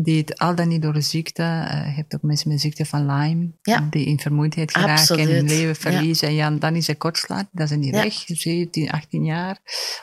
Die 0.04 0.18
het 0.18 0.38
al 0.38 0.56
dan 0.56 0.68
niet 0.68 0.82
door 0.82 0.94
de 0.94 1.02
ziekte, 1.02 1.42
uh, 1.42 1.86
je 1.86 1.92
hebt 1.92 2.16
ook 2.16 2.22
mensen 2.22 2.50
met 2.50 2.62
ziekte 2.62 2.86
van 2.86 3.06
Lyme, 3.06 3.52
die 3.90 4.06
in 4.06 4.20
vermoeidheid 4.20 4.72
geraken 4.72 5.18
en 5.18 5.30
hun 5.30 5.48
leven 5.48 5.76
verliezen. 5.76 6.34
Ja. 6.34 6.46
En 6.46 6.54
ja, 6.54 6.60
dan 6.60 6.76
is 6.76 6.88
het 6.88 6.98
kortslaat, 6.98 7.48
dat 7.52 7.68
zijn 7.68 7.80
die 7.80 7.92
weg, 7.92 8.14
17, 8.26 8.92
18 8.92 9.26
jaar. 9.26 9.58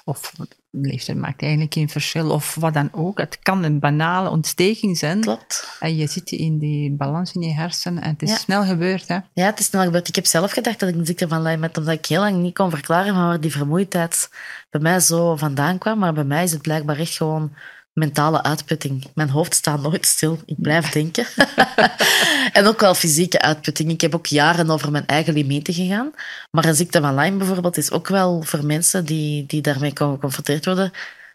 Of 0.04 0.32
leeftijd 0.70 1.18
maakt 1.18 1.42
eigenlijk 1.42 1.74
geen 1.74 1.88
verschil, 1.88 2.30
of 2.30 2.54
wat 2.54 2.74
dan 2.74 2.88
ook. 2.92 3.18
Het 3.18 3.38
kan 3.42 3.62
een 3.62 3.78
banale 3.78 4.30
ontsteking 4.30 4.98
zijn. 4.98 5.20
Klopt. 5.20 5.76
En 5.80 5.96
je 5.96 6.06
zit 6.06 6.30
in 6.30 6.58
die 6.58 6.92
balans 6.92 7.32
in 7.32 7.40
je 7.40 7.52
hersenen 7.52 8.02
en 8.02 8.10
het 8.10 8.22
is 8.22 8.40
snel 8.40 8.64
gebeurd. 8.64 9.08
Hè? 9.08 9.18
Ja, 9.32 9.46
het 9.46 9.58
is 9.58 9.66
snel 9.66 9.84
gebeurd. 9.84 10.08
Ik 10.08 10.14
heb 10.14 10.26
zelf 10.26 10.52
gedacht 10.52 10.80
dat 10.80 10.88
ik 10.88 10.94
een 10.94 11.06
ziekte 11.06 11.28
van 11.28 11.42
Lyme 11.42 11.66
had, 11.66 11.78
omdat 11.78 11.94
ik 11.94 12.06
heel 12.06 12.20
lang 12.20 12.36
niet 12.36 12.54
kon 12.54 12.70
verklaren 12.70 13.14
waar 13.14 13.40
die 13.40 13.52
vermoeidheid 13.52 14.28
bij 14.70 14.80
mij 14.80 15.00
zo 15.00 15.36
vandaan 15.36 15.78
kwam. 15.78 15.98
Maar 15.98 16.12
bij 16.12 16.24
mij 16.24 16.44
is 16.44 16.52
het 16.52 16.62
blijkbaar 16.62 16.98
echt 16.98 17.16
gewoon 17.16 17.52
mentale 17.98 18.42
uitputting. 18.42 19.04
Mijn 19.14 19.28
hoofd 19.28 19.54
staat 19.54 19.82
nooit 19.82 20.06
stil. 20.06 20.40
Ik 20.46 20.56
blijf 20.58 20.90
denken. 20.90 21.26
en 22.58 22.66
ook 22.66 22.80
wel 22.80 22.94
fysieke 22.94 23.40
uitputting. 23.40 23.90
Ik 23.90 24.00
heb 24.00 24.14
ook 24.14 24.26
jaren 24.26 24.70
over 24.70 24.90
mijn 24.90 25.06
eigen 25.06 25.32
limieten 25.32 25.74
gegaan. 25.74 26.12
Maar 26.50 26.64
een 26.64 26.74
ziekte 26.74 27.00
van 27.00 27.14
Lyme 27.14 27.36
bijvoorbeeld 27.36 27.76
is 27.76 27.90
ook 27.90 28.08
wel 28.08 28.42
voor 28.42 28.64
mensen 28.64 29.04
die, 29.04 29.46
die 29.46 29.62
daarmee 29.62 29.90
geconfronteerd 29.94 30.64
worden 30.64 30.92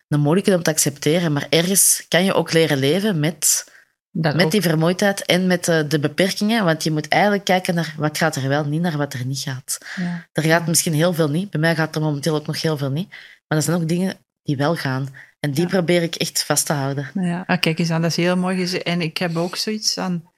een 0.07 0.19
moeilijke 0.19 0.55
om 0.55 0.63
te 0.63 0.69
accepteren. 0.69 1.33
Maar 1.33 1.47
ergens 1.49 2.05
kan 2.07 2.23
je 2.23 2.33
ook 2.33 2.53
leren 2.53 2.77
leven 2.77 3.19
met, 3.19 3.71
met 4.11 4.51
die 4.51 4.61
vermoeidheid 4.61 5.25
en 5.25 5.47
met 5.47 5.65
de, 5.65 5.87
de, 5.87 5.99
beperkingen. 5.99 6.65
Want 6.65 6.83
je 6.83 6.91
moet 6.91 7.07
eigenlijk 7.07 7.43
kijken 7.43 7.75
naar 7.75 7.93
wat 7.97 8.17
gaat 8.17 8.35
er 8.35 8.47
wel 8.47 8.65
niet, 8.65 8.81
naar 8.81 8.97
wat 8.97 9.13
er 9.13 9.25
niet 9.25 9.39
gaat. 9.39 9.77
Ja. 9.95 10.27
Er 10.33 10.43
gaat 10.43 10.67
misschien 10.67 10.93
heel 10.93 11.13
veel 11.13 11.29
niet. 11.29 11.49
Bij 11.49 11.59
mij 11.59 11.75
gaat 11.75 11.95
er 11.95 12.01
momenteel 12.01 12.35
ook 12.35 12.47
nog 12.47 12.61
heel 12.61 12.77
veel 12.77 12.91
niet. 12.91 13.09
Maar 13.47 13.57
er 13.57 13.63
zijn 13.63 13.81
ook 13.81 13.87
dingen 13.87 14.17
die 14.43 14.57
wel 14.57 14.75
gaan. 14.75 15.09
En 15.41 15.51
die 15.51 15.67
probeer 15.67 16.01
ik 16.01 16.15
echt 16.15 16.43
vast 16.43 16.65
te 16.65 16.73
houden. 16.73 17.11
Ja, 17.13 17.43
ah, 17.47 17.59
kijk 17.59 17.79
eens 17.79 17.89
aan, 17.89 18.01
dat 18.01 18.09
is 18.09 18.15
heel 18.15 18.37
mooi. 18.37 18.77
En 18.77 19.01
ik 19.01 19.17
heb 19.17 19.35
ook 19.35 19.55
zoiets 19.55 19.97
aan, 19.97 20.31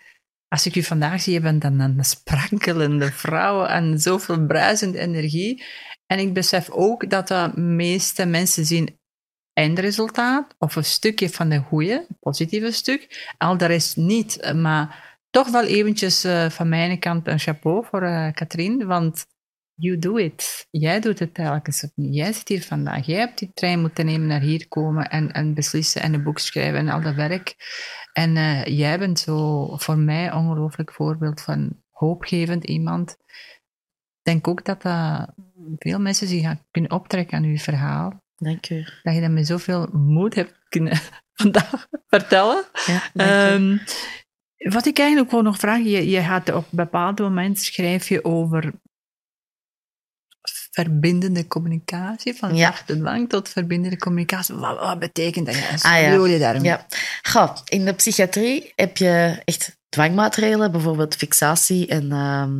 als 0.48 0.66
ik 0.66 0.76
u 0.76 0.84
vandaag 0.84 1.22
zie, 1.22 1.34
je 1.34 1.40
bent 1.40 1.62
dan 1.62 1.80
een 1.80 2.06
sprankelende 2.06 3.12
vrouw 3.12 3.66
en 3.66 4.00
zoveel 4.00 4.46
bruisende 4.46 5.00
energie. 5.00 5.64
En 6.06 6.20
ik 6.20 6.34
besef 6.34 6.70
ook 6.70 7.10
dat 7.10 7.28
de 7.28 7.52
meeste 7.56 8.26
mensen 8.26 8.66
zien 8.66 9.00
eindresultaat 9.54 10.56
of 10.58 10.76
een 10.76 10.86
stukje 10.86 11.30
van 11.30 11.50
de 11.50 11.60
goede, 11.60 12.08
positieve 12.20 12.72
stuk. 12.72 13.34
Al 13.38 13.58
de 13.58 13.66
rest 13.66 13.98
niet. 13.98 14.54
Maar 14.56 15.18
toch 15.30 15.50
wel 15.50 15.64
eventjes 15.64 16.26
uh, 16.26 16.50
van 16.50 16.70
mijn 16.70 17.00
kant 17.00 17.28
een 17.28 17.40
chapeau 17.40 17.86
voor 17.86 18.04
uh, 18.04 18.32
Katrien, 18.32 18.86
want 18.86 19.26
you 19.76 20.00
do 20.00 20.16
it. 20.16 20.68
Jij 20.72 21.00
doet 21.00 21.20
het 21.20 21.34
telkens 21.34 21.84
opnieuw. 21.84 22.12
Jij 22.12 22.34
zit 22.34 22.48
hier 22.48 22.64
vandaag. 22.64 23.06
Jij 23.06 23.20
hebt 23.20 23.40
die 23.40 23.52
trein 23.54 23.80
moeten 23.80 24.06
nemen 24.06 24.28
naar 24.28 24.42
hier 24.42 24.68
komen 24.68 25.10
en, 25.10 25.32
en 25.32 25.54
beslissen 25.54 26.02
en 26.02 26.14
een 26.14 26.24
boek 26.24 26.40
schrijven 26.40 26.80
en 26.80 26.90
al 26.90 27.02
dat 27.02 27.16
werk. 27.16 27.56
En 28.14 28.36
uh, 28.36 28.66
jij 28.66 29.00
bent 29.00 29.20
zo 29.20 29.68
voor 29.78 29.98
mij 29.98 30.26
een 30.28 30.34
ongelooflijk 30.34 30.92
voorbeeld 30.92 31.42
van 31.42 31.82
hoopgevend 31.90 32.64
iemand. 32.64 33.18
Ik 34.20 34.32
denk 34.32 34.48
ook 34.48 34.66
dat 34.66 34.86
uh, 34.86 35.24
veel 35.78 36.00
mensen 36.00 36.28
zich 36.28 36.42
gaan 36.42 36.66
kunnen 36.72 36.92
optrekken 36.92 37.38
aan 37.38 37.44
uw 37.44 37.58
verhaal. 37.58 38.22
Dank 38.36 38.70
u. 38.70 38.86
Dat 39.04 39.14
je 39.14 39.22
dat 39.22 39.32
met 39.32 39.48
zoveel 39.48 39.90
moed 39.92 40.36
hebt 40.36 40.60
kunnen 40.70 41.00
vandaag 41.34 41.88
vertellen. 42.08 42.64
Ja, 43.14 43.54
um, 43.54 43.82
wat 44.58 44.86
ik 44.86 44.98
eigenlijk 44.98 45.30
gewoon 45.30 45.44
nog 45.44 45.58
vraag, 45.58 45.84
je, 45.84 46.10
je 46.10 46.22
gaat 46.22 46.54
op 46.54 46.66
een 46.72 46.78
bepaald 46.78 47.20
moment 47.20 47.60
schrijf 47.60 48.08
je 48.08 48.24
over 48.24 48.74
verbindende 50.74 51.48
communicatie, 51.48 52.34
van 52.34 52.56
Ja. 52.56 52.74
dwang 52.86 53.30
tot 53.30 53.50
verbindende 53.50 53.98
communicatie. 53.98 54.56
Wat, 54.56 54.80
wat 54.80 55.00
betekent 55.00 55.46
dat 55.46 55.56
juist? 55.56 55.86
Ah, 55.86 55.92
ja. 55.92 56.02
Wat 56.02 56.10
bedoel 56.10 56.26
je 56.26 56.40
daarmee? 56.40 56.64
Ja. 56.64 56.86
Goh, 57.22 57.56
in 57.66 57.86
de 57.86 57.94
psychiatrie 57.94 58.72
heb 58.76 58.98
je 58.98 59.42
echt 59.46 59.78
dwangmaatregelen, 59.90 60.72
bijvoorbeeld 60.72 61.16
fixatie 61.16 61.88
en 61.88 62.12
ehm, 62.12 62.52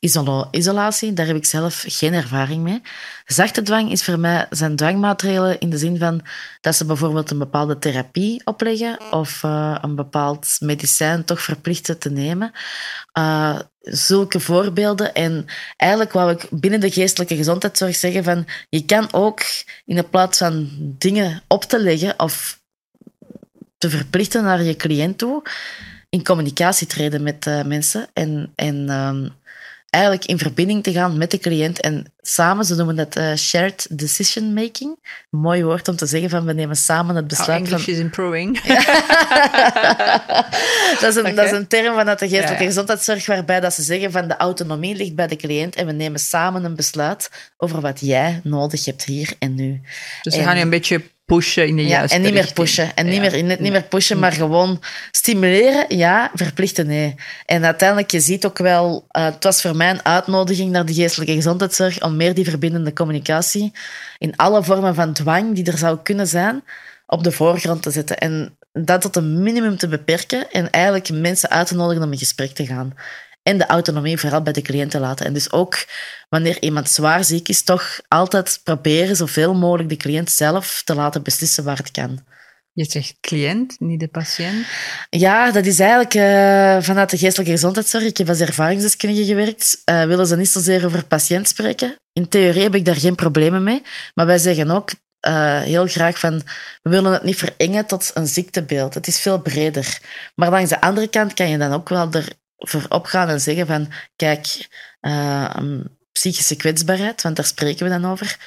isola- 0.00 0.48
isolatie. 0.50 1.12
Daar 1.12 1.26
heb 1.26 1.36
ik 1.36 1.44
zelf 1.44 1.84
geen 1.86 2.14
ervaring 2.14 2.62
mee. 2.62 2.82
Zachte 3.24 3.62
dwang 3.62 3.90
is 3.90 4.04
voor 4.04 4.18
mij 4.18 4.46
zijn 4.50 4.76
dwangmaatregelen 4.76 5.58
in 5.58 5.70
de 5.70 5.78
zin 5.78 5.98
van 5.98 6.22
dat 6.60 6.74
ze 6.76 6.84
bijvoorbeeld 6.84 7.30
een 7.30 7.38
bepaalde 7.38 7.78
therapie 7.78 8.40
opleggen 8.44 9.12
of 9.12 9.42
eh, 9.42 9.78
een 9.80 9.94
bepaald 9.94 10.56
medicijn 10.60 11.24
toch 11.24 11.42
verplichten 11.42 11.98
te 11.98 12.10
nemen. 12.10 12.52
Eh, 13.12 13.58
zulke 13.80 14.40
voorbeelden. 14.40 15.14
En 15.14 15.46
eigenlijk 15.76 16.12
wou 16.12 16.30
ik 16.30 16.46
binnen 16.50 16.80
de 16.80 16.90
geestelijke 16.90 17.36
gezondheidszorg 17.36 17.96
zeggen 17.96 18.24
van 18.24 18.46
je 18.68 18.84
kan 18.84 19.12
ook 19.12 19.40
in 19.84 19.96
de 19.96 20.02
plaats 20.02 20.38
van 20.38 20.70
dingen 20.78 21.42
op 21.48 21.64
te 21.64 21.80
leggen 21.80 22.18
of 22.18 22.60
te 23.78 23.90
verplichten 23.90 24.42
naar 24.42 24.62
je 24.62 24.76
cliënt 24.76 25.18
toe, 25.18 25.42
in 26.08 26.24
communicatie 26.24 26.86
treden 26.86 27.22
met 27.22 27.46
eh, 27.46 27.64
mensen 27.64 28.08
en, 28.12 28.52
en 28.54 28.88
ehm, 28.88 29.28
eigenlijk 29.96 30.24
in 30.24 30.38
verbinding 30.38 30.82
te 30.82 30.92
gaan 30.92 31.18
met 31.18 31.30
de 31.30 31.38
cliënt 31.38 31.80
en 31.80 32.12
samen, 32.20 32.64
ze 32.64 32.74
noemen 32.74 32.96
dat 32.96 33.16
eh, 33.16 33.34
shared 33.34 33.86
decision 33.90 34.52
making. 34.52 34.98
Een 35.30 35.38
mooi 35.38 35.64
woord 35.64 35.88
om 35.88 35.96
te 35.96 36.06
zeggen 36.06 36.30
van 36.30 36.44
we 36.44 36.52
nemen 36.52 36.76
samen 36.76 37.14
het 37.14 37.24
Oh, 37.24 37.28
besluit 37.28 37.68
van... 37.68 37.78
English 37.78 37.86
is 37.86 37.98
improving. 37.98 38.60
dat, 41.00 41.16
is 41.16 41.16
een, 41.16 41.34
dat 41.34 41.44
is 41.44 41.50
een 41.50 41.66
term 41.66 41.94
vanuit 41.94 42.18
de 42.18 42.28
geestelijke 42.28 42.62
Ja, 42.62 42.68
gezondheidszorg 42.68 43.26
waarbij 43.26 43.60
dat 43.60 43.74
ze 43.74 43.82
zeggen 43.82 44.12
van 44.12 44.28
de 44.28 44.36
autonomie 44.36 44.94
ligt 44.96 45.14
bij 45.14 45.26
de 45.26 45.36
cliënt 45.36 45.74
en 45.74 45.86
we 45.86 45.92
nemen 45.92 46.20
samen 46.20 46.64
een 46.64 46.76
besluit 46.76 47.30
over 47.56 47.80
wat 47.80 48.00
jij 48.00 48.40
nodig 48.42 48.84
hebt 48.84 49.04
hier 49.04 49.34
en 49.38 49.54
nu. 49.54 49.80
Dus 50.22 50.36
we 50.36 50.42
gaan 50.42 50.56
je 50.56 50.62
een 50.62 50.70
beetje 50.70 51.02
pushen 51.26 51.66
in 51.66 51.76
de 51.76 51.82
Ja, 51.82 51.88
juiste 51.88 52.16
en 52.16 52.22
niet 52.22 52.32
meer 52.32 52.42
richting. 52.42 52.66
pushen. 52.66 52.94
En 52.94 53.06
niet 53.06 53.20
meer, 53.20 53.42
niet 53.42 53.72
meer 53.72 53.82
pushen, 53.82 54.18
maar 54.18 54.32
gewoon 54.32 54.82
stimuleren, 55.10 55.96
ja, 55.96 56.30
verplichten, 56.34 56.86
nee. 56.86 57.14
En 57.46 57.64
uiteindelijk, 57.64 58.10
je 58.10 58.20
ziet 58.20 58.46
ook 58.46 58.58
wel, 58.58 59.06
eh, 59.10 59.24
het 59.24 59.44
was 59.44 59.60
voor 59.60 59.76
mij 59.76 59.90
een 59.90 60.04
uitnodiging 60.04 60.70
naar 60.70 60.86
de 60.86 60.94
geestelijke 60.94 61.34
gezondheidszorg 61.34 62.02
om 62.02 62.16
meer 62.16 62.34
die 62.34 62.44
verbindende 62.48 62.92
communicatie 62.92 63.72
in 64.18 64.36
alle 64.36 64.62
vormen 64.62 64.94
van 64.94 65.12
dwang 65.12 65.54
die 65.54 65.64
er 65.64 65.78
zou 65.78 65.98
kunnen 66.02 66.26
zijn, 66.26 66.62
op 67.06 67.24
de 67.24 67.32
voorgrond 67.32 67.82
te 67.82 67.90
zetten. 67.90 68.18
En 68.18 68.56
dat 68.72 69.00
tot 69.00 69.16
een 69.16 69.42
minimum 69.42 69.76
te 69.76 69.88
beperken 69.88 70.50
en 70.50 70.70
eigenlijk 70.70 71.10
mensen 71.10 71.50
uit 71.50 71.66
te 71.66 71.74
nodigen 71.74 72.02
om 72.02 72.12
in 72.12 72.18
gesprek 72.18 72.50
te 72.50 72.66
gaan. 72.66 72.94
En 73.46 73.58
de 73.58 73.66
autonomie 73.66 74.18
vooral 74.18 74.42
bij 74.42 74.52
de 74.52 74.62
cliënt 74.62 74.90
te 74.90 74.98
laten. 74.98 75.26
En 75.26 75.32
dus 75.32 75.52
ook 75.52 75.86
wanneer 76.28 76.62
iemand 76.62 76.90
zwaar 76.90 77.24
ziek 77.24 77.48
is, 77.48 77.62
toch 77.62 78.00
altijd 78.08 78.60
proberen 78.64 79.16
zoveel 79.16 79.54
mogelijk 79.54 79.88
de 79.88 79.96
cliënt 79.96 80.30
zelf 80.30 80.82
te 80.84 80.94
laten 80.94 81.22
beslissen 81.22 81.64
waar 81.64 81.76
het 81.76 81.90
kan. 81.90 82.24
Je 82.72 82.84
zegt 82.84 83.16
cliënt, 83.20 83.80
niet 83.80 84.00
de 84.00 84.08
patiënt. 84.08 84.66
Ja, 85.10 85.50
dat 85.50 85.66
is 85.66 85.78
eigenlijk 85.78 86.14
eh, 86.14 86.82
vanuit 86.82 87.10
de 87.10 87.18
geestelijke 87.18 87.52
gezondheidszorg. 87.52 88.04
Ik 88.04 88.16
heb 88.16 88.28
als 88.28 88.40
ervaringsdeskundige 88.40 89.24
gewerkt. 89.24 89.82
eh, 89.84 90.04
willen 90.04 90.26
ze 90.26 90.36
niet 90.36 90.48
zozeer 90.48 90.84
over 90.84 91.04
patiënt 91.04 91.48
spreken. 91.48 91.94
In 92.12 92.28
theorie 92.28 92.62
heb 92.62 92.74
ik 92.74 92.84
daar 92.84 92.96
geen 92.96 93.14
problemen 93.14 93.62
mee. 93.62 93.82
Maar 94.14 94.26
wij 94.26 94.38
zeggen 94.38 94.70
ook 94.70 94.90
eh, 95.20 95.60
heel 95.60 95.86
graag 95.86 96.18
van... 96.18 96.42
We 96.82 96.90
willen 96.90 97.12
het 97.12 97.22
niet 97.22 97.36
verengen 97.36 97.86
tot 97.86 98.10
een 98.14 98.26
ziektebeeld. 98.26 98.94
Het 98.94 99.06
is 99.06 99.20
veel 99.20 99.40
breder. 99.40 99.98
Maar 100.34 100.50
langs 100.50 100.70
de 100.70 100.80
andere 100.80 101.08
kant 101.08 101.34
kan 101.34 101.48
je 101.48 101.58
dan 101.58 101.72
ook 101.72 101.88
wel 101.88 102.10
ervoor 102.56 102.86
opgaan 102.88 103.28
en 103.28 103.40
zeggen 103.40 103.66
van... 103.66 103.92
Kijk, 104.16 104.68
eh, 105.00 105.56
psychische 106.12 106.56
kwetsbaarheid, 106.56 107.22
want 107.22 107.36
daar 107.36 107.44
spreken 107.44 107.84
we 107.84 107.90
dan 107.90 108.10
over, 108.10 108.38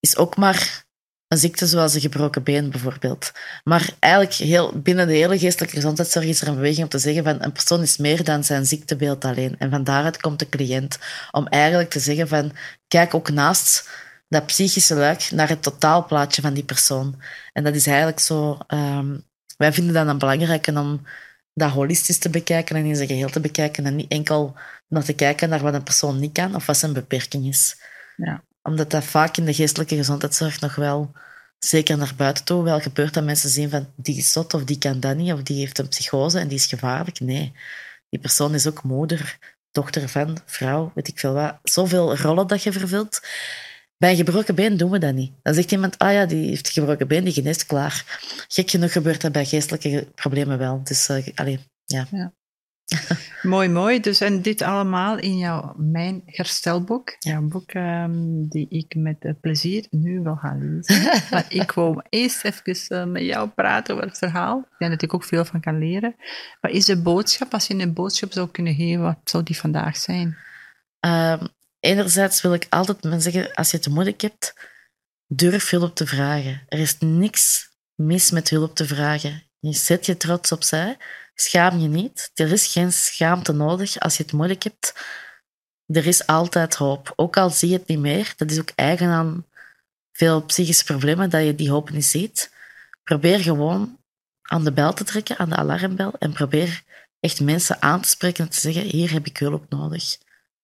is 0.00 0.16
ook 0.16 0.36
maar 0.36 0.84
een 1.28 1.38
ziekte 1.38 1.66
zoals 1.66 1.94
een 1.94 2.00
gebroken 2.00 2.42
been 2.42 2.70
bijvoorbeeld. 2.70 3.32
Maar 3.64 3.90
eigenlijk 3.98 4.34
heel, 4.34 4.80
binnen 4.80 5.06
de 5.06 5.12
hele 5.12 5.38
geestelijke 5.38 5.74
gezondheidszorg 5.74 6.24
is 6.24 6.40
er 6.40 6.48
een 6.48 6.54
beweging 6.54 6.82
om 6.82 6.88
te 6.88 6.98
zeggen 6.98 7.24
van 7.24 7.42
een 7.42 7.52
persoon 7.52 7.82
is 7.82 7.96
meer 7.96 8.24
dan 8.24 8.44
zijn 8.44 8.66
ziektebeeld 8.66 9.24
alleen. 9.24 9.58
En 9.58 9.70
van 9.70 9.84
daaruit 9.84 10.20
komt 10.20 10.38
de 10.38 10.48
cliënt 10.48 10.98
om 11.30 11.46
eigenlijk 11.46 11.90
te 11.90 11.98
zeggen 11.98 12.28
van 12.28 12.52
kijk 12.88 13.14
ook 13.14 13.30
naast 13.30 13.88
dat 14.28 14.46
psychische 14.46 14.94
luik 14.94 15.30
naar 15.30 15.48
het 15.48 15.62
totaalplaatje 15.62 16.42
van 16.42 16.54
die 16.54 16.64
persoon. 16.64 17.20
En 17.52 17.64
dat 17.64 17.74
is 17.74 17.86
eigenlijk 17.86 18.20
zo... 18.20 18.58
ehm, 18.66 19.18
wij 19.56 19.72
vinden 19.72 19.94
dat 19.94 20.06
dan 20.06 20.18
belangrijk 20.18 20.66
om 20.66 21.06
dat 21.56 21.70
holistisch 21.70 22.18
te 22.18 22.30
bekijken 22.30 22.76
en 22.76 22.84
in 22.84 22.96
zijn 22.96 23.08
geheel 23.08 23.28
te 23.28 23.40
bekijken 23.40 23.86
en 23.86 23.96
niet 23.96 24.10
enkel 24.10 24.54
naar 24.88 25.04
te 25.04 25.12
kijken 25.12 25.48
naar 25.48 25.62
wat 25.62 25.74
een 25.74 25.82
persoon 25.82 26.18
niet 26.18 26.32
kan 26.32 26.54
of 26.54 26.66
wat 26.66 26.76
zijn 26.76 26.92
beperking 26.92 27.46
is. 27.46 27.76
Ja. 28.16 28.42
Omdat 28.62 28.90
dat 28.90 29.04
vaak 29.04 29.36
in 29.36 29.44
de 29.44 29.54
geestelijke 29.54 29.96
gezondheidszorg 29.96 30.60
nog 30.60 30.74
wel, 30.74 31.12
zeker 31.58 31.96
naar 31.96 32.12
buiten 32.16 32.44
toe, 32.44 32.62
wel 32.62 32.80
gebeurt 32.80 33.14
dat 33.14 33.24
mensen 33.24 33.48
zien 33.48 33.70
van 33.70 33.92
die 33.96 34.16
is 34.16 34.32
zot 34.32 34.54
of 34.54 34.64
die 34.64 34.78
kan 34.78 35.00
dat 35.00 35.16
niet 35.16 35.32
of 35.32 35.42
die 35.42 35.58
heeft 35.58 35.78
een 35.78 35.88
psychose 35.88 36.38
en 36.38 36.48
die 36.48 36.58
is 36.58 36.66
gevaarlijk. 36.66 37.20
Nee, 37.20 37.52
die 38.08 38.20
persoon 38.20 38.54
is 38.54 38.66
ook 38.66 38.82
moeder, 38.82 39.38
dochter 39.70 40.08
van, 40.08 40.38
vrouw, 40.44 40.92
weet 40.94 41.08
ik 41.08 41.18
veel 41.18 41.32
wat. 41.32 41.58
Zoveel 41.62 42.16
rollen 42.16 42.46
dat 42.46 42.62
je 42.62 42.72
vervult. 42.72 43.20
Bij 43.98 44.10
een 44.10 44.16
gebroken 44.16 44.54
been 44.54 44.76
doen 44.76 44.90
we 44.90 44.98
dat 44.98 45.14
niet. 45.14 45.32
Dan 45.42 45.54
zegt 45.54 45.72
iemand, 45.72 45.98
ah 45.98 46.12
ja, 46.12 46.26
die 46.26 46.48
heeft 46.48 46.66
een 46.66 46.72
gebroken 46.72 47.08
been, 47.08 47.24
die 47.24 47.32
geneest 47.32 47.66
klaar. 47.66 48.04
Gek 48.48 48.70
genoeg 48.70 48.92
gebeurt 48.92 49.20
dat 49.20 49.32
bij 49.32 49.44
geestelijke 49.44 50.08
problemen 50.14 50.58
wel. 50.58 50.80
Dus, 50.84 51.08
uh, 51.08 51.26
allee, 51.34 51.58
ja. 51.84 52.06
Mooi, 53.42 53.68
mooi. 53.68 54.00
Dus 54.00 54.20
en 54.20 54.42
dit 54.42 54.62
allemaal 54.62 55.18
in 55.18 55.38
jouw 55.38 55.74
Mijn 55.76 56.22
Herstelboek. 56.24 57.16
Jouw 57.18 57.42
boek 57.42 57.74
um, 57.74 58.48
die 58.48 58.68
ik 58.68 58.94
met 58.94 59.24
uh, 59.24 59.32
plezier 59.40 59.86
nu 59.90 60.20
wil 60.20 60.36
gaan 60.36 60.74
lezen. 60.74 61.02
maar 61.30 61.46
ik 61.48 61.72
wil 61.72 62.02
eerst 62.08 62.44
even 62.44 62.98
uh, 62.98 63.12
met 63.12 63.22
jou 63.22 63.48
praten 63.48 63.94
over 63.94 64.06
het 64.06 64.18
verhaal. 64.18 64.58
Ik 64.58 64.78
denk 64.78 64.90
dat 64.90 65.02
ik 65.02 65.14
ook 65.14 65.24
veel 65.24 65.44
van 65.44 65.60
kan 65.60 65.78
leren. 65.78 66.16
Wat 66.60 66.70
is 66.70 66.84
de 66.84 67.02
boodschap? 67.02 67.52
Als 67.52 67.66
je 67.66 67.74
een 67.74 67.92
boodschap 67.92 68.32
zou 68.32 68.48
kunnen 68.48 68.74
geven, 68.74 69.02
wat 69.02 69.20
zou 69.24 69.42
die 69.42 69.58
vandaag 69.58 69.96
zijn? 69.96 70.36
Uh, 71.06 71.42
enerzijds 71.86 72.40
wil 72.40 72.54
ik 72.54 72.66
altijd 72.70 73.02
mensen 73.02 73.32
zeggen, 73.32 73.54
als 73.54 73.70
je 73.70 73.76
het 73.76 73.88
moeilijk 73.88 74.20
hebt, 74.20 74.54
durf 75.26 75.70
hulp 75.70 75.94
te 75.94 76.06
vragen. 76.06 76.62
Er 76.68 76.78
is 76.78 76.98
niks 76.98 77.70
mis 77.94 78.30
met 78.30 78.50
hulp 78.50 78.74
te 78.74 78.86
vragen. 78.86 79.42
Je 79.58 79.72
zet 79.72 80.06
je 80.06 80.16
trots 80.16 80.52
opzij. 80.52 80.96
Schaam 81.34 81.78
je 81.78 81.88
niet. 81.88 82.30
Er 82.34 82.52
is 82.52 82.72
geen 82.72 82.92
schaamte 82.92 83.52
nodig 83.52 83.98
als 83.98 84.16
je 84.16 84.22
het 84.22 84.32
moeilijk 84.32 84.62
hebt. 84.62 84.94
Er 85.86 86.06
is 86.06 86.26
altijd 86.26 86.74
hoop. 86.74 87.12
Ook 87.16 87.36
al 87.36 87.50
zie 87.50 87.68
je 87.68 87.76
het 87.76 87.86
niet 87.86 87.98
meer. 87.98 88.32
Dat 88.36 88.50
is 88.50 88.58
ook 88.58 88.72
eigen 88.74 89.08
aan 89.08 89.46
veel 90.12 90.42
psychische 90.42 90.84
problemen, 90.84 91.30
dat 91.30 91.44
je 91.44 91.54
die 91.54 91.70
hoop 91.70 91.90
niet 91.90 92.04
ziet. 92.04 92.52
Probeer 93.02 93.38
gewoon 93.38 93.98
aan 94.42 94.64
de 94.64 94.72
bel 94.72 94.94
te 94.94 95.04
trekken, 95.04 95.36
aan 95.36 95.48
de 95.48 95.56
alarmbel. 95.56 96.12
En 96.18 96.32
probeer 96.32 96.82
echt 97.20 97.40
mensen 97.40 97.82
aan 97.82 98.00
te 98.00 98.08
spreken 98.08 98.44
en 98.44 98.50
te 98.50 98.60
zeggen, 98.60 98.82
hier 98.82 99.12
heb 99.12 99.26
ik 99.26 99.38
hulp 99.38 99.68
nodig. 99.68 100.18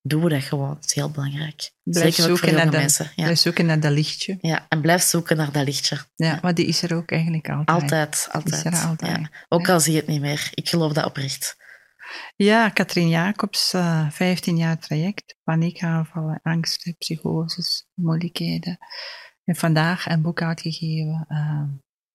Doe 0.05 0.29
dat 0.29 0.43
gewoon. 0.43 0.75
Dat 0.75 0.85
is 0.85 0.95
heel 0.95 1.11
belangrijk. 1.11 1.73
Blijf 1.83 2.15
Zeker 2.15 2.39
voor 2.39 2.53
naar 2.53 2.71
de, 2.71 2.77
mensen. 2.77 3.13
Ja. 3.17 3.23
Blijf 3.23 3.39
zoeken 3.39 3.67
naar 3.67 3.81
dat 3.81 3.93
lichtje. 3.93 4.39
Ja, 4.41 4.67
en 4.69 4.81
blijf 4.81 5.03
zoeken 5.03 5.37
naar 5.37 5.53
dat 5.53 5.65
lichtje. 5.65 5.97
Ja, 6.15 6.27
ja. 6.27 6.39
maar 6.43 6.55
die 6.55 6.67
is 6.67 6.83
er 6.83 6.95
ook 6.95 7.11
eigenlijk 7.11 7.49
altijd. 7.49 7.69
Altijd, 7.69 8.29
altijd. 8.31 8.65
Is 8.65 8.81
er 8.81 8.87
altijd. 8.87 9.19
Ja. 9.19 9.31
Ook 9.49 9.69
al 9.69 9.81
zie 9.81 9.93
je 9.93 9.99
het 9.99 10.09
niet 10.09 10.21
meer. 10.21 10.51
Ik 10.55 10.69
geloof 10.69 10.93
dat 10.93 11.05
oprecht. 11.05 11.57
Ja, 12.37 12.69
Katrien 12.69 13.09
Jacobs, 13.09 13.75
uh, 13.75 14.11
15 14.11 14.57
jaar 14.57 14.79
traject, 14.79 15.37
paniekaanvallen, 15.45 16.41
angsten, 16.43 16.97
psychoses, 16.97 17.87
moeilijkheden. 17.95 18.79
En 19.45 19.57
vandaag 19.57 20.07
een 20.09 20.23
boek 20.23 20.43
uitgegeven 20.43 21.27
uh, 21.29 21.63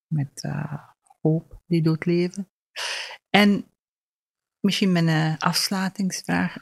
met 0.08 0.43
uh, 0.43 0.73
hoop 1.21 1.62
die 1.67 1.82
doet 1.82 2.06
leven. 2.06 2.50
En 3.30 3.65
misschien 4.60 4.91
mijn 4.91 5.38
afsluitingsvraag. 5.39 6.58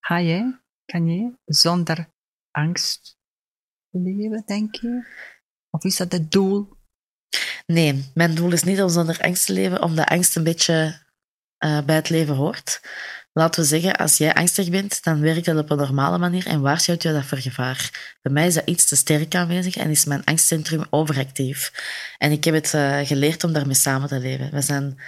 Ga 0.00 0.20
jij, 0.20 0.60
kan 0.84 1.16
jij 1.16 1.34
zonder 1.44 2.10
angst 2.50 3.18
leven, 3.90 4.42
denk 4.46 4.74
je? 4.74 5.06
Of 5.70 5.84
is 5.84 5.96
dat 5.96 6.12
het 6.12 6.30
doel? 6.30 6.78
Nee, 7.66 8.10
mijn 8.14 8.34
doel 8.34 8.52
is 8.52 8.62
niet 8.62 8.82
om 8.82 8.88
zonder 8.88 9.20
angst 9.20 9.46
te 9.46 9.52
leven, 9.52 9.82
omdat 9.82 10.08
angst 10.08 10.36
een 10.36 10.44
beetje 10.44 11.02
uh, 11.64 11.82
bij 11.84 11.96
het 11.96 12.08
leven 12.08 12.34
hoort. 12.34 12.80
Laten 13.32 13.60
we 13.60 13.66
zeggen, 13.66 13.96
als 13.96 14.16
jij 14.16 14.34
angstig 14.34 14.70
bent, 14.70 15.02
dan 15.04 15.20
werkt 15.20 15.44
dat 15.44 15.58
op 15.58 15.70
een 15.70 15.76
normale 15.76 16.18
manier 16.18 16.46
en 16.46 16.60
waarschuwt 16.60 17.02
je 17.02 17.12
dat 17.12 17.24
voor 17.24 17.38
gevaar. 17.38 18.16
Bij 18.22 18.32
mij 18.32 18.46
is 18.46 18.54
dat 18.54 18.68
iets 18.68 18.84
te 18.84 18.96
sterk 18.96 19.34
aanwezig 19.34 19.76
en 19.76 19.90
is 19.90 20.04
mijn 20.04 20.24
angstcentrum 20.24 20.84
overactief. 20.90 21.72
En 22.18 22.32
ik 22.32 22.44
heb 22.44 22.54
het 22.54 22.72
uh, 22.72 22.98
geleerd 22.98 23.44
om 23.44 23.52
daarmee 23.52 23.74
samen 23.74 24.08
te 24.08 24.18
leven. 24.18 24.50
We 24.50 24.60
zijn 24.60 25.00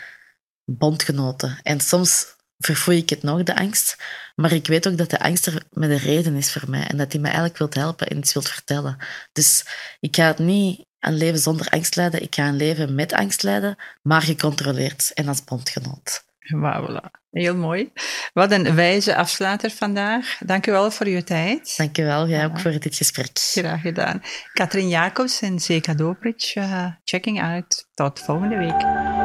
bondgenoten. 0.64 1.58
En 1.62 1.80
soms 1.80 2.36
verfoei 2.64 2.98
ik 2.98 3.10
het 3.10 3.22
nog, 3.22 3.42
de 3.42 3.56
angst. 3.56 3.96
Maar 4.34 4.52
ik 4.52 4.66
weet 4.66 4.88
ook 4.88 4.96
dat 4.96 5.10
de 5.10 5.20
angst 5.20 5.46
er 5.46 5.62
met 5.70 5.90
een 5.90 5.96
reden 5.96 6.34
is 6.34 6.52
voor 6.52 6.70
mij. 6.70 6.86
En 6.86 6.96
dat 6.96 7.12
hij 7.12 7.20
mij 7.20 7.30
eigenlijk 7.30 7.58
wil 7.58 7.82
helpen 7.82 8.06
en 8.06 8.18
iets 8.18 8.32
wil 8.32 8.42
vertellen. 8.42 8.96
Dus 9.32 9.64
ik 10.00 10.16
ga 10.16 10.26
het 10.26 10.38
niet 10.38 10.86
een 10.98 11.16
leven 11.16 11.38
zonder 11.38 11.68
angst 11.68 11.96
leiden. 11.96 12.22
Ik 12.22 12.34
ga 12.34 12.48
een 12.48 12.56
leven 12.56 12.94
met 12.94 13.12
angst 13.12 13.42
leiden, 13.42 13.76
maar 14.02 14.22
gecontroleerd 14.22 15.10
en 15.14 15.28
als 15.28 15.44
bondgenoot. 15.44 16.24
Voilà. 16.54 17.20
Heel 17.30 17.56
mooi. 17.56 17.92
Wat 18.32 18.50
een 18.50 18.74
wijze 18.74 19.16
afsluiter 19.16 19.70
vandaag. 19.70 20.38
Dank 20.44 20.66
u 20.66 20.72
wel 20.72 20.90
voor 20.90 21.06
uw 21.06 21.22
tijd. 21.22 21.76
Dank 21.76 21.98
u 21.98 22.04
wel, 22.04 22.28
jij 22.28 22.44
ook 22.44 22.60
voor 22.60 22.70
dit 22.70 22.96
gesprek. 22.96 23.30
Graag 23.34 23.80
gedaan. 23.80 24.22
Katrien 24.52 24.88
Jacobs 24.88 25.40
en 25.40 25.60
Zeka 25.60 25.94
Dobridge, 25.94 26.60
uh, 26.60 26.86
checking 27.04 27.42
out. 27.42 27.88
Tot 27.94 28.20
volgende 28.20 28.56
week. 28.56 29.21